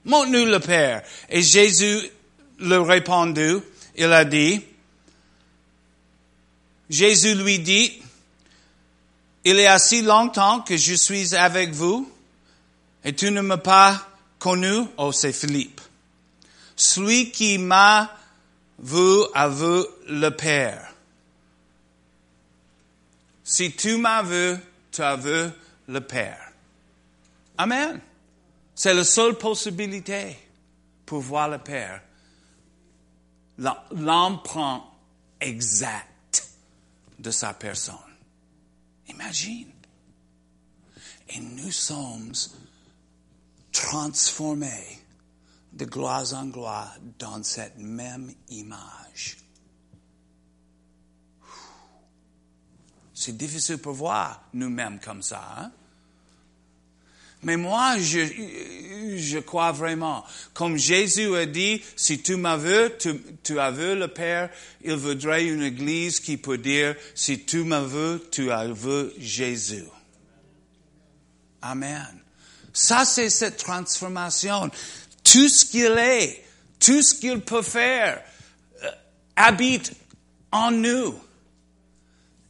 Montre-nous 0.04 0.46
le 0.46 0.60
Père. 0.60 1.02
Et 1.28 1.42
Jésus 1.42 2.10
le 2.58 2.80
répondu, 2.80 3.58
il 3.96 4.12
a 4.12 4.24
dit, 4.24 4.60
Jésus 6.88 7.34
lui 7.34 7.58
dit, 7.58 8.00
il 9.44 9.56
y 9.56 9.66
a 9.66 9.78
si 9.78 10.02
longtemps 10.02 10.60
que 10.60 10.76
je 10.76 10.94
suis 10.94 11.34
avec 11.34 11.72
vous 11.72 12.10
et 13.04 13.14
tu 13.14 13.30
ne 13.30 13.40
m'as 13.40 13.58
pas 13.58 14.08
connu. 14.38 14.86
Oh, 14.96 15.12
c'est 15.12 15.32
Philippe. 15.32 15.80
Celui 16.76 17.30
qui 17.30 17.58
m'a 17.58 18.10
vu 18.78 19.22
a 19.34 19.48
vu 19.48 19.84
le 20.08 20.30
Père. 20.30 20.92
Si 23.42 23.72
tu 23.72 23.98
m'as 23.98 24.22
vu, 24.22 24.56
tu 24.90 25.02
as 25.02 25.16
vu 25.16 25.50
le 25.88 26.00
Père. 26.00 26.52
Amen. 27.58 28.00
C'est 28.74 28.94
la 28.94 29.04
seule 29.04 29.36
possibilité 29.36 30.36
pour 31.06 31.20
voir 31.20 31.48
le 31.48 31.58
Père. 31.58 32.02
L'empreinte 33.92 34.82
exacte 35.40 36.48
de 37.18 37.30
sa 37.30 37.54
personne. 37.54 37.94
Imagine. 39.08 39.70
Et 41.28 41.40
nous 41.40 41.70
sommes 41.70 42.32
transformés 43.72 45.04
de 45.72 45.84
gloire 45.84 46.32
en 46.34 46.46
gloire 46.46 46.96
dans 47.18 47.42
cette 47.42 47.78
même 47.78 48.32
image. 48.48 49.43
C'est 53.24 53.38
difficile 53.38 53.78
pour 53.78 53.94
voir 53.94 54.42
nous-mêmes 54.52 55.00
comme 55.00 55.22
ça. 55.22 55.40
Hein? 55.58 55.70
Mais 57.42 57.56
moi, 57.56 57.96
je, 57.98 58.18
je 59.16 59.38
crois 59.38 59.72
vraiment. 59.72 60.26
Comme 60.52 60.76
Jésus 60.76 61.34
a 61.34 61.46
dit, 61.46 61.82
si 61.96 62.20
tu 62.20 62.36
m'as 62.36 62.58
vu, 62.58 62.90
tu, 62.98 63.18
tu, 63.42 63.58
as 63.58 63.70
vu 63.70 63.98
le 63.98 64.08
Père, 64.08 64.50
il 64.82 64.96
voudrait 64.96 65.46
une 65.46 65.62
église 65.62 66.20
qui 66.20 66.36
peut 66.36 66.58
dire, 66.58 66.96
si 67.14 67.46
tu 67.46 67.64
m'as 67.64 67.80
vu, 67.80 68.20
tu 68.30 68.50
as 68.50 68.66
vu 68.66 69.08
Jésus. 69.18 69.86
Amen. 71.62 72.20
Ça, 72.74 73.06
c'est 73.06 73.30
cette 73.30 73.56
transformation. 73.56 74.70
Tout 75.22 75.48
ce 75.48 75.64
qu'il 75.64 75.96
est, 75.96 76.44
tout 76.78 77.00
ce 77.00 77.14
qu'il 77.14 77.40
peut 77.40 77.62
faire, 77.62 78.22
euh, 78.82 78.90
habite 79.34 79.94
en 80.52 80.70
nous. 80.72 81.18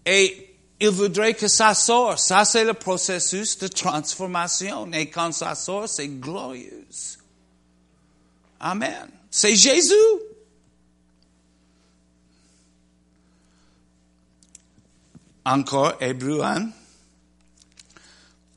Et 0.04 0.43
il 0.84 0.90
voudrait 0.90 1.34
que 1.34 1.48
ça 1.48 1.74
sorte. 1.74 2.18
Ça, 2.18 2.44
c'est 2.44 2.64
le 2.64 2.74
processus 2.74 3.56
de 3.58 3.68
transformation. 3.68 4.92
Et 4.92 5.08
quand 5.08 5.32
ça 5.32 5.54
sort, 5.54 5.88
c'est 5.88 6.08
glorieux. 6.08 6.86
Amen. 8.60 9.08
C'est 9.30 9.56
Jésus. 9.56 9.94
Encore, 15.46 15.94
Hébreu 16.00 16.42
1. 16.42 16.68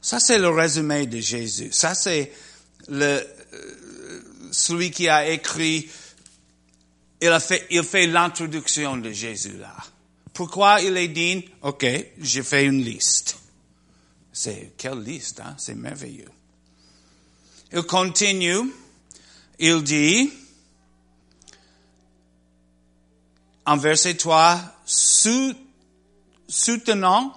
Ça, 0.02 0.20
c'est 0.20 0.38
le 0.38 0.50
résumé 0.50 1.06
de 1.06 1.20
Jésus. 1.20 1.70
Ça, 1.72 1.96
c'est 1.96 2.32
euh, 2.92 3.24
celui 4.52 4.92
qui 4.92 5.08
a 5.08 5.30
écrit, 5.30 5.90
il 7.22 7.40
fait, 7.40 7.68
il 7.72 7.84
fait 7.84 8.08
l'introduction 8.08 8.98
de 8.98 9.12
Jésus 9.12 9.58
là. 9.58 9.76
Pourquoi 10.38 10.80
il 10.82 10.96
est 10.98 11.08
dit, 11.08 11.44
OK, 11.64 11.84
j'ai 12.20 12.44
fait 12.44 12.66
une 12.66 12.84
liste. 12.84 13.40
C'est, 14.32 14.74
quelle 14.78 15.02
liste, 15.02 15.40
hein? 15.40 15.56
C'est 15.58 15.74
merveilleux. 15.74 16.30
Il 17.74 17.82
continue, 17.82 18.72
il 19.58 19.82
dit, 19.82 20.32
en 23.66 23.78
verset 23.78 24.14
3, 24.14 24.62
soutenant 26.48 27.34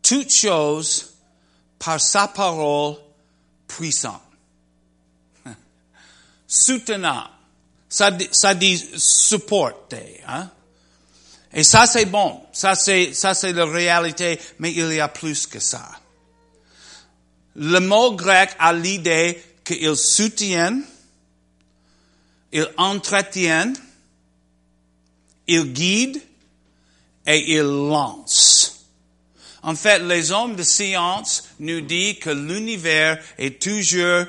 toutes 0.00 0.32
choses 0.32 1.14
par 1.80 2.00
sa 2.00 2.28
parole 2.28 2.94
puissante. 3.66 4.22
Soutenant. 6.46 7.26
Ça, 7.88 8.16
ça 8.30 8.54
dit 8.54 8.78
supporter, 8.96 10.22
hein? 10.28 10.48
Et 11.52 11.64
ça, 11.64 11.86
c'est 11.86 12.06
bon. 12.06 12.40
Ça, 12.52 12.74
c'est, 12.74 13.14
ça, 13.14 13.34
c'est 13.34 13.52
la 13.52 13.64
réalité, 13.64 14.38
mais 14.58 14.72
il 14.72 14.92
y 14.92 15.00
a 15.00 15.08
plus 15.08 15.46
que 15.46 15.58
ça. 15.58 15.88
Le 17.56 17.80
mot 17.80 18.12
grec 18.12 18.50
a 18.58 18.72
l'idée 18.72 19.42
qu'il 19.64 19.96
soutient, 19.96 20.80
il 22.52 22.68
entretient, 22.76 23.72
il 25.46 25.72
guide 25.72 26.22
et 27.26 27.54
il 27.54 27.62
lance. 27.62 28.86
En 29.62 29.74
fait, 29.74 29.98
les 29.98 30.30
hommes 30.30 30.54
de 30.54 30.62
science 30.62 31.48
nous 31.58 31.80
disent 31.80 32.20
que 32.20 32.30
l'univers 32.30 33.22
est 33.38 33.60
toujours 33.60 34.26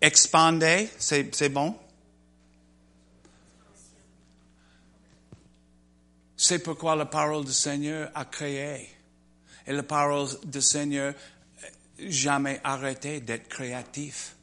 expandé. 0.00 0.88
C'est, 0.98 1.34
c'est 1.34 1.48
bon? 1.48 1.74
C'est 6.36 6.58
pourquoi 6.58 6.94
la 6.96 7.06
parole 7.06 7.44
du 7.44 7.52
Seigneur 7.52 8.10
a 8.14 8.24
créé. 8.26 8.88
Et 9.66 9.72
la 9.72 9.82
parole 9.82 10.28
du 10.44 10.60
Seigneur 10.60 11.14
jamais 11.98 12.60
arrêté 12.62 13.20
d'être 13.20 13.48
créatif. 13.48 14.36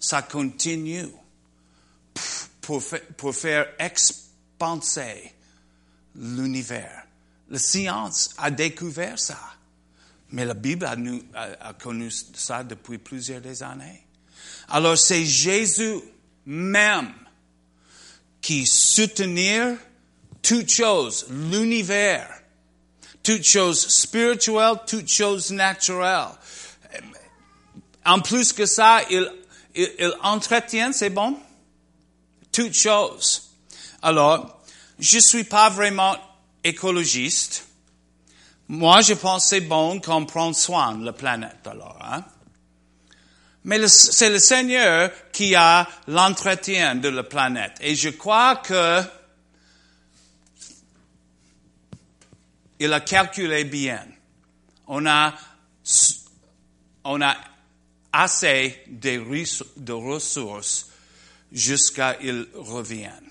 Ça 0.00 0.22
continue 0.22 1.06
pour, 2.60 3.34
faire 3.34 3.66
expanser 3.78 5.32
l'univers. 6.16 7.06
La 7.50 7.58
science 7.58 8.30
a 8.38 8.50
découvert 8.50 9.18
ça. 9.18 9.38
Mais 10.30 10.44
la 10.44 10.54
Bible 10.54 10.86
a, 10.86 10.96
a, 11.68 11.74
connu 11.74 12.10
ça 12.10 12.64
depuis 12.64 12.98
plusieurs 12.98 13.62
années. 13.62 14.06
Alors 14.68 14.96
c'est 14.96 15.24
Jésus 15.24 16.00
même 16.46 17.12
qui 18.40 18.66
soutenir 18.66 19.76
toutes 20.44 20.70
choses, 20.70 21.26
l'univers, 21.30 22.28
toutes 23.22 23.44
choses 23.44 23.88
spirituelles, 23.88 24.76
toutes 24.86 25.08
choses 25.08 25.50
naturelles. 25.50 26.28
En 28.04 28.20
plus 28.20 28.52
que 28.52 28.66
ça, 28.66 29.00
il, 29.10 29.28
il, 29.74 30.14
entretient, 30.22 30.92
c'est 30.92 31.10
bon? 31.10 31.36
Toutes 32.52 32.74
choses. 32.74 33.50
Alors, 34.02 34.62
je 34.98 35.18
suis 35.18 35.44
pas 35.44 35.70
vraiment 35.70 36.14
écologiste. 36.62 37.66
Moi, 38.68 39.00
je 39.00 39.14
pense 39.14 39.46
c'est 39.46 39.62
bon 39.62 40.00
qu'on 40.00 40.26
prenne 40.26 40.54
soin 40.54 40.94
de 40.94 41.06
la 41.06 41.12
planète, 41.12 41.66
alors, 41.66 41.98
hein? 42.02 42.22
Mais 43.66 43.88
c'est 43.88 44.28
le 44.28 44.38
Seigneur 44.38 45.10
qui 45.32 45.54
a 45.54 45.88
l'entretien 46.06 46.96
de 46.96 47.08
la 47.08 47.22
planète. 47.22 47.72
Et 47.80 47.94
je 47.94 48.10
crois 48.10 48.56
que 48.56 49.00
il 52.84 52.92
a 52.92 53.00
calculé 53.00 53.64
bien. 53.64 54.06
On 54.86 55.06
a 55.06 55.34
on 57.04 57.20
a 57.20 57.36
assez 58.12 58.82
de, 58.86 59.10
res- 59.18 59.62
de 59.76 59.92
ressources 59.92 60.90
jusqu'à 61.52 62.14
qu'ils 62.14 62.46
reviennent. 62.54 63.30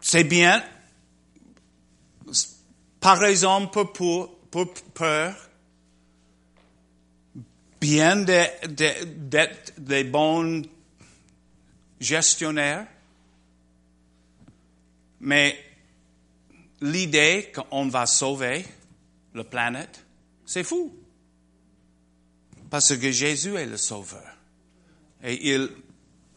C'est 0.00 0.24
bien, 0.24 0.62
par 3.00 3.24
exemple, 3.24 3.86
pour, 3.92 4.38
pour 4.50 4.72
peur, 4.94 5.34
bien 7.80 8.16
de- 8.16 8.66
de- 8.68 9.04
d'être 9.04 9.72
des 9.78 10.04
bons 10.04 10.62
gestionnaires, 12.00 12.86
mais 15.20 15.58
l'idée 16.80 17.52
qu'on 17.54 17.88
va 17.88 18.06
sauver 18.06 18.64
la 19.34 19.44
planète, 19.44 20.04
c'est 20.46 20.64
fou. 20.64 20.94
Parce 22.70 22.96
que 22.96 23.10
Jésus 23.10 23.56
est 23.56 23.66
le 23.66 23.76
sauveur. 23.76 24.36
Et 25.22 25.50
il 25.52 25.70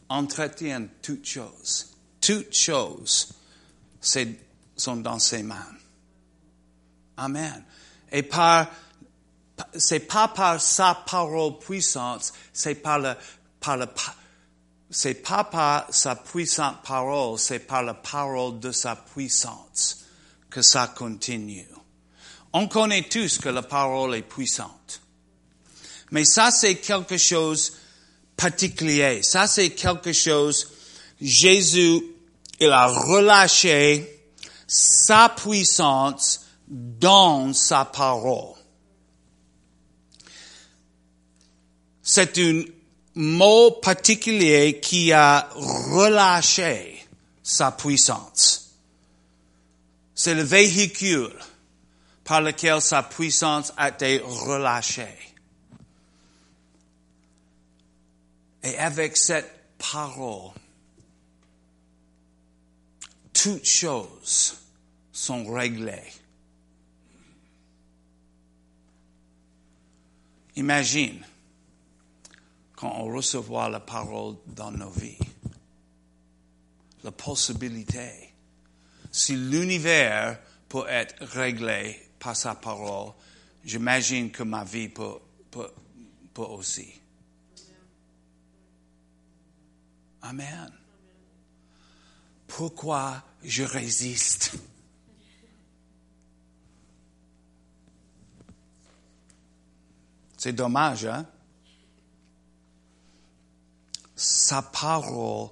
entretient 0.10 0.88
toutes 1.02 1.26
choses. 1.26 1.96
Toutes 2.20 2.54
choses 2.54 3.34
sont 4.76 4.98
dans 4.98 5.20
ses 5.20 5.44
mains. 5.44 5.76
Amen. 7.18 7.64
Et 8.12 8.24
par, 8.24 8.68
c'est 9.76 10.02
pas 10.02 10.28
par 10.30 10.60
sa 10.60 10.96
parole 10.96 11.60
puissante, 11.60 12.34
c'est 12.52 12.76
par 12.76 13.00
le, 13.00 13.14
par 13.60 13.78
le, 13.78 13.86
c'est 14.90 15.16
pas 15.16 15.44
par 15.44 15.94
sa 15.94 16.16
puissante 16.16 16.82
parole, 16.84 17.38
c'est 17.38 17.60
par 17.60 17.84
la 17.84 17.94
parole 17.94 18.60
de 18.60 18.72
sa 18.72 18.96
puissance 18.96 20.01
que 20.52 20.62
ça 20.62 20.94
continue. 20.96 21.68
On 22.54 22.68
connaît 22.68 23.04
tous 23.04 23.40
que 23.40 23.50
la 23.50 23.64
parole 23.64 24.16
est 24.16 24.22
puissante. 24.22 25.02
Mais 26.12 26.26
ça, 26.26 26.52
c'est 26.52 26.76
quelque 26.76 27.18
chose 27.18 27.74
particulier. 28.36 29.24
Ça, 29.24 29.48
c'est 29.48 29.70
quelque 29.72 30.12
chose, 30.12 30.68
Jésus, 31.22 32.04
il 32.60 32.70
a 32.70 32.88
relâché 32.88 34.26
sa 34.68 35.30
puissance 35.30 36.42
dans 36.68 37.54
sa 37.54 37.86
parole. 37.86 38.56
C'est 42.04 42.38
un 42.40 42.64
mot 43.16 43.72
particulier 43.82 44.80
qui 44.82 45.14
a 45.14 45.50
relâché 45.56 47.08
sa 47.42 47.72
puissance. 47.72 48.61
C'est 50.24 50.36
le 50.36 50.44
véhicule 50.44 51.34
par 52.24 52.42
lequel 52.42 52.80
sa 52.80 53.02
puissance 53.02 53.74
a 53.76 53.90
été 53.90 54.20
relâchée. 54.24 55.18
Et 58.62 58.78
avec 58.78 59.18
cette 59.18 59.52
parole, 59.80 60.52
toutes 63.34 63.66
choses 63.66 64.58
sont 65.12 65.52
réglées. 65.52 66.14
Imagine 70.56 71.26
quand 72.76 72.94
on 72.96 73.06
reçoit 73.06 73.70
la 73.70 73.80
parole 73.80 74.36
dans 74.46 74.70
nos 74.70 74.92
vies, 74.92 75.18
la 77.04 77.12
possibilité. 77.12 78.31
Si 79.12 79.36
l'univers 79.36 80.40
peut 80.70 80.86
être 80.88 81.16
réglé 81.26 82.10
par 82.18 82.36
sa 82.36 82.56
parole, 82.56 83.14
j'imagine 83.64 84.32
que 84.32 84.44
ma 84.44 84.64
vie 84.64 84.88
peut, 84.88 85.20
aussi. 86.38 86.94
Amen. 90.22 90.72
Pourquoi 92.48 93.24
je 93.44 93.64
résiste? 93.64 94.54
C'est 100.38 100.54
dommage, 100.54 101.06
hein? 101.06 101.28
Sa 104.16 104.62
parole, 104.62 105.50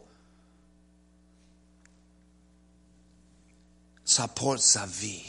ça 4.10 4.28
porte 4.28 4.62
sa 4.62 4.88
vie. 4.88 5.22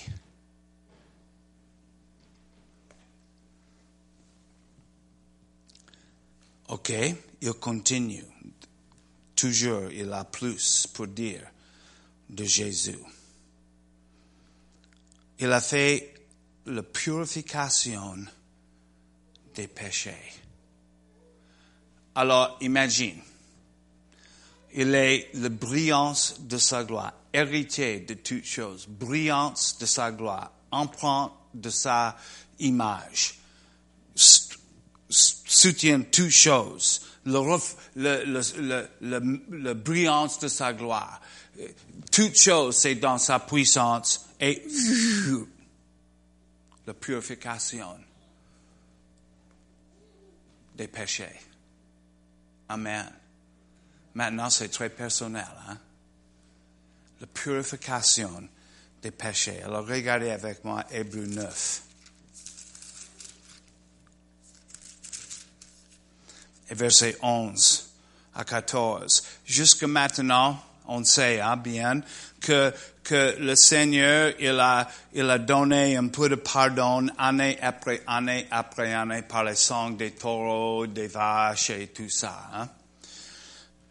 OK, 6.68 6.90
il 7.42 7.52
continue. 7.52 8.24
Toujours, 9.36 9.92
il 9.92 10.10
a 10.10 10.24
plus 10.24 10.86
pour 10.86 11.08
dire 11.08 11.42
de 12.30 12.44
Jésus. 12.44 12.98
Il 15.40 15.52
a 15.52 15.60
fait 15.60 16.14
la 16.64 16.82
purification 16.82 18.24
des 19.54 19.68
péchés. 19.68 20.32
Alors, 22.14 22.56
imagine, 22.62 23.20
il 24.72 24.94
est 24.94 25.28
la 25.34 25.50
brillance 25.50 26.40
de 26.40 26.56
sa 26.56 26.82
gloire, 26.82 27.12
héritier 27.32 28.00
de 28.00 28.14
toutes 28.14 28.44
choses, 28.44 28.86
brillance 28.88 29.78
de 29.78 29.86
sa 29.86 30.12
gloire, 30.12 30.52
empreinte 30.70 31.32
de 31.54 31.70
sa 31.70 32.16
image, 32.58 33.38
soutient 35.08 36.02
toutes 36.02 36.30
choses, 36.30 37.02
le, 37.24 37.40
le, 37.96 38.88
le, 39.00 39.42
le, 39.50 39.74
brillance 39.74 40.38
de 40.38 40.48
sa 40.48 40.72
gloire. 40.72 41.20
Toutes 42.10 42.38
choses, 42.38 42.78
c'est 42.78 42.94
dans 42.94 43.18
sa 43.18 43.40
puissance 43.40 44.26
et 44.40 44.66
la 46.86 46.94
purification 46.94 47.98
des 50.76 50.88
péchés. 50.88 51.40
Amen. 52.68 53.12
Maintenant, 54.14 54.48
c'est 54.48 54.68
très 54.68 54.88
personnel. 54.88 55.46
Hein? 55.68 55.78
La 57.20 57.26
purification 57.26 58.48
des 59.02 59.10
péchés. 59.10 59.62
Alors, 59.62 59.86
regardez 59.86 60.30
avec 60.30 60.64
moi 60.64 60.84
Hébreu 60.90 61.26
9. 61.26 61.82
Et 66.70 66.74
verset 66.74 67.16
11 67.22 67.90
à 68.34 68.44
14. 68.44 69.22
Jusque 69.44 69.84
maintenant, 69.84 70.62
on 70.86 71.04
sait 71.04 71.40
hein, 71.40 71.56
bien 71.56 72.00
que, 72.40 72.72
que 73.02 73.36
le 73.38 73.54
Seigneur, 73.54 74.32
il 74.38 74.58
a, 74.58 74.88
il 75.12 75.28
a 75.28 75.38
donné 75.38 75.96
un 75.96 76.08
peu 76.08 76.28
de 76.28 76.36
pardon 76.36 77.08
année 77.18 77.58
après 77.60 78.02
année 78.06 78.46
après 78.50 78.94
année 78.94 79.22
par 79.22 79.44
le 79.44 79.54
sang 79.54 79.90
des 79.90 80.12
taureaux, 80.12 80.86
des 80.86 81.08
vaches 81.08 81.70
et 81.70 81.88
tout 81.88 82.08
ça. 82.08 82.50
Hein. 82.54 82.68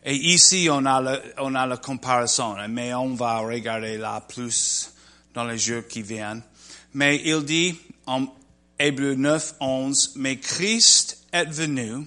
Et 0.04 0.16
ici, 0.16 0.68
on 0.72 0.86
a, 0.86 1.02
le, 1.02 1.22
on 1.40 1.56
a 1.56 1.66
la 1.66 1.78
comparaison, 1.78 2.56
mais 2.70 2.94
on 2.94 3.14
va 3.16 3.40
regarder 3.40 3.98
là 3.98 4.22
plus 4.22 4.92
dans 5.34 5.44
les 5.44 5.58
jours 5.58 5.88
qui 5.88 6.02
viennent. 6.02 6.42
Mais 6.94 7.22
il 7.26 7.44
dit 7.44 7.76
en 8.06 8.28
Hébreu 8.80 9.16
9, 9.16 9.56
11, 9.60 10.14
mais 10.16 10.38
Christ 10.38 11.26
est 11.32 11.46
venu 11.46 12.06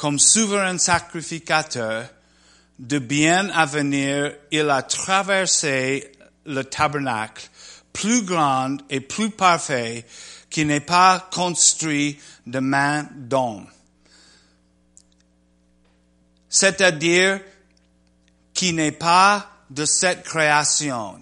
comme 0.00 0.18
souverain 0.18 0.78
sacrificateur 0.78 2.06
de 2.78 2.98
bien 2.98 3.50
à 3.50 3.66
venir, 3.66 4.32
il 4.50 4.70
a 4.70 4.82
traversé 4.82 6.10
le 6.46 6.64
tabernacle 6.64 7.46
plus 7.92 8.22
grand 8.22 8.78
et 8.88 9.00
plus 9.00 9.28
parfait 9.28 10.06
qui 10.48 10.64
n'est 10.64 10.80
pas 10.80 11.28
construit 11.30 12.18
de 12.46 12.60
main 12.60 13.06
d'homme. 13.14 13.66
C'est-à-dire 16.50 17.40
qui 18.52 18.74
n'est 18.74 18.92
pas 18.92 19.50
de 19.70 19.86
cette 19.86 20.24
création. 20.24 21.18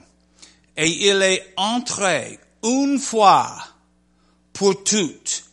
Et 0.77 1.09
il 1.09 1.23
est 1.23 1.55
entré 1.57 2.41
une 2.65 2.99
fois 2.99 3.57
pour 4.53 4.83
toutes 4.83 5.45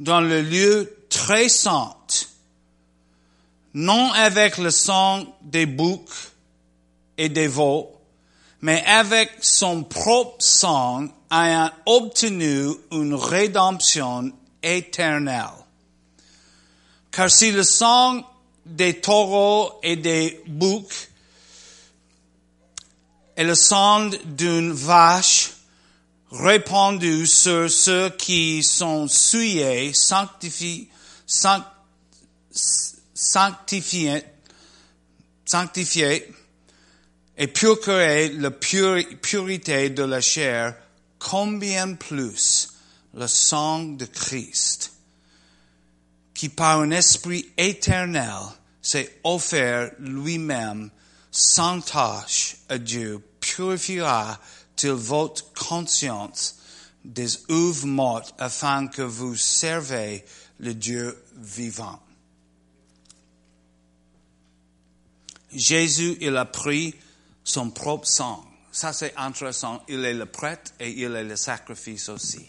dans 0.00 0.22
le 0.22 0.40
lieu 0.40 0.96
très 1.10 1.50
saint 1.50 1.96
non 3.76 4.10
avec 4.12 4.56
le 4.56 4.70
sang 4.70 5.26
des 5.42 5.66
boucs 5.66 6.32
et 7.18 7.28
des 7.28 7.46
veaux, 7.46 7.92
mais 8.62 8.82
avec 8.86 9.30
son 9.42 9.84
propre 9.84 10.42
sang 10.42 11.08
ayant 11.30 11.70
obtenu 11.84 12.70
une 12.90 13.14
rédemption 13.14 14.32
éternelle. 14.62 15.44
Car 17.12 17.30
si 17.30 17.52
le 17.52 17.64
sang 17.64 18.22
des 18.66 19.00
taureaux 19.00 19.78
et 19.82 19.96
des 19.96 20.42
boucs 20.46 21.08
et 23.36 23.44
le 23.44 23.54
sang 23.54 24.10
d'une 24.24 24.72
vache 24.72 25.52
répandu 26.32 27.26
sur 27.26 27.70
ceux 27.70 28.10
qui 28.10 28.62
sont 28.62 29.08
souillés, 29.08 29.92
sanctifiés, 29.92 30.88
sanctifiés, 33.14 34.24
et 37.38 37.48
procurer 37.48 38.30
la 38.30 38.50
purité 38.50 39.90
de 39.90 40.02
la 40.02 40.22
chair, 40.22 40.74
combien 41.18 41.92
plus 41.94 42.70
le 43.12 43.26
sang 43.26 43.84
de 43.84 44.06
Christ, 44.06 44.92
qui 46.32 46.48
par 46.48 46.80
un 46.80 46.90
esprit 46.90 47.46
éternel 47.58 48.32
s'est 48.86 49.18
offert 49.24 49.90
lui-même 49.98 50.90
sans 51.32 51.80
tâche 51.80 52.56
à 52.68 52.78
Dieu, 52.78 53.20
purifiera-t-il 53.40 54.92
votre 54.92 55.52
conscience 55.54 56.60
des 57.04 57.28
œuvres 57.50 57.86
mortes 57.86 58.32
afin 58.38 58.86
que 58.86 59.02
vous 59.02 59.34
servez 59.34 60.24
le 60.60 60.72
Dieu 60.72 61.20
vivant. 61.36 62.00
Jésus, 65.52 66.16
il 66.20 66.36
a 66.36 66.44
pris 66.44 66.94
son 67.42 67.70
propre 67.70 68.06
sang. 68.06 68.44
Ça, 68.70 68.92
c'est 68.92 69.16
intéressant. 69.16 69.82
Il 69.88 70.04
est 70.04 70.14
le 70.14 70.26
prêtre 70.26 70.72
et 70.78 70.90
il 70.90 71.16
est 71.16 71.24
le 71.24 71.36
sacrifice 71.36 72.08
aussi. 72.08 72.46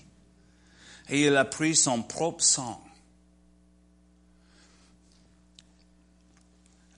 Et 1.09 1.23
il 1.23 1.35
a 1.35 1.45
pris 1.45 1.75
son 1.75 2.03
propre 2.03 2.43
sang. 2.43 2.86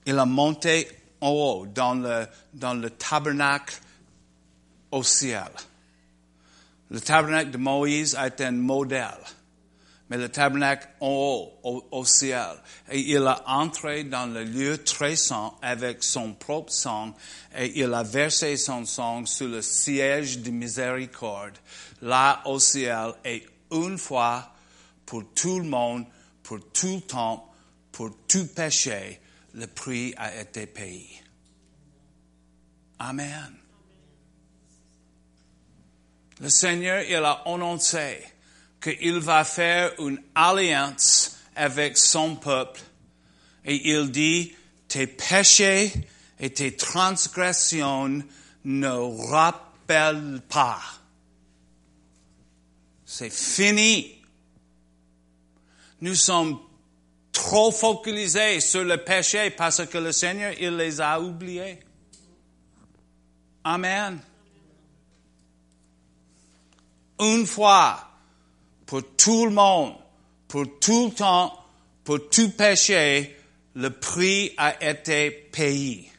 Il 0.09 0.17
a 0.17 0.25
monté 0.25 0.87
en 1.21 1.29
haut 1.29 1.65
dans 1.67 1.93
le, 1.93 2.25
dans 2.53 2.73
le 2.73 2.89
tabernacle 2.89 3.75
au 4.91 5.03
ciel. 5.03 5.51
Le 6.89 6.99
tabernacle 6.99 7.51
de 7.51 7.57
Moïse 7.57 8.15
a 8.15 8.27
été 8.27 8.45
un 8.45 8.51
modèle 8.51 9.19
mais 10.09 10.17
le 10.17 10.29
tabernacle 10.29 10.87
en 11.01 11.07
haut, 11.63 11.85
au, 11.91 12.03
ciel. 12.03 12.55
Et 12.91 12.99
il 12.99 13.27
a 13.27 13.43
entré 13.45 14.03
dans 14.03 14.25
le 14.25 14.43
lieu 14.43 14.83
très 14.83 15.15
saint 15.15 15.53
avec 15.61 16.03
son 16.03 16.33
propre 16.33 16.71
sang 16.71 17.13
et 17.55 17.79
il 17.79 17.93
a 17.93 18.01
versé 18.01 18.57
son 18.57 18.85
sang 18.85 19.27
sur 19.27 19.47
le 19.47 19.61
siège 19.61 20.39
de 20.39 20.49
miséricorde, 20.49 21.53
là 22.01 22.41
au 22.45 22.59
ciel, 22.59 23.13
et 23.23 23.45
une 23.71 23.99
fois 23.99 24.51
pour 25.05 25.23
tout 25.35 25.59
le 25.59 25.69
monde, 25.69 26.05
pour 26.41 26.59
tout 26.71 26.95
le 26.95 27.01
temps, 27.01 27.47
pour 27.91 28.09
tout 28.27 28.47
péché, 28.47 29.19
le 29.53 29.67
prix 29.67 30.13
a 30.17 30.41
été 30.41 30.67
payé. 30.67 31.09
Amen. 32.99 33.55
Le 36.41 36.49
Seigneur, 36.49 37.03
il 37.03 37.15
a 37.15 37.43
annoncé 37.45 38.23
qu'il 38.81 39.19
va 39.19 39.43
faire 39.43 39.91
une 39.99 40.21
alliance 40.35 41.37
avec 41.55 41.97
son 41.97 42.35
peuple. 42.35 42.81
Et 43.65 43.91
il 43.91 44.11
dit, 44.11 44.55
tes 44.87 45.07
péchés 45.07 45.91
et 46.39 46.49
tes 46.51 46.75
transgressions 46.75 48.23
ne 48.63 49.29
rappellent 49.31 50.41
pas. 50.47 50.81
C'est 53.05 53.33
fini. 53.33 54.15
Nous 56.01 56.15
sommes 56.15 56.59
trop 57.31 57.71
focalisés 57.71 58.59
sur 58.59 58.83
le 58.83 58.97
péché 58.97 59.49
parce 59.51 59.85
que 59.85 59.97
le 59.97 60.11
Seigneur, 60.11 60.53
il 60.59 60.75
les 60.75 60.99
a 61.01 61.19
oubliés. 61.19 61.79
Amen. 63.63 64.19
Une 67.19 67.45
fois, 67.45 68.07
pour 68.85 69.01
tout 69.17 69.45
le 69.45 69.51
monde, 69.51 69.93
pour 70.47 70.79
tout 70.79 71.07
le 71.07 71.13
temps, 71.13 71.53
pour 72.03 72.29
tout 72.29 72.49
péché, 72.51 73.37
le 73.75 73.89
prix 73.89 74.53
a 74.57 74.83
été 74.83 75.29
payé. 75.29 76.11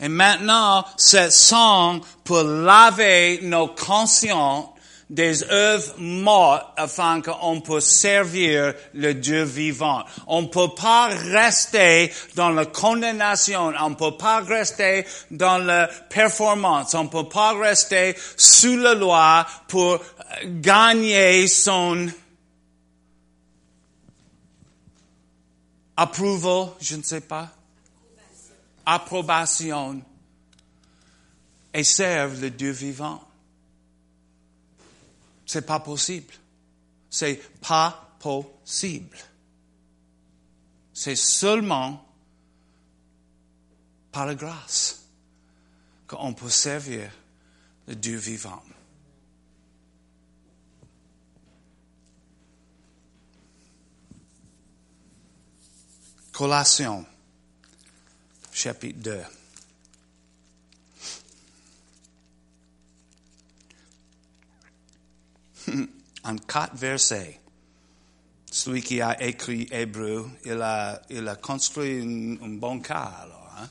Et 0.00 0.08
maintenant, 0.08 0.84
ce 0.96 1.28
sang 1.28 2.00
pour 2.24 2.42
laver 2.42 3.40
nos 3.42 3.68
consciences 3.68 4.68
des 5.10 5.42
œuvres 5.44 5.94
mortes 5.98 6.66
afin 6.76 7.22
qu'on 7.22 7.60
puisse 7.60 7.86
servir 7.86 8.74
le 8.94 9.14
Dieu 9.14 9.42
vivant. 9.42 10.04
On 10.26 10.42
ne 10.42 10.46
peut 10.46 10.74
pas 10.74 11.08
rester 11.08 12.12
dans 12.34 12.50
la 12.50 12.66
condamnation, 12.66 13.72
on 13.80 13.90
ne 13.90 13.94
peut 13.94 14.16
pas 14.16 14.40
rester 14.40 15.06
dans 15.30 15.58
la 15.58 15.86
performance, 15.86 16.94
on 16.94 17.04
ne 17.04 17.08
peut 17.08 17.28
pas 17.28 17.58
rester 17.58 18.14
sous 18.36 18.76
la 18.76 18.94
loi 18.94 19.46
pour 19.66 19.98
gagner 20.44 21.48
son 21.48 22.08
approval, 25.96 26.68
je 26.80 26.96
ne 26.96 27.02
sais 27.02 27.22
pas, 27.22 27.48
approbation, 28.84 30.00
et 31.74 31.84
serve 31.84 32.40
le 32.40 32.50
Dieu 32.50 32.70
vivant. 32.70 33.27
C'est 35.48 35.64
pas 35.64 35.80
possible. 35.80 36.34
C'est 37.08 37.40
pas 37.66 38.14
possible. 38.20 39.16
C'est 40.92 41.16
seulement 41.16 42.06
par 44.12 44.26
la 44.26 44.34
grâce 44.34 45.06
qu'on 46.06 46.34
peut 46.34 46.50
servir 46.50 47.10
le 47.86 47.94
Dieu 47.94 48.18
vivant. 48.18 48.62
Colossiens, 56.30 57.06
chapitre 58.52 59.00
2. 59.00 59.37
en 66.24 66.36
quatre 66.36 66.76
versets. 66.76 67.40
Celui 68.50 68.82
qui 68.82 69.00
a 69.00 69.22
écrit 69.22 69.68
Hébreu, 69.70 70.26
il 70.44 70.60
a, 70.62 71.02
il 71.10 71.28
a 71.28 71.36
construit 71.36 72.00
un, 72.00 72.48
bon 72.48 72.80
cas 72.80 73.12
alors. 73.22 73.54
Hein? 73.58 73.68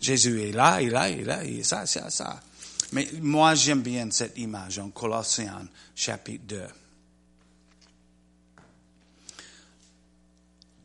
Jésus 0.00 0.42
est 0.42 0.52
là, 0.52 0.82
il 0.82 0.88
est 0.88 0.90
là, 0.90 1.08
il 1.08 1.20
est 1.20 1.24
là, 1.24 1.44
il 1.44 1.60
est 1.60 1.62
ça, 1.62 1.86
ça, 1.86 2.10
ça. 2.10 2.40
Mais 2.92 3.08
moi 3.20 3.54
j'aime 3.54 3.82
bien 3.82 4.10
cette 4.10 4.36
image 4.38 4.78
en 4.78 4.90
Colossiens 4.90 5.68
chapitre 5.94 6.44
2. 6.46 6.62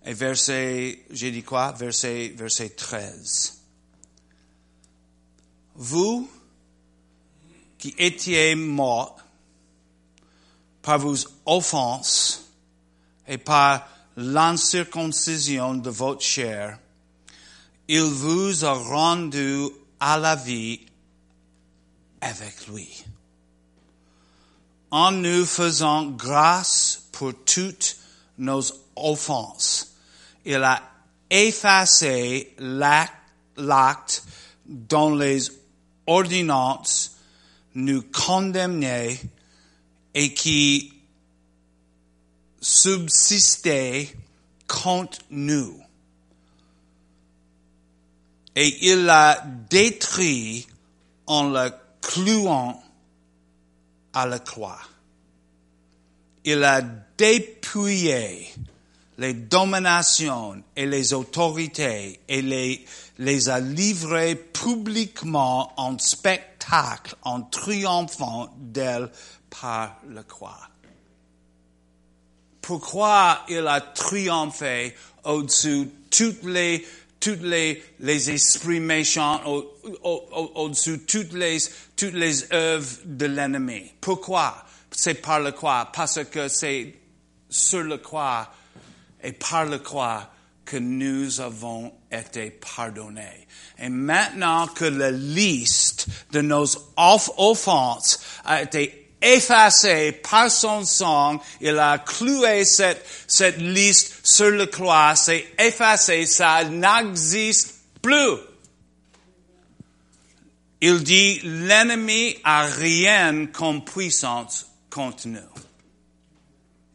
Et 0.06 0.14
verset, 0.14 1.06
j'ai 1.12 1.32
dit 1.32 1.44
quoi? 1.44 1.72
Verset, 1.72 2.34
verset 2.36 2.70
13. 2.70 3.60
Vous 5.76 6.30
qui 7.78 7.96
étiez 7.98 8.56
morts 8.56 9.18
par 10.82 11.00
vos 11.00 11.16
offenses 11.46 12.50
et 13.28 13.38
par 13.38 13.88
l'incirconcision 14.16 15.76
de 15.76 15.90
votre 15.90 16.22
chair, 16.22 16.80
il 17.88 18.02
vous 18.02 18.66
a 18.66 18.74
rendu 18.74 19.68
à 20.00 20.18
la 20.18 20.36
vie 20.36 20.82
avec 22.22 22.68
lui. 22.68 23.04
En 24.92 25.12
nous 25.12 25.46
faisant 25.46 26.06
grâce 26.06 27.04
pour 27.12 27.34
toutes 27.46 27.98
nos 28.38 28.64
offenses, 28.96 29.96
il 30.46 30.64
a 30.64 30.82
effacé 31.30 32.56
l'acte 32.58 34.24
dont 34.66 35.16
les 35.16 35.42
ordonnances 36.08 37.16
nous 37.76 38.04
condamnaient 38.04 39.20
et 40.20 40.34
qui 40.34 40.92
subsistait 42.60 44.14
contre 44.68 45.20
nous. 45.30 45.80
Et 48.54 48.90
il 48.90 49.06
l'a 49.06 49.42
détruit 49.70 50.68
en 51.26 51.52
le 51.52 51.72
clouant 52.02 52.84
à 54.12 54.26
la 54.26 54.40
croix. 54.40 54.82
Il 56.44 56.66
a 56.66 56.82
dépouillé 57.18 58.54
les 59.20 59.34
dominations 59.34 60.62
et 60.76 60.86
les 60.86 61.14
autorités 61.14 62.20
et 62.28 62.42
les, 62.42 62.86
les 63.20 63.48
a 63.48 63.62
livrées 63.62 64.36
publiquement 64.36 65.72
en 65.80 65.98
spectacle, 65.98 67.16
en 67.24 67.42
triomphant 67.44 68.54
d'elles 68.58 69.10
par 69.50 69.98
la 70.10 70.24
croix. 70.24 70.60
Pourquoi 72.62 73.46
il 73.50 73.66
a 73.68 73.82
triomphé 73.82 74.96
au-dessus 75.24 75.90
toutes 76.10 76.44
les 76.44 76.86
tous 77.20 77.40
les, 77.42 77.84
les 78.00 78.30
esprits 78.30 78.80
méchants, 78.80 79.42
au, 79.46 79.74
au, 80.04 80.52
au-dessus 80.56 81.00
toutes 81.00 81.34
les, 81.34 81.58
toutes 81.96 82.14
les 82.14 82.52
œuvres 82.54 82.98
de 83.04 83.26
l'ennemi. 83.26 83.92
Pourquoi? 84.00 84.66
C'est 84.90 85.16
par 85.16 85.40
le 85.40 85.52
croix. 85.52 85.90
Parce 85.94 86.24
que 86.26 86.48
c'est 86.48 86.96
sur 87.50 87.84
le 87.84 87.98
croix 87.98 88.50
et 89.22 89.34
par 89.34 89.66
le 89.66 89.80
croix 89.80 90.30
que 90.64 90.78
nous 90.78 91.42
avons 91.42 91.92
été 92.12 92.52
pardonnés. 92.52 93.48
Et 93.78 93.90
maintenant 93.90 94.68
que 94.68 94.86
la 94.86 95.12
liste 95.12 96.08
de 96.32 96.42
nos 96.42 96.68
offenses 96.96 98.22
a 98.46 98.62
été 98.62 98.99
effacée 99.22 100.14
par 100.14 100.50
son 100.50 100.86
sang, 100.86 101.40
il 101.62 101.78
a 101.78 101.98
cloué 102.00 102.64
cette, 102.66 103.06
cette 103.28 103.58
liste 103.58 104.16
sur 104.24 104.50
le 104.50 104.66
croix, 104.68 105.16
c'est 105.16 105.54
effacé, 105.58 106.26
ça 106.26 106.64
n'existe 106.64 107.76
plus. 108.02 108.38
Il 110.82 111.04
dit, 111.04 111.42
l'ennemi 111.44 112.38
a 112.44 112.64
rien 112.64 113.48
comme 113.48 113.84
puissance 113.84 114.66
contre 114.90 115.28
nous. 115.28 115.40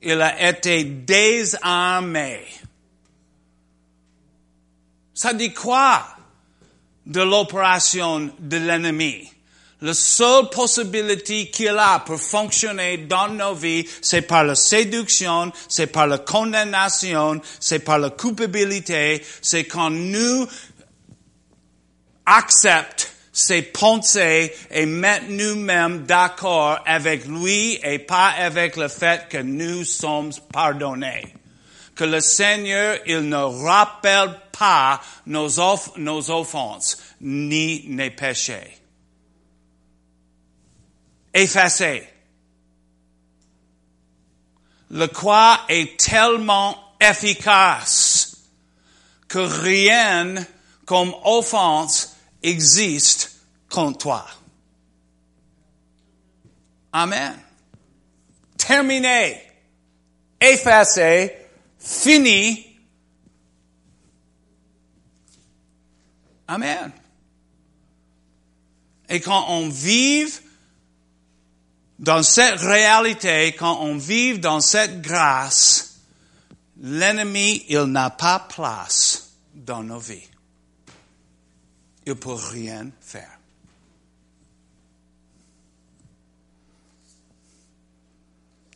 Il 0.00 0.20
a 0.20 0.50
été 0.50 0.84
désarmé. 0.84 2.40
Ça 5.12 5.32
dit 5.34 5.52
quoi 5.52 6.06
de 7.06 7.20
l'opération 7.20 8.30
de 8.38 8.56
l'ennemi? 8.56 9.33
La 9.82 9.92
seule 9.92 10.48
possibilité 10.50 11.50
qu'il 11.50 11.76
a 11.78 11.98
pour 12.00 12.20
fonctionner 12.20 12.98
dans 12.98 13.28
nos 13.28 13.54
vies, 13.54 13.86
c'est 14.00 14.22
par 14.22 14.44
la 14.44 14.54
séduction, 14.54 15.52
c'est 15.68 15.88
par 15.88 16.06
la 16.06 16.18
condamnation, 16.18 17.40
c'est 17.60 17.80
par 17.80 17.98
la 17.98 18.10
culpabilité, 18.10 19.22
c'est 19.42 19.64
quand 19.64 19.90
nous 19.90 20.46
acceptons 22.24 23.08
ses 23.32 23.62
pensées 23.62 24.54
et 24.70 24.86
mettre 24.86 25.26
nous-mêmes 25.28 26.04
d'accord 26.04 26.78
avec 26.86 27.26
lui 27.26 27.80
et 27.82 27.98
pas 27.98 28.28
avec 28.28 28.76
le 28.76 28.86
fait 28.86 29.28
que 29.28 29.38
nous 29.38 29.84
sommes 29.84 30.30
pardonnés 30.52 31.34
que 31.94 32.04
le 32.04 32.20
Seigneur, 32.20 32.98
il 33.06 33.28
ne 33.28 33.36
rappelle 33.36 34.36
pas 34.58 35.00
nos, 35.26 35.48
nos 35.96 36.30
offenses 36.30 36.98
ni 37.20 37.84
nos 37.88 38.10
péchés. 38.10 38.83
Effacé. 41.34 42.08
Le 44.90 45.06
croix 45.08 45.60
est 45.68 45.98
tellement 45.98 46.78
efficace 47.00 48.36
que 49.26 49.40
rien 49.40 50.46
comme 50.86 51.12
offense 51.24 52.16
existe 52.42 53.40
contre 53.68 53.98
toi. 53.98 54.26
Amen. 56.92 57.34
Terminé. 58.56 59.42
Effacé 60.40 61.34
fini. 61.78 62.64
Amen. 66.46 66.92
Et 69.08 69.20
quand 69.20 69.46
on 69.48 69.68
vive 69.68 70.40
dans 72.04 72.22
cette 72.22 72.60
réalité, 72.60 73.54
quand 73.58 73.80
on 73.80 73.96
vit 73.96 74.38
dans 74.38 74.60
cette 74.60 75.00
grâce, 75.00 76.00
l'ennemi, 76.82 77.64
il 77.70 77.84
n'a 77.84 78.10
pas 78.10 78.40
place 78.40 79.32
dans 79.54 79.82
nos 79.82 79.98
vies. 79.98 80.28
Il 82.04 82.10
ne 82.10 82.14
peut 82.14 82.34
rien 82.34 82.90
faire. 83.00 83.38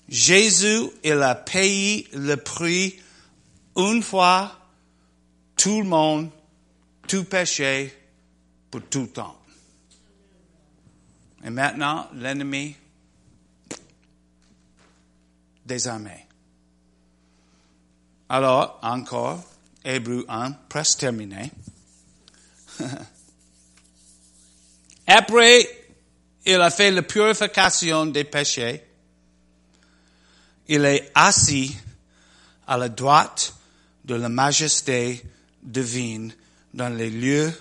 Jésus, 0.09 0.89
il 1.05 1.23
a 1.23 1.35
payé 1.35 2.09
le 2.15 2.37
prix 2.37 2.99
une 3.77 4.03
fois, 4.03 4.59
tout 5.55 5.83
le 5.83 5.87
monde, 5.87 6.31
tout 7.07 7.25
péché, 7.25 7.95
pour 8.71 8.81
tout 8.89 9.09
temps. 9.09 9.39
Et 11.45 11.51
maintenant, 11.51 12.09
l'ennemi, 12.15 12.75
désarmé. 15.69 16.27
Alors, 18.29 18.81
encore, 18.83 19.41
Hébreu 19.85 20.25
1, 20.29 20.51
presque 20.69 20.99
terminé. 20.99 21.53
Après, 25.07 25.69
il 26.45 26.61
a 26.61 26.71
fait 26.71 26.91
la 26.91 27.03
purification 27.03 28.07
des 28.07 28.25
péchés 28.25 28.89
il 30.69 30.85
est 30.85 31.11
assis 31.15 31.75
à 32.67 32.77
la 32.77 32.89
droite 32.91 33.55
de 34.05 34.15
la 34.15 34.29
majesté 34.29 35.23
divine 35.63 36.33
dans 36.75 36.95
les 36.95 37.11
lieux 37.11 37.53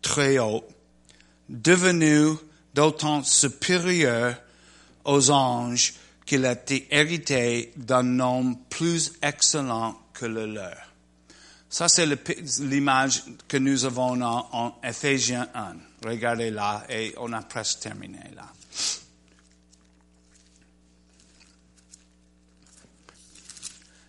très 0.00 0.38
hauts, 0.38 0.64
devenu 1.48 2.36
d'autant 2.72 3.24
supérieur 3.24 4.36
aux 5.04 5.30
anges 5.30 5.94
qu'il 6.26 6.46
a 6.46 6.52
été 6.52 6.86
hérité 6.90 7.72
d'un 7.76 8.02
nom 8.02 8.54
plus 8.54 9.12
excellent 9.22 9.98
que 10.12 10.26
le 10.26 10.46
leur. 10.46 10.92
Ça, 11.68 11.88
c'est 11.88 12.06
l'image 12.60 13.24
que 13.48 13.56
nous 13.56 13.84
avons 13.86 14.20
en, 14.20 14.46
en 14.52 14.78
Ephésiens 14.84 15.48
1. 15.54 15.76
Regardez 16.04 16.50
là, 16.50 16.84
et 16.90 17.14
on 17.16 17.32
a 17.32 17.40
presque 17.42 17.80
terminé 17.80 18.18
là. 18.36 18.52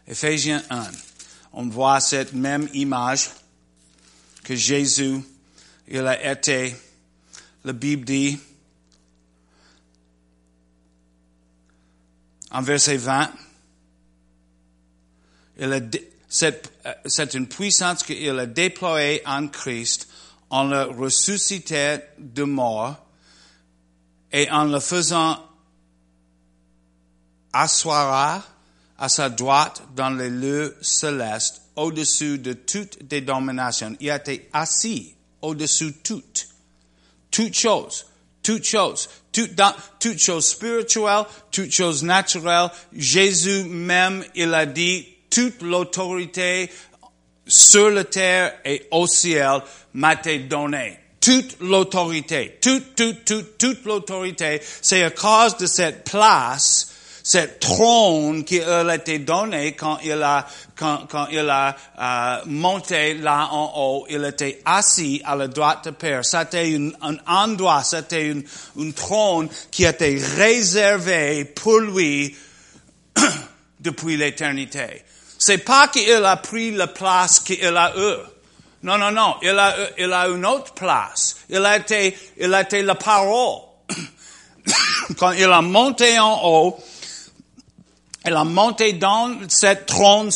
Ephésiens 0.05 0.61
1. 0.70 0.84
On 1.53 1.70
voit 1.70 2.01
cette 2.01 2.34
même 2.34 2.68
image 2.74 3.30
que 4.43 4.55
Jésus, 4.55 5.22
il 5.88 6.05
a 6.05 6.32
été, 6.32 6.76
la 7.64 7.72
Bible 7.72 8.03
dit, 8.03 8.38
en 12.54 12.62
verset 12.62 12.97
20, 12.97 13.32
c'est 16.30 17.34
une 17.34 17.47
puissance 17.47 18.04
qu'il 18.04 18.39
a 18.39 18.45
déployée 18.45 19.22
en 19.26 19.47
Christ 19.47 20.08
en 20.49 20.66
le 20.66 20.84
ressuscitant 20.84 21.97
de 22.20 22.43
mort 22.43 23.04
et 24.32 24.49
en 24.51 24.66
le 24.66 24.80
faisant 24.80 25.39
asseoir 27.51 28.47
à 28.97 29.10
sa 29.10 29.30
droite 29.30 29.82
dans 29.95 30.12
les 30.12 30.30
lieux 30.30 30.78
célestes, 30.82 31.62
au-dessus 31.76 32.38
de 32.38 32.54
toute 32.54 33.04
dénomination. 33.04 33.95
Il 33.99 34.12
a 34.12 34.18
été 34.18 34.49
assis 34.54 35.16
au-dessus 35.41 35.91
de 35.91 35.97
toutes. 36.04 36.47
Toutes 37.32 37.56
choses. 37.56 38.06
Toutes 38.44 38.66
choses. 38.66 39.10
Toutes, 39.32 39.60
toutes 40.00 40.20
choses 40.20 40.48
spirituelles, 40.48 41.26
toutes 41.52 41.72
choses 41.72 42.04
naturelles. 42.04 42.70
Jésus 42.96 43.64
même, 43.64 44.24
il 44.36 44.54
a 44.54 44.66
dit, 44.66 45.08
toute 45.30 45.64
l'autorité 45.64 46.70
sur 47.48 47.89
la 47.89 48.04
terre 48.04 48.60
et 48.64 48.88
au 48.91 49.08
ciel 49.08 49.62
m'a 49.94 50.14
été 50.14 50.39
donnée. 50.39 51.00
Toute 51.20 51.58
l'autorité, 51.62 52.58
toute, 52.62 52.96
toute, 52.96 53.26
toute, 53.26 53.58
toute 53.58 53.86
l'autorité, 53.86 54.62
c'est 54.82 55.04
à 55.04 55.10
cause 55.10 55.58
de 55.58 55.66
cette 55.66 56.04
place 56.04 56.93
cette 57.26 57.62
trône 57.62 58.44
qui 58.44 58.60
a 58.60 58.94
été 58.94 59.20
donné 59.20 59.72
quand 59.72 59.98
il 60.04 60.22
a, 60.22 60.46
quand, 60.76 61.08
quand 61.10 61.28
il 61.32 61.50
a 61.50 61.74
euh, 61.98 62.42
monté 62.48 63.14
là 63.14 63.48
en 63.50 63.72
haut, 63.76 64.06
il 64.10 64.26
était 64.26 64.62
assis 64.66 65.22
à 65.24 65.38
la 65.38 65.48
droite 65.48 65.86
de 65.86 65.92
Père. 65.92 66.26
C'était 66.26 66.78
un 67.02 67.16
endroit, 67.26 67.82
c'était 67.84 68.28
une, 68.28 68.44
une 68.76 68.94
trône 68.94 69.48
qui 69.72 69.86
était 69.86 70.22
réservé 70.36 71.46
pour 71.46 71.80
lui 71.80 72.36
depuis 73.80 74.18
l'éternité. 74.18 75.04
C'est 75.40 75.60
pas 75.60 75.88
qu'il 75.88 76.26
a 76.26 76.38
pris 76.38 76.72
la 76.72 76.88
place 76.88 77.40
qu'il 77.40 77.66
a 77.66 77.94
eu. 77.98 78.16
Non, 78.84 78.98
non, 78.98 79.12
non. 79.12 79.36
Il 79.42 79.58
a, 79.58 79.76
il 79.98 80.12
a 80.12 80.28
une 80.28 80.46
autre 80.46 80.74
place. 80.74 81.38
Il 81.50 81.66
a 81.66 81.78
été, 81.78 82.18
il 82.38 82.54
a 82.54 82.62
été 82.62 82.82
la 82.82 82.96
parole. 82.96 83.62
Quand 85.18 85.32
il 85.32 85.46
a 85.46 85.62
monté 85.62 86.20
en 86.20 86.42
haut, 86.44 86.80
elle 88.24 88.36
a 88.36 88.44
monté 88.44 88.94
dans 88.94 89.38
cette 89.50 89.86
trône, 89.86 90.30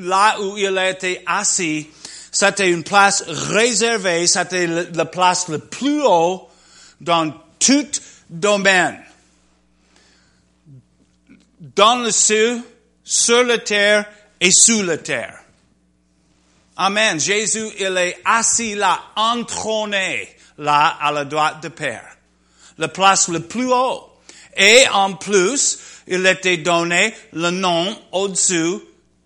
là 0.00 0.40
où 0.40 0.56
il 0.56 0.76
a 0.76 0.90
été 0.90 1.22
assis. 1.26 1.88
C'était 2.30 2.70
une 2.70 2.82
place 2.82 3.24
réservée, 3.26 4.26
c'était 4.26 4.66
la 4.66 5.04
place 5.04 5.48
le 5.48 5.58
plus 5.58 6.02
haut 6.02 6.48
dans 7.00 7.32
tout 7.58 7.86
domaine. 8.28 9.00
Dans 11.60 11.96
le 11.96 12.10
ciel, 12.10 12.60
sur 13.04 13.44
la 13.44 13.58
terre 13.58 14.06
et 14.40 14.50
sous 14.50 14.82
la 14.82 14.96
terre. 14.96 15.38
Amen. 16.76 17.20
Jésus, 17.20 17.68
il 17.78 17.96
est 17.96 18.18
assis 18.24 18.74
là, 18.74 18.98
entrôné 19.14 20.28
là 20.58 20.96
à 21.00 21.12
la 21.12 21.24
droite 21.24 21.62
de 21.62 21.68
Père. 21.68 22.16
La 22.78 22.88
place 22.88 23.28
le 23.28 23.40
plus 23.40 23.70
haut. 23.70 24.08
Et 24.56 24.84
en 24.92 25.14
plus, 25.14 25.78
il 26.06 26.26
était 26.26 26.58
donné 26.58 27.14
le 27.32 27.50
nom 27.50 27.96
au-dessus 28.12 28.78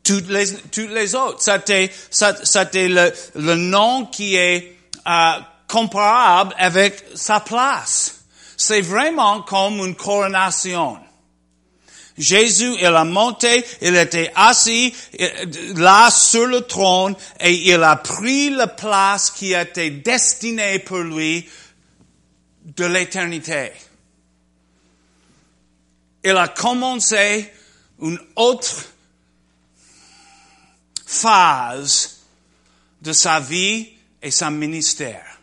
toutes 0.05 0.29
les, 0.29 0.55
toutes 0.71 0.93
les 0.93 1.15
autres. 1.15 1.43
C'était, 1.43 1.91
c'était 2.11 2.89
le, 2.89 3.13
le 3.35 3.55
nom 3.57 4.07
qui 4.07 4.37
est 4.37 4.77
euh, 5.07 5.31
comparable 5.69 6.55
avec 6.59 7.05
sa 7.15 7.41
place. 7.41 8.21
C'est 8.57 8.81
vraiment 8.81 9.43
comme 9.43 9.79
une 9.79 9.97
coronation. 9.97 10.99
Jésus, 12.17 12.75
il 12.79 12.87
a 12.87 13.05
monté, 13.05 13.63
il 13.83 13.95
était 13.95 14.33
assis 14.35 14.95
là 15.75 16.11
sur 16.11 16.47
le 16.47 16.63
trône 16.63 17.15
et 17.41 17.53
il 17.53 17.83
a 17.83 17.97
pris 17.97 18.49
la 18.49 18.69
place 18.69 19.31
qui 19.31 19.53
était 19.53 19.91
destinée 19.91 20.79
pour 20.79 20.99
lui 20.99 21.47
de 22.65 22.87
l'éternité. 22.87 23.73
Il 26.29 26.37
a 26.37 26.49
commencé 26.49 27.53
une 28.03 28.19
autre 28.35 28.85
phase 31.07 32.17
de 33.01 33.13
sa 33.13 33.39
vie 33.39 33.93
et 34.21 34.33
son 34.33 34.51
ministère. 34.51 35.39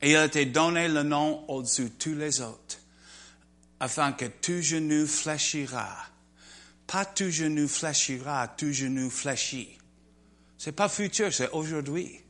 Et 0.00 0.12
il 0.12 0.16
a 0.16 0.26
été 0.26 0.44
donné 0.44 0.86
le 0.86 1.02
nom 1.02 1.44
au-dessus 1.48 1.86
de 1.86 1.94
tous 1.98 2.14
les 2.14 2.40
autres, 2.40 2.78
afin 3.80 4.12
que 4.12 4.26
tout 4.26 4.62
genou 4.62 5.08
fléchira. 5.08 5.90
Pas 6.86 7.06
tout 7.06 7.30
genou 7.30 7.66
fléchira, 7.66 8.46
tout 8.46 8.72
genou 8.72 9.10
fléchit. 9.10 9.76
C'est 10.56 10.70
pas 10.70 10.88
futur, 10.88 11.34
c'est 11.34 11.50
aujourd'hui. 11.50 12.20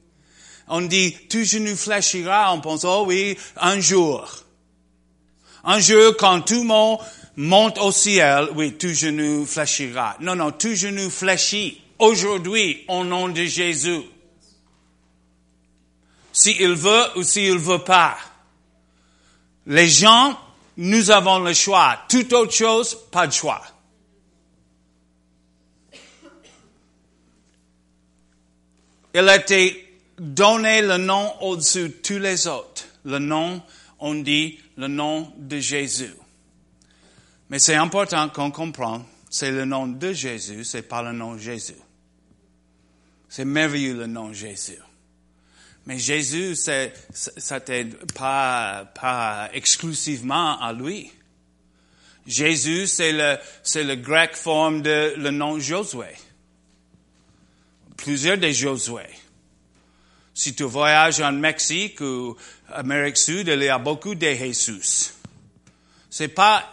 On 0.67 0.81
dit 0.81 1.15
tout 1.29 1.45
genou 1.45 1.77
fléchira, 1.77 2.55
on 2.55 2.63
pense, 2.63 2.85
oh 2.85 3.05
oui, 3.07 3.37
un 3.59 3.81
jour. 3.81 4.47
Un 5.65 5.79
jour, 5.79 6.17
quand 6.19 6.41
tout 6.41 6.61
le 6.61 6.67
monde 6.67 6.99
monte 7.37 7.79
au 7.79 7.93
ciel, 7.93 8.49
oui, 8.55 8.73
tout 8.75 8.93
genou 8.93 9.47
fléchira. 9.47 10.17
Non, 10.21 10.35
non, 10.35 10.53
tout 10.53 10.75
genou 10.75 11.11
fléchit 11.11 11.81
aujourd'hui 11.99 12.85
au 12.89 13.05
nom 13.05 13.29
de 13.29 13.45
Jésus. 13.45 14.03
S'il 16.33 16.73
veut 16.75 17.05
ou 17.17 17.23
s'il 17.23 17.59
veut 17.59 17.85
pas. 17.85 18.17
Les 19.67 19.89
gens, 19.89 20.39
nous 20.77 21.11
avons 21.11 21.39
le 21.41 21.53
choix. 21.53 21.99
Toute 22.09 22.33
autre 22.33 22.53
chose, 22.53 22.97
pas 23.11 23.27
de 23.27 23.33
choix. 23.33 23.63
Il 29.13 29.29
a 29.29 29.37
été 29.37 29.99
donné 30.19 30.83
le 30.83 30.97
nom 30.97 31.35
au-dessus 31.41 31.89
de 31.89 31.95
tous 31.95 32.19
les 32.19 32.47
autres. 32.47 32.85
Le 33.05 33.19
nom, 33.19 33.61
on 33.99 34.15
dit 34.15 34.59
le 34.81 34.89
nom 34.89 35.31
de 35.37 35.59
Jésus. 35.59 36.15
Mais 37.51 37.59
c'est 37.59 37.75
important 37.75 38.31
qu'on 38.31 38.51
comprenne, 38.51 39.05
c'est 39.29 39.51
le 39.51 39.67
nom 39.67 39.87
de 39.87 40.13
Jésus, 40.15 40.65
c'est 40.65 40.89
pas 40.89 41.03
le 41.03 41.13
nom 41.13 41.37
Jésus. 41.37 41.75
C'est 43.29 43.45
merveilleux 43.45 43.95
le 43.95 44.07
nom 44.07 44.33
Jésus. 44.33 44.79
Mais 45.85 45.99
Jésus, 45.99 46.57
c'est, 46.57 46.95
c'était 47.13 47.85
pas, 48.15 48.91
pas 48.99 49.51
exclusivement 49.53 50.59
à 50.59 50.73
lui. 50.73 51.13
Jésus, 52.27 52.87
c'est 52.87 53.13
le, 53.13 53.37
c'est 53.63 53.85
le 53.85 53.97
grec 53.97 54.35
forme 54.35 54.81
de 54.81 55.13
le 55.19 55.31
nom 55.31 55.59
Josué. 55.59 56.15
Plusieurs 57.99 58.39
des 58.39 58.55
Josué. 58.55 59.05
Si 60.41 60.55
tu 60.55 60.63
voyages 60.63 61.21
en 61.21 61.33
Mexique 61.33 62.01
ou 62.01 62.35
Amérique 62.73 63.19
Sud, 63.19 63.49
il 63.49 63.63
y 63.63 63.69
a 63.69 63.77
beaucoup 63.77 64.15
de 64.15 64.27
Jesus. 64.27 65.13
C'est 66.09 66.29
pas 66.29 66.65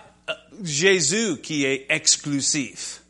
Jésus 0.64 1.42
qui 1.44 1.66
est 1.66 1.86
exclusif. 1.90 3.02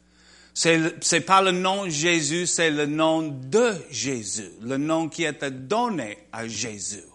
C'est, 0.56 1.20
pas 1.28 1.44
le 1.44 1.52
nom 1.52 1.88
Jésus, 1.88 2.48
c'est 2.48 2.72
le 2.72 2.88
nom 2.88 3.28
de 3.28 3.76
Jésus, 3.92 4.50
le 4.64 4.78
nom 4.78 5.10
qui 5.10 5.26
est 5.26 5.44
donné 5.44 6.18
à 6.32 6.48
Jésus. 6.48 7.06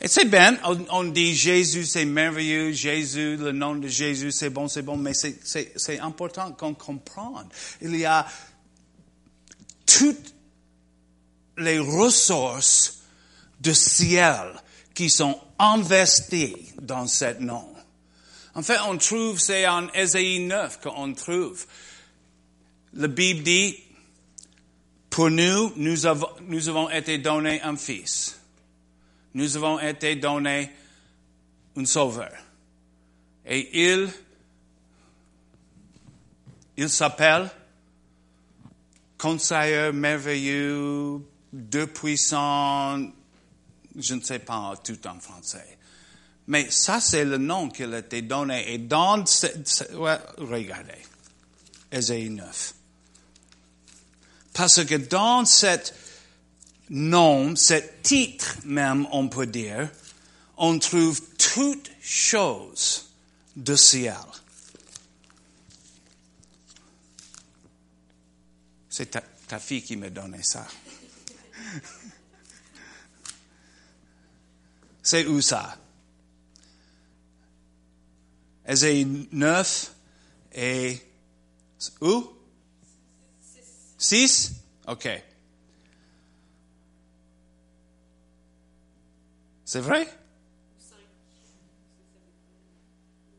Et 0.00 0.08
c'est 0.08 0.24
bien, 0.24 0.58
on, 0.90 1.04
dit 1.04 1.36
Jésus 1.36 1.86
c'est 1.86 2.04
merveilleux, 2.04 2.72
Jésus, 2.72 3.36
le 3.36 3.52
nom 3.52 3.76
de 3.76 3.86
Jésus 3.86 4.32
c'est 4.32 4.50
bon, 4.50 4.66
c'est 4.66 4.82
bon, 4.82 4.96
mais 4.96 5.12
c'est, 5.14 6.00
important 6.00 6.50
qu'on 6.50 6.74
comprenne. 6.74 7.46
Il 7.80 7.94
y 7.94 8.04
a 8.04 8.26
toutes 9.86 10.33
les 11.58 11.78
ressources 11.78 13.02
de 13.60 13.72
ciel 13.72 14.52
qui 14.94 15.10
sont 15.10 15.38
investies 15.58 16.56
dans 16.80 17.06
ce 17.06 17.38
nom. 17.40 17.68
En 18.54 18.62
fait, 18.62 18.78
on 18.88 18.96
trouve, 18.98 19.38
c'est 19.38 19.66
en 19.66 19.88
Ésaïe 19.92 20.40
9 20.40 20.80
qu'on 20.80 21.12
trouve. 21.12 21.66
La 22.94 23.08
Bible 23.08 23.42
dit, 23.42 23.76
pour 25.10 25.30
nous, 25.30 25.72
nous 25.76 26.06
avons, 26.06 26.28
nous 26.42 26.68
avons 26.68 26.90
été 26.90 27.18
donnés 27.18 27.60
un 27.62 27.76
fils. 27.76 28.38
Nous 29.34 29.56
avons 29.56 29.80
été 29.80 30.14
donnés 30.16 30.70
un 31.76 31.84
sauveur. 31.84 32.32
Et 33.46 33.86
il, 33.86 34.08
il 36.76 36.88
s'appelle 36.88 37.50
conseiller 39.18 39.90
merveilleux, 39.92 41.20
deux 41.54 41.86
puissants, 41.86 42.98
je 43.96 44.14
ne 44.14 44.20
sais 44.20 44.40
pas 44.40 44.74
tout 44.82 45.06
en 45.06 45.20
français. 45.20 45.78
Mais 46.48 46.70
ça, 46.70 47.00
c'est 47.00 47.24
le 47.24 47.38
nom 47.38 47.70
qui 47.70 47.84
a 47.84 47.98
été 47.98 48.22
donné. 48.22 48.74
Et 48.74 48.78
dans, 48.78 49.24
ouais, 49.94 50.18
regardez, 50.38 50.98
Ésaïe 51.90 52.28
9. 52.28 52.74
Parce 54.52 54.84
que 54.84 54.96
dans 54.96 55.44
cet 55.44 55.94
nom, 56.90 57.54
ce 57.56 57.74
titre 58.02 58.56
même, 58.64 59.06
on 59.12 59.28
peut 59.28 59.46
dire, 59.46 59.88
on 60.56 60.78
trouve 60.78 61.20
toutes 61.38 61.90
choses 62.00 63.10
de 63.56 63.76
ciel. 63.76 64.14
C'est 68.90 69.10
ta, 69.10 69.22
ta, 69.48 69.58
fille 69.58 69.82
qui 69.82 69.96
m'a 69.96 70.10
donné 70.10 70.42
ça. 70.42 70.66
C'est 75.02 75.26
où 75.26 75.40
ça? 75.40 75.76
Ésaïe 78.66 79.28
9 79.30 79.94
et 80.54 80.98
où? 82.00 82.32
6? 83.98 84.52
OK. 84.88 85.08
C'est 89.64 89.80
vrai? 89.80 90.08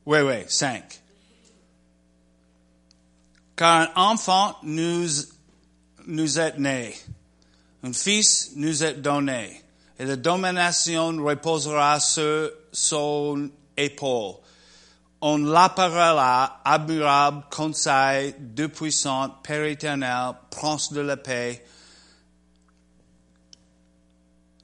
Oui, 0.05 0.19
oui, 0.19 0.43
5. 0.47 1.01
Car 3.55 3.89
un 3.95 3.95
enfant 3.95 4.57
nous, 4.63 5.07
nous 6.05 6.39
est 6.39 6.59
né, 6.59 6.95
un 7.85 7.93
fils 7.93 8.51
nous 8.55 8.83
est 8.83 8.95
donné, 8.95 9.61
et 9.99 10.05
la 10.05 10.15
domination 10.15 11.15
reposera 11.23 11.99
sur 11.99 12.49
son 12.71 13.49
épaule 13.77 14.35
on 15.27 15.37
l'appellera 15.37 16.61
admirable, 16.63 17.45
conseil, 17.49 18.35
Dieu 18.37 18.67
puissant, 18.69 19.29
Père 19.41 19.63
éternel, 19.63 20.33
prince 20.51 20.93
de 20.93 21.01
la 21.01 21.17
paix. 21.17 21.65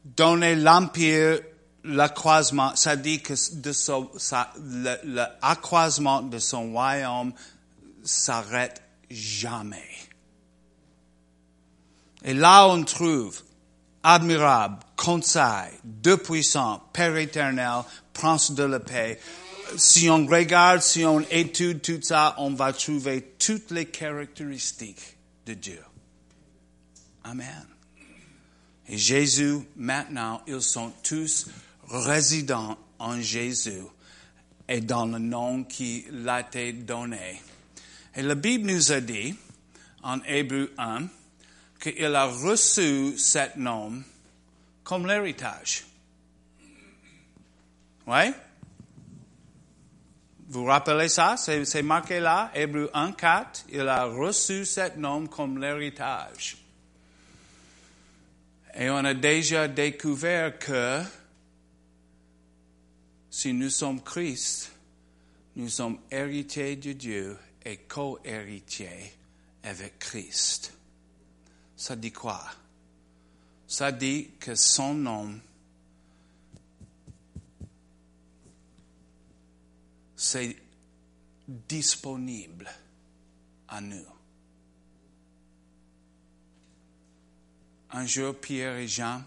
Donner 0.06 0.56
l'empire, 0.56 1.40
l'accroissement, 1.84 2.76
ça 2.76 2.96
dit 2.96 3.24
que 3.24 3.34
de 3.56 5.26
l'accroissement 5.42 6.22
de 6.22 6.38
son 6.38 6.74
royaume 6.74 7.34
s'arrête 8.04 8.84
jamais. 9.10 10.11
Et 12.24 12.34
là, 12.34 12.68
on 12.68 12.84
trouve 12.84 13.42
admirable, 14.04 14.78
conseil, 14.96 15.72
Dieu 15.84 16.18
puissant, 16.18 16.82
Père 16.94 17.18
éternel, 17.18 17.84
prince 18.14 18.52
de 18.52 18.64
la 18.64 18.80
paix 18.80 19.20
si 19.78 20.10
on 20.10 20.26
regarde, 20.26 20.82
si 20.82 21.06
on 21.06 21.22
étude 21.30 21.82
tout 21.82 22.02
ça, 22.02 22.36
on 22.38 22.52
va 22.52 22.74
trouver 22.74 23.34
toutes 23.40 23.72
les 23.72 23.86
caractéristiques 23.86 25.18
de 25.46 25.54
Dieu. 25.54 25.82
Amen. 27.24 27.66
Et 28.88 28.98
Jésus, 28.98 29.60
maintenant, 29.76 30.42
ils 30.48 30.62
sont 30.62 30.92
tous 31.04 31.48
résidents 31.88 32.78
en 33.00 33.20
Jésus 33.22 33.84
et 34.68 34.82
dans 34.82 35.06
le 35.06 35.20
nom 35.20 35.64
qui 35.64 36.06
l'a 36.12 36.42
été 36.42 36.74
donné. 36.74 37.42
Et 38.16 38.22
la 38.22 38.36
Bible 38.36 38.72
nous 38.72 38.92
a 38.92 39.00
dit, 39.00 39.36
en 40.04 40.22
Hébreu 40.24 40.74
1 40.78 41.04
qu'il 41.82 42.16
a 42.16 42.26
reçu 42.26 43.18
cet 43.18 43.58
nom 43.58 44.04
comme 44.84 45.08
l'héritage. 45.08 45.84
Oui? 48.06 48.32
Vous 50.48 50.66
rappelez 50.66 51.10
ça? 51.10 51.36
C'est 51.38 51.82
marqué 51.82 52.20
là, 52.20 52.52
Hébreu 52.54 52.90
1, 52.94 53.14
4. 53.14 53.66
Il 53.72 53.88
a 53.88 54.06
reçu 54.06 54.66
cet 54.66 54.98
nom 54.98 55.26
comme 55.26 55.60
l'héritage. 55.60 56.58
Et 58.76 58.90
on 58.90 58.98
a 58.98 59.14
déjà 59.14 59.68
découvert 59.68 60.58
que 60.60 61.02
si 63.30 63.54
nous 63.54 63.70
sommes 63.70 64.02
Christ, 64.02 64.72
nous 65.56 65.70
sommes 65.70 66.00
héritiers 66.12 66.76
de 66.76 66.94
Dieu 66.94 67.38
et 67.66 67.78
co-héritiers 67.78 69.14
avec 69.64 70.00
Christ. 70.00 70.74
Ça 71.82 71.96
dit 71.96 72.12
quoi? 72.12 72.40
Ça 73.66 73.92
dit 73.92 74.30
que 74.40 74.54
son 74.54 74.94
nom, 74.94 75.40
c'est 80.16 80.58
disponible 81.48 82.70
à 83.68 83.82
nous. 83.82 84.06
Un 87.90 88.06
jour, 88.06 88.40
Pierre 88.40 88.76
et 88.76 88.88
Jean, 88.88 89.24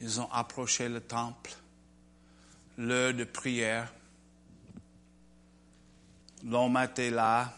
ils 0.00 0.20
ont 0.20 0.28
approché 0.32 0.88
le 0.88 1.00
temple, 1.00 1.54
l'heure 2.76 3.14
de 3.14 3.22
prière. 3.22 3.94
L'homme 6.42 6.76
était 6.76 7.10
là. 7.10 7.56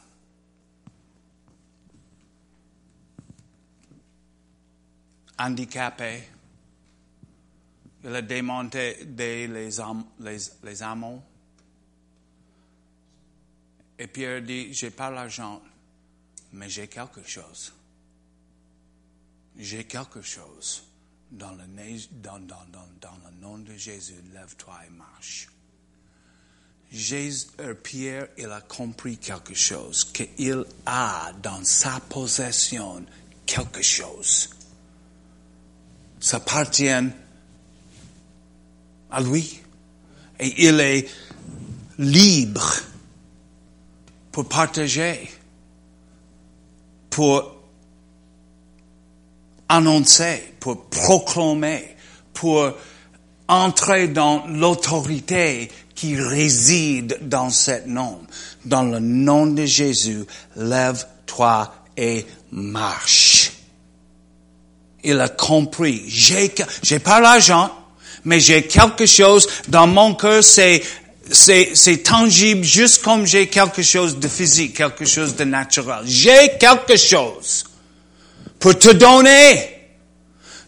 Handicapé. 5.39 6.23
Il 8.05 8.15
a 8.15 8.23
démonté 8.23 9.05
les, 9.17 9.49
les, 9.49 9.71
les 10.63 10.83
amants. 10.83 11.23
Et 13.99 14.07
Pierre 14.07 14.43
dit, 14.43 14.73
j'ai 14.73 14.91
pas 14.91 15.11
l'argent, 15.11 15.63
mais 16.53 16.69
j'ai 16.69 16.87
quelque 16.87 17.27
chose. 17.27 17.73
J'ai 19.57 19.85
quelque 19.85 20.23
chose. 20.23 20.83
Dans 21.31 21.53
le, 21.53 21.65
dans, 22.23 22.39
dans, 22.39 22.65
dans, 23.01 23.19
le 23.25 23.41
nom 23.41 23.59
de 23.59 23.75
Jésus, 23.75 24.23
lève-toi 24.33 24.79
et 24.87 24.91
marche. 24.91 25.49
Euh, 27.61 27.75
Pierre, 27.75 28.29
il 28.39 28.51
a 28.51 28.61
compris 28.61 29.19
quelque 29.19 29.55
chose, 29.55 30.05
qu'il 30.05 30.65
a 30.85 31.33
dans 31.43 31.65
sa 31.65 31.99
possession 32.01 33.05
quelque 33.45 33.83
chose. 33.83 34.56
Ça 36.21 36.39
appartient 36.39 36.89
à 39.11 39.21
lui. 39.21 39.61
Et 40.39 40.67
il 40.69 40.81
est 40.81 41.09
libre 41.99 42.75
pour 44.33 44.49
partager, 44.49 45.31
pour 47.09 47.57
annoncer, 49.69 50.55
pour 50.61 50.87
proclamer, 50.87 51.97
pour 52.35 52.71
entrer 53.49 54.09
dans 54.09 54.47
l'autorité 54.47 55.71
qui 55.95 56.17
réside 56.17 57.19
dans 57.23 57.51
cet 57.51 57.87
nom. 57.87 58.21
Dans 58.65 58.83
le 58.83 58.99
nom 59.01 59.47
de 59.47 59.65
Jésus, 59.65 60.25
lève-toi 60.57 61.73
et 61.97 62.27
marche. 62.53 63.36
Il 65.09 65.21
a 65.21 65.29
compris. 65.29 66.03
J'ai, 66.09 66.53
j'ai 66.83 66.99
pas 66.99 67.21
l'argent, 67.21 67.71
mais 68.25 68.41
j'ai 68.41 68.67
quelque 68.67 69.07
chose 69.07 69.47
dans 69.69 69.87
mon 69.87 70.15
cœur, 70.15 70.43
c'est, 70.43 70.83
c'est, 71.31 71.71
c'est 71.75 71.99
tangible, 71.99 72.65
juste 72.65 73.03
comme 73.03 73.25
j'ai 73.25 73.47
quelque 73.47 73.83
chose 73.83 74.19
de 74.19 74.27
physique, 74.27 74.77
quelque 74.77 75.05
chose 75.05 75.37
de 75.37 75.45
naturel. 75.45 76.01
J'ai 76.07 76.59
quelque 76.59 76.97
chose 76.97 77.65
pour 78.59 78.77
te 78.77 78.91
donner. 78.91 79.71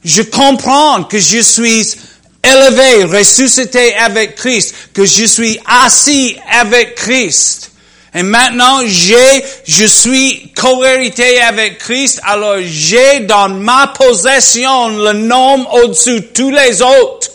Je 0.04 0.22
comprends 0.22 1.02
que 1.02 1.18
je 1.18 1.40
suis 1.40 1.96
élevé, 2.44 3.04
ressuscité 3.04 3.96
avec 3.96 4.36
Christ, 4.36 4.72
que 4.94 5.04
je 5.04 5.24
suis 5.24 5.58
assis 5.66 6.36
avec 6.48 6.94
Christ. 6.94 7.72
Et 8.14 8.22
maintenant, 8.22 8.80
j'ai, 8.86 9.44
je 9.66 9.84
suis 9.84 10.50
co-hérité 10.56 11.40
avec 11.40 11.78
Christ, 11.78 12.20
alors 12.24 12.58
j'ai 12.60 13.20
dans 13.20 13.50
ma 13.50 13.88
possession 13.88 14.88
le 14.88 15.12
nom 15.12 15.70
au-dessus 15.72 16.20
de 16.20 16.26
tous 16.26 16.50
les 16.50 16.80
autres. 16.80 17.30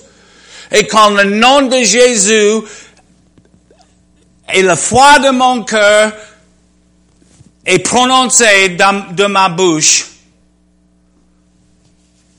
Et 0.71 0.87
quand 0.87 1.11
le 1.11 1.25
nom 1.25 1.61
de 1.63 1.83
Jésus 1.83 2.61
et 4.51 4.63
la 4.63 4.75
foi 4.75 5.19
de 5.19 5.29
mon 5.29 5.63
cœur 5.63 6.11
est 7.65 7.79
prononcé 7.79 8.69
de 8.69 9.25
ma 9.25 9.49
bouche, 9.49 10.07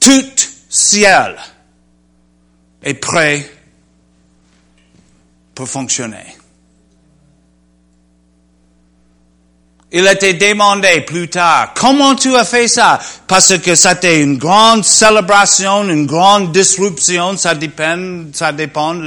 tout 0.00 0.26
ciel 0.68 1.36
est 2.82 2.94
prêt 2.94 3.48
pour 5.54 5.68
fonctionner. 5.68 6.36
Il 9.96 10.08
été 10.08 10.34
demandé 10.34 11.02
plus 11.02 11.28
tard, 11.28 11.72
comment 11.72 12.16
tu 12.16 12.34
as 12.34 12.44
fait 12.44 12.66
ça? 12.66 12.98
Parce 13.28 13.56
que 13.58 13.76
c'était 13.76 14.20
une 14.20 14.38
grande 14.38 14.84
célébration, 14.84 15.84
une 15.88 16.04
grande 16.04 16.50
disruption, 16.50 17.36
ça 17.36 17.54
dépend, 17.54 18.24
ça 18.32 18.50
dépend 18.50 18.94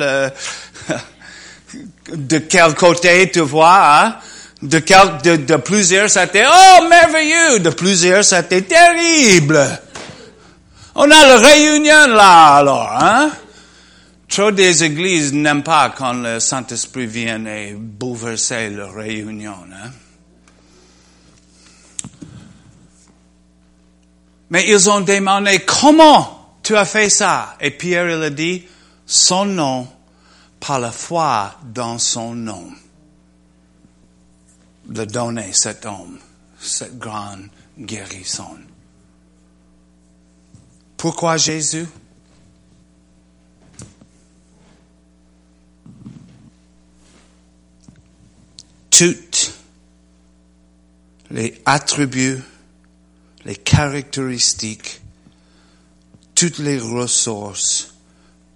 de 2.14 2.38
quel 2.38 2.74
côté 2.76 3.30
tu 3.30 3.42
vois, 3.42 4.06
hein? 4.06 4.16
De 4.62 5.56
plusieurs, 5.58 6.10
c'était, 6.10 6.46
oh, 6.50 6.88
merveilleux! 6.88 7.60
De 7.60 7.72
plusieurs, 7.72 8.24
c'était 8.24 8.62
terrible! 8.62 9.60
On 10.96 11.04
a 11.04 11.26
la 11.28 11.38
réunion 11.38 12.08
là, 12.08 12.56
alors, 12.56 12.98
hein? 12.98 13.30
Trop 14.30 14.52
des 14.52 14.86
églises 14.86 15.34
n'aiment 15.34 15.64
pas 15.64 15.94
quand 15.98 16.14
le 16.14 16.40
Saint-Esprit 16.40 17.08
vient 17.08 17.46
et 17.46 17.74
bouleverser 17.78 18.70
la 18.70 18.88
réunion, 18.90 19.58
hein? 19.70 19.90
Mais 24.50 24.70
ils 24.70 24.90
ont 24.90 25.02
demandé 25.02 25.60
comment 25.66 26.58
tu 26.64 26.76
as 26.76 26.86
fait 26.86 27.10
ça? 27.10 27.56
Et 27.60 27.72
Pierre, 27.72 28.10
il 28.10 28.24
a 28.24 28.30
dit, 28.30 28.64
son 29.06 29.46
nom, 29.46 29.88
par 30.60 30.80
la 30.80 30.92
foi 30.92 31.56
dans 31.64 31.98
son 31.98 32.34
nom. 32.34 32.72
De 34.86 35.04
donner 35.04 35.52
cet 35.52 35.86
homme, 35.86 36.18
cette 36.60 36.98
grande 36.98 37.50
guérison. 37.78 38.58
Pourquoi 40.96 41.38
Jésus? 41.38 41.86
Toutes 48.90 49.54
les 51.30 51.62
attributs, 51.66 52.42
les 53.48 53.56
caractéristiques, 53.56 55.02
toutes 56.36 56.60
les 56.60 56.78
ressources, 56.78 57.96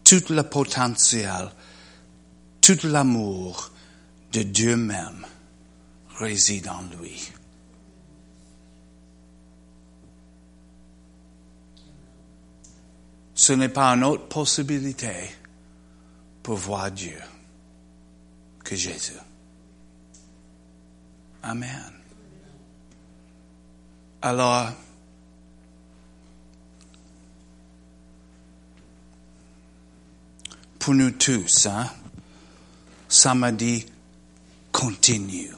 tout 0.03 0.23
le 0.29 0.43
potentiel, 0.43 1.49
tout 2.61 2.77
l'amour 2.83 3.71
de 4.33 4.43
Dieu 4.43 4.75
même 4.75 5.25
réside 6.19 6.67
en 6.67 6.83
lui. 6.99 7.31
ce 13.41 13.53
n'est 13.53 13.69
pas 13.69 13.87
une 13.95 14.03
autre 14.03 14.27
possibilité 14.27 15.31
pour 16.43 16.57
voir 16.57 16.91
Dieu 16.91 17.17
que 18.63 18.75
Jésus. 18.75 19.17
Amen. 21.41 22.00
Alors, 24.23 24.69
pour 30.77 30.93
nous 30.93 31.11
tous, 31.11 31.65
hein, 31.65 31.89
ça 33.09 33.33
m'a 33.33 33.51
dit, 33.51 33.83
continue, 34.71 35.51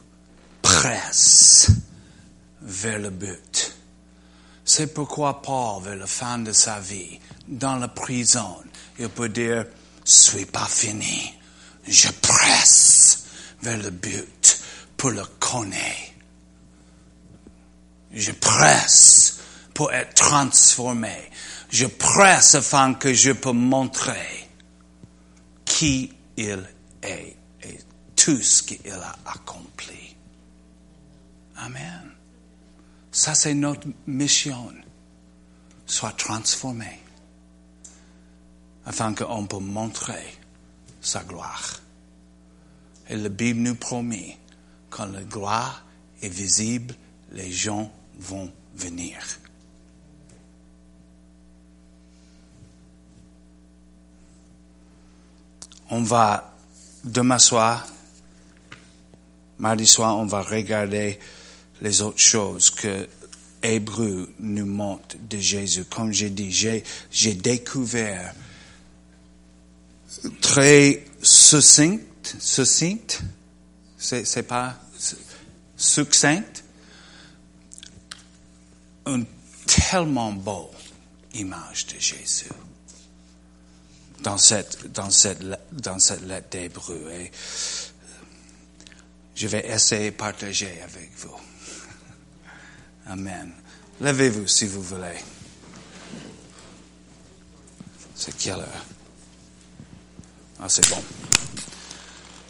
presse 0.62 1.72
vers 2.62 3.00
le 3.00 3.10
but. 3.10 3.76
C'est 4.64 4.94
pourquoi 4.94 5.42
Paul, 5.42 5.84
vers 5.84 5.98
la 5.98 6.08
fin 6.08 6.40
de 6.40 6.54
sa 6.54 6.80
vie, 6.80 7.20
dans 7.46 7.76
la 7.76 7.90
prison, 7.90 8.64
il 8.98 9.10
peut 9.10 9.28
dire, 9.28 9.66
suis 10.06 10.46
pas 10.46 10.68
fini. 10.68 11.34
Je 11.86 12.08
presse 12.22 13.26
vers 13.62 13.78
le 13.78 13.90
but 13.90 14.62
pour 14.96 15.12
le 15.12 15.26
connaître. 15.38 16.13
Je 18.14 18.32
presse 18.32 19.40
pour 19.74 19.92
être 19.92 20.14
transformé. 20.14 21.16
Je 21.70 21.88
presse 21.88 22.56
afin 22.56 22.94
que 22.94 23.14
je 23.14 23.32
peux 23.32 23.52
montrer 23.52 24.48
qui 25.66 26.14
il 26.38 26.68
est 27.02 27.36
et 27.64 27.80
tout 28.16 28.42
ce 28.42 28.64
qu'il 28.64 28.92
a 28.92 29.16
accompli. 29.26 30.16
Amen. 31.58 32.12
Ça, 33.12 33.36
c'est 33.36 33.54
notre 33.54 33.88
mission. 34.08 34.74
Soit 35.86 36.18
transformé 36.18 37.00
afin 38.86 39.14
qu'on 39.14 39.46
peut 39.46 39.60
montrer 39.60 40.38
sa 41.02 41.24
gloire. 41.24 41.80
Et 43.10 43.16
la 43.16 43.30
Bible 43.30 43.60
nous 43.60 43.76
promet, 43.76 44.38
quand 44.90 45.06
la 45.06 45.24
gloire 45.24 45.86
est 46.22 46.30
visible, 46.30 46.96
les 47.32 47.52
gens 47.52 47.92
vont 48.24 48.52
venir. 48.76 49.18
On 55.90 56.02
va, 56.02 56.56
demain 57.04 57.38
soir, 57.38 57.86
mardi 59.60 59.86
soir, 59.86 60.18
on 60.18 60.26
va 60.26 60.42
regarder 60.42 61.20
les 61.82 62.02
autres 62.02 62.20
choses 62.20 62.70
que 62.70 63.08
Hébreu 63.62 64.34
nous 64.40 64.66
montre 64.66 65.16
de 65.30 65.38
Jésus. 65.38 65.86
Comme 65.86 66.12
j'ai 66.12 66.30
dit, 66.30 66.52
j'ai, 66.52 67.34
découvert 67.34 68.34
très 70.42 71.06
succinct, 71.22 72.00
succinct, 72.40 73.22
c'est 73.98 74.48
pas 74.48 74.76
succinct, 75.78 76.63
une 79.06 79.26
tellement 79.66 80.32
beau 80.32 80.72
image 81.34 81.88
de 81.88 82.00
Jésus 82.00 82.50
dans 84.22 84.38
cette, 84.38 84.92
dans 84.92 85.10
cette, 85.10 85.42
dans 85.72 86.00
cette 86.00 86.26
lettre 86.26 86.50
d'Hébreu. 86.50 87.12
Et 87.12 87.32
je 89.36 89.48
vais 89.48 89.68
essayer 89.70 90.12
de 90.12 90.16
partager 90.16 90.82
avec 90.82 91.12
vous. 91.18 91.36
Amen. 93.08 93.52
Levez-vous 94.02 94.48
si 94.48 94.66
vous 94.66 94.82
voulez. 94.82 95.20
C'est 98.16 98.36
quelle 98.38 98.60
heure? 98.60 98.86
Ah, 100.60 100.70
c'est 100.70 100.88
bon. 100.90 101.04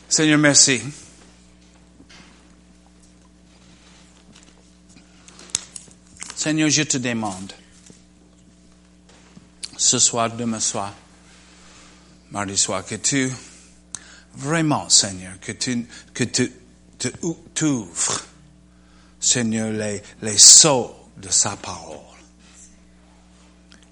Seigneur, 0.07 0.37
merci. 0.37 0.81
Seigneur, 6.43 6.69
je 6.69 6.83
te 6.83 6.97
demande, 6.97 7.53
ce 9.77 9.97
soir, 9.97 10.29
demain 10.29 10.59
soir, 10.59 10.93
mardi 12.31 12.57
soir, 12.57 12.85
que 12.85 12.95
tu, 12.95 13.31
vraiment, 14.35 14.89
Seigneur, 14.89 15.39
que 15.39 15.53
tu, 15.53 15.87
que 16.13 16.25
tu, 16.25 16.51
ouvres, 17.21 18.25
Seigneur, 19.21 19.71
les, 19.71 20.03
les 20.21 20.35
de 20.35 21.29
sa 21.29 21.55
parole. 21.55 22.19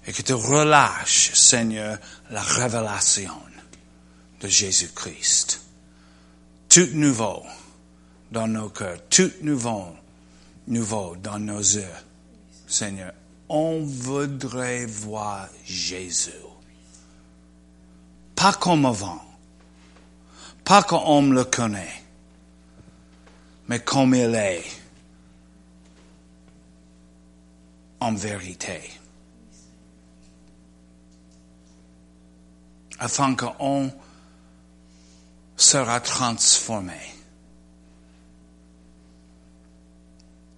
Et 0.06 0.12
que 0.12 0.20
tu 0.20 0.34
relâches, 0.34 1.32
Seigneur, 1.32 1.96
la 2.28 2.42
révélation 2.42 3.40
de 4.42 4.48
Jésus-Christ. 4.48 5.58
Tout 6.68 6.88
nouveau 6.92 7.44
dans 8.30 8.46
nos 8.46 8.68
cœurs, 8.68 8.98
tout 9.08 9.32
nouveau, 9.40 9.96
nouveau 10.66 11.16
dans 11.16 11.38
nos 11.38 11.60
yeux. 11.60 12.11
Seigneur, 12.72 13.12
on 13.50 13.84
voudrait 13.84 14.86
voir 14.86 15.46
Jésus. 15.62 16.32
Pas 18.34 18.54
comme 18.54 18.86
avant, 18.86 19.20
pas 20.64 20.82
comme 20.82 21.02
on 21.04 21.30
le 21.30 21.44
connaît, 21.44 22.02
mais 23.68 23.80
comme 23.80 24.14
il 24.14 24.34
est 24.34 24.64
en 28.00 28.14
vérité. 28.14 28.90
Afin 32.98 33.34
qu'on 33.34 33.92
sera 35.56 36.00
transformé. 36.00 36.98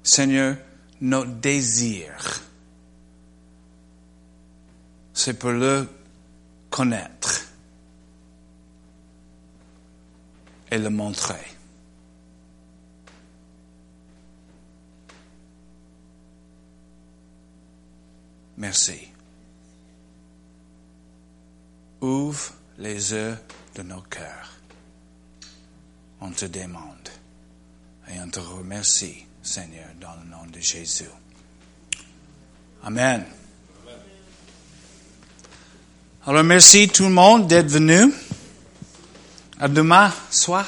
Seigneur, 0.04 0.56
notre 1.04 1.32
désir, 1.32 2.42
c'est 5.12 5.38
pour 5.38 5.50
le 5.50 5.86
connaître 6.70 7.46
et 10.70 10.78
le 10.78 10.90
montrer. 10.90 11.34
Merci. 18.56 19.08
Ouvre 22.00 22.52
les 22.78 23.12
yeux 23.12 23.36
de 23.74 23.82
nos 23.82 24.00
cœurs 24.02 24.54
on 26.24 26.30
te 26.30 26.46
demande. 26.46 27.08
Et 28.08 28.18
on 28.20 28.28
te 28.28 28.40
remercie, 28.40 29.26
Seigneur, 29.44 29.88
dans 30.00 30.14
le 30.22 30.30
nom 30.30 30.46
de 30.50 30.58
Jésus. 30.58 31.04
Amen. 32.82 33.24
Alors 36.26 36.42
merci 36.42 36.88
tout 36.88 37.04
le 37.04 37.10
monde 37.10 37.46
d'être 37.46 37.68
venu. 37.68 38.12
À 39.60 39.68
demain 39.68 40.12
soir. 40.30 40.66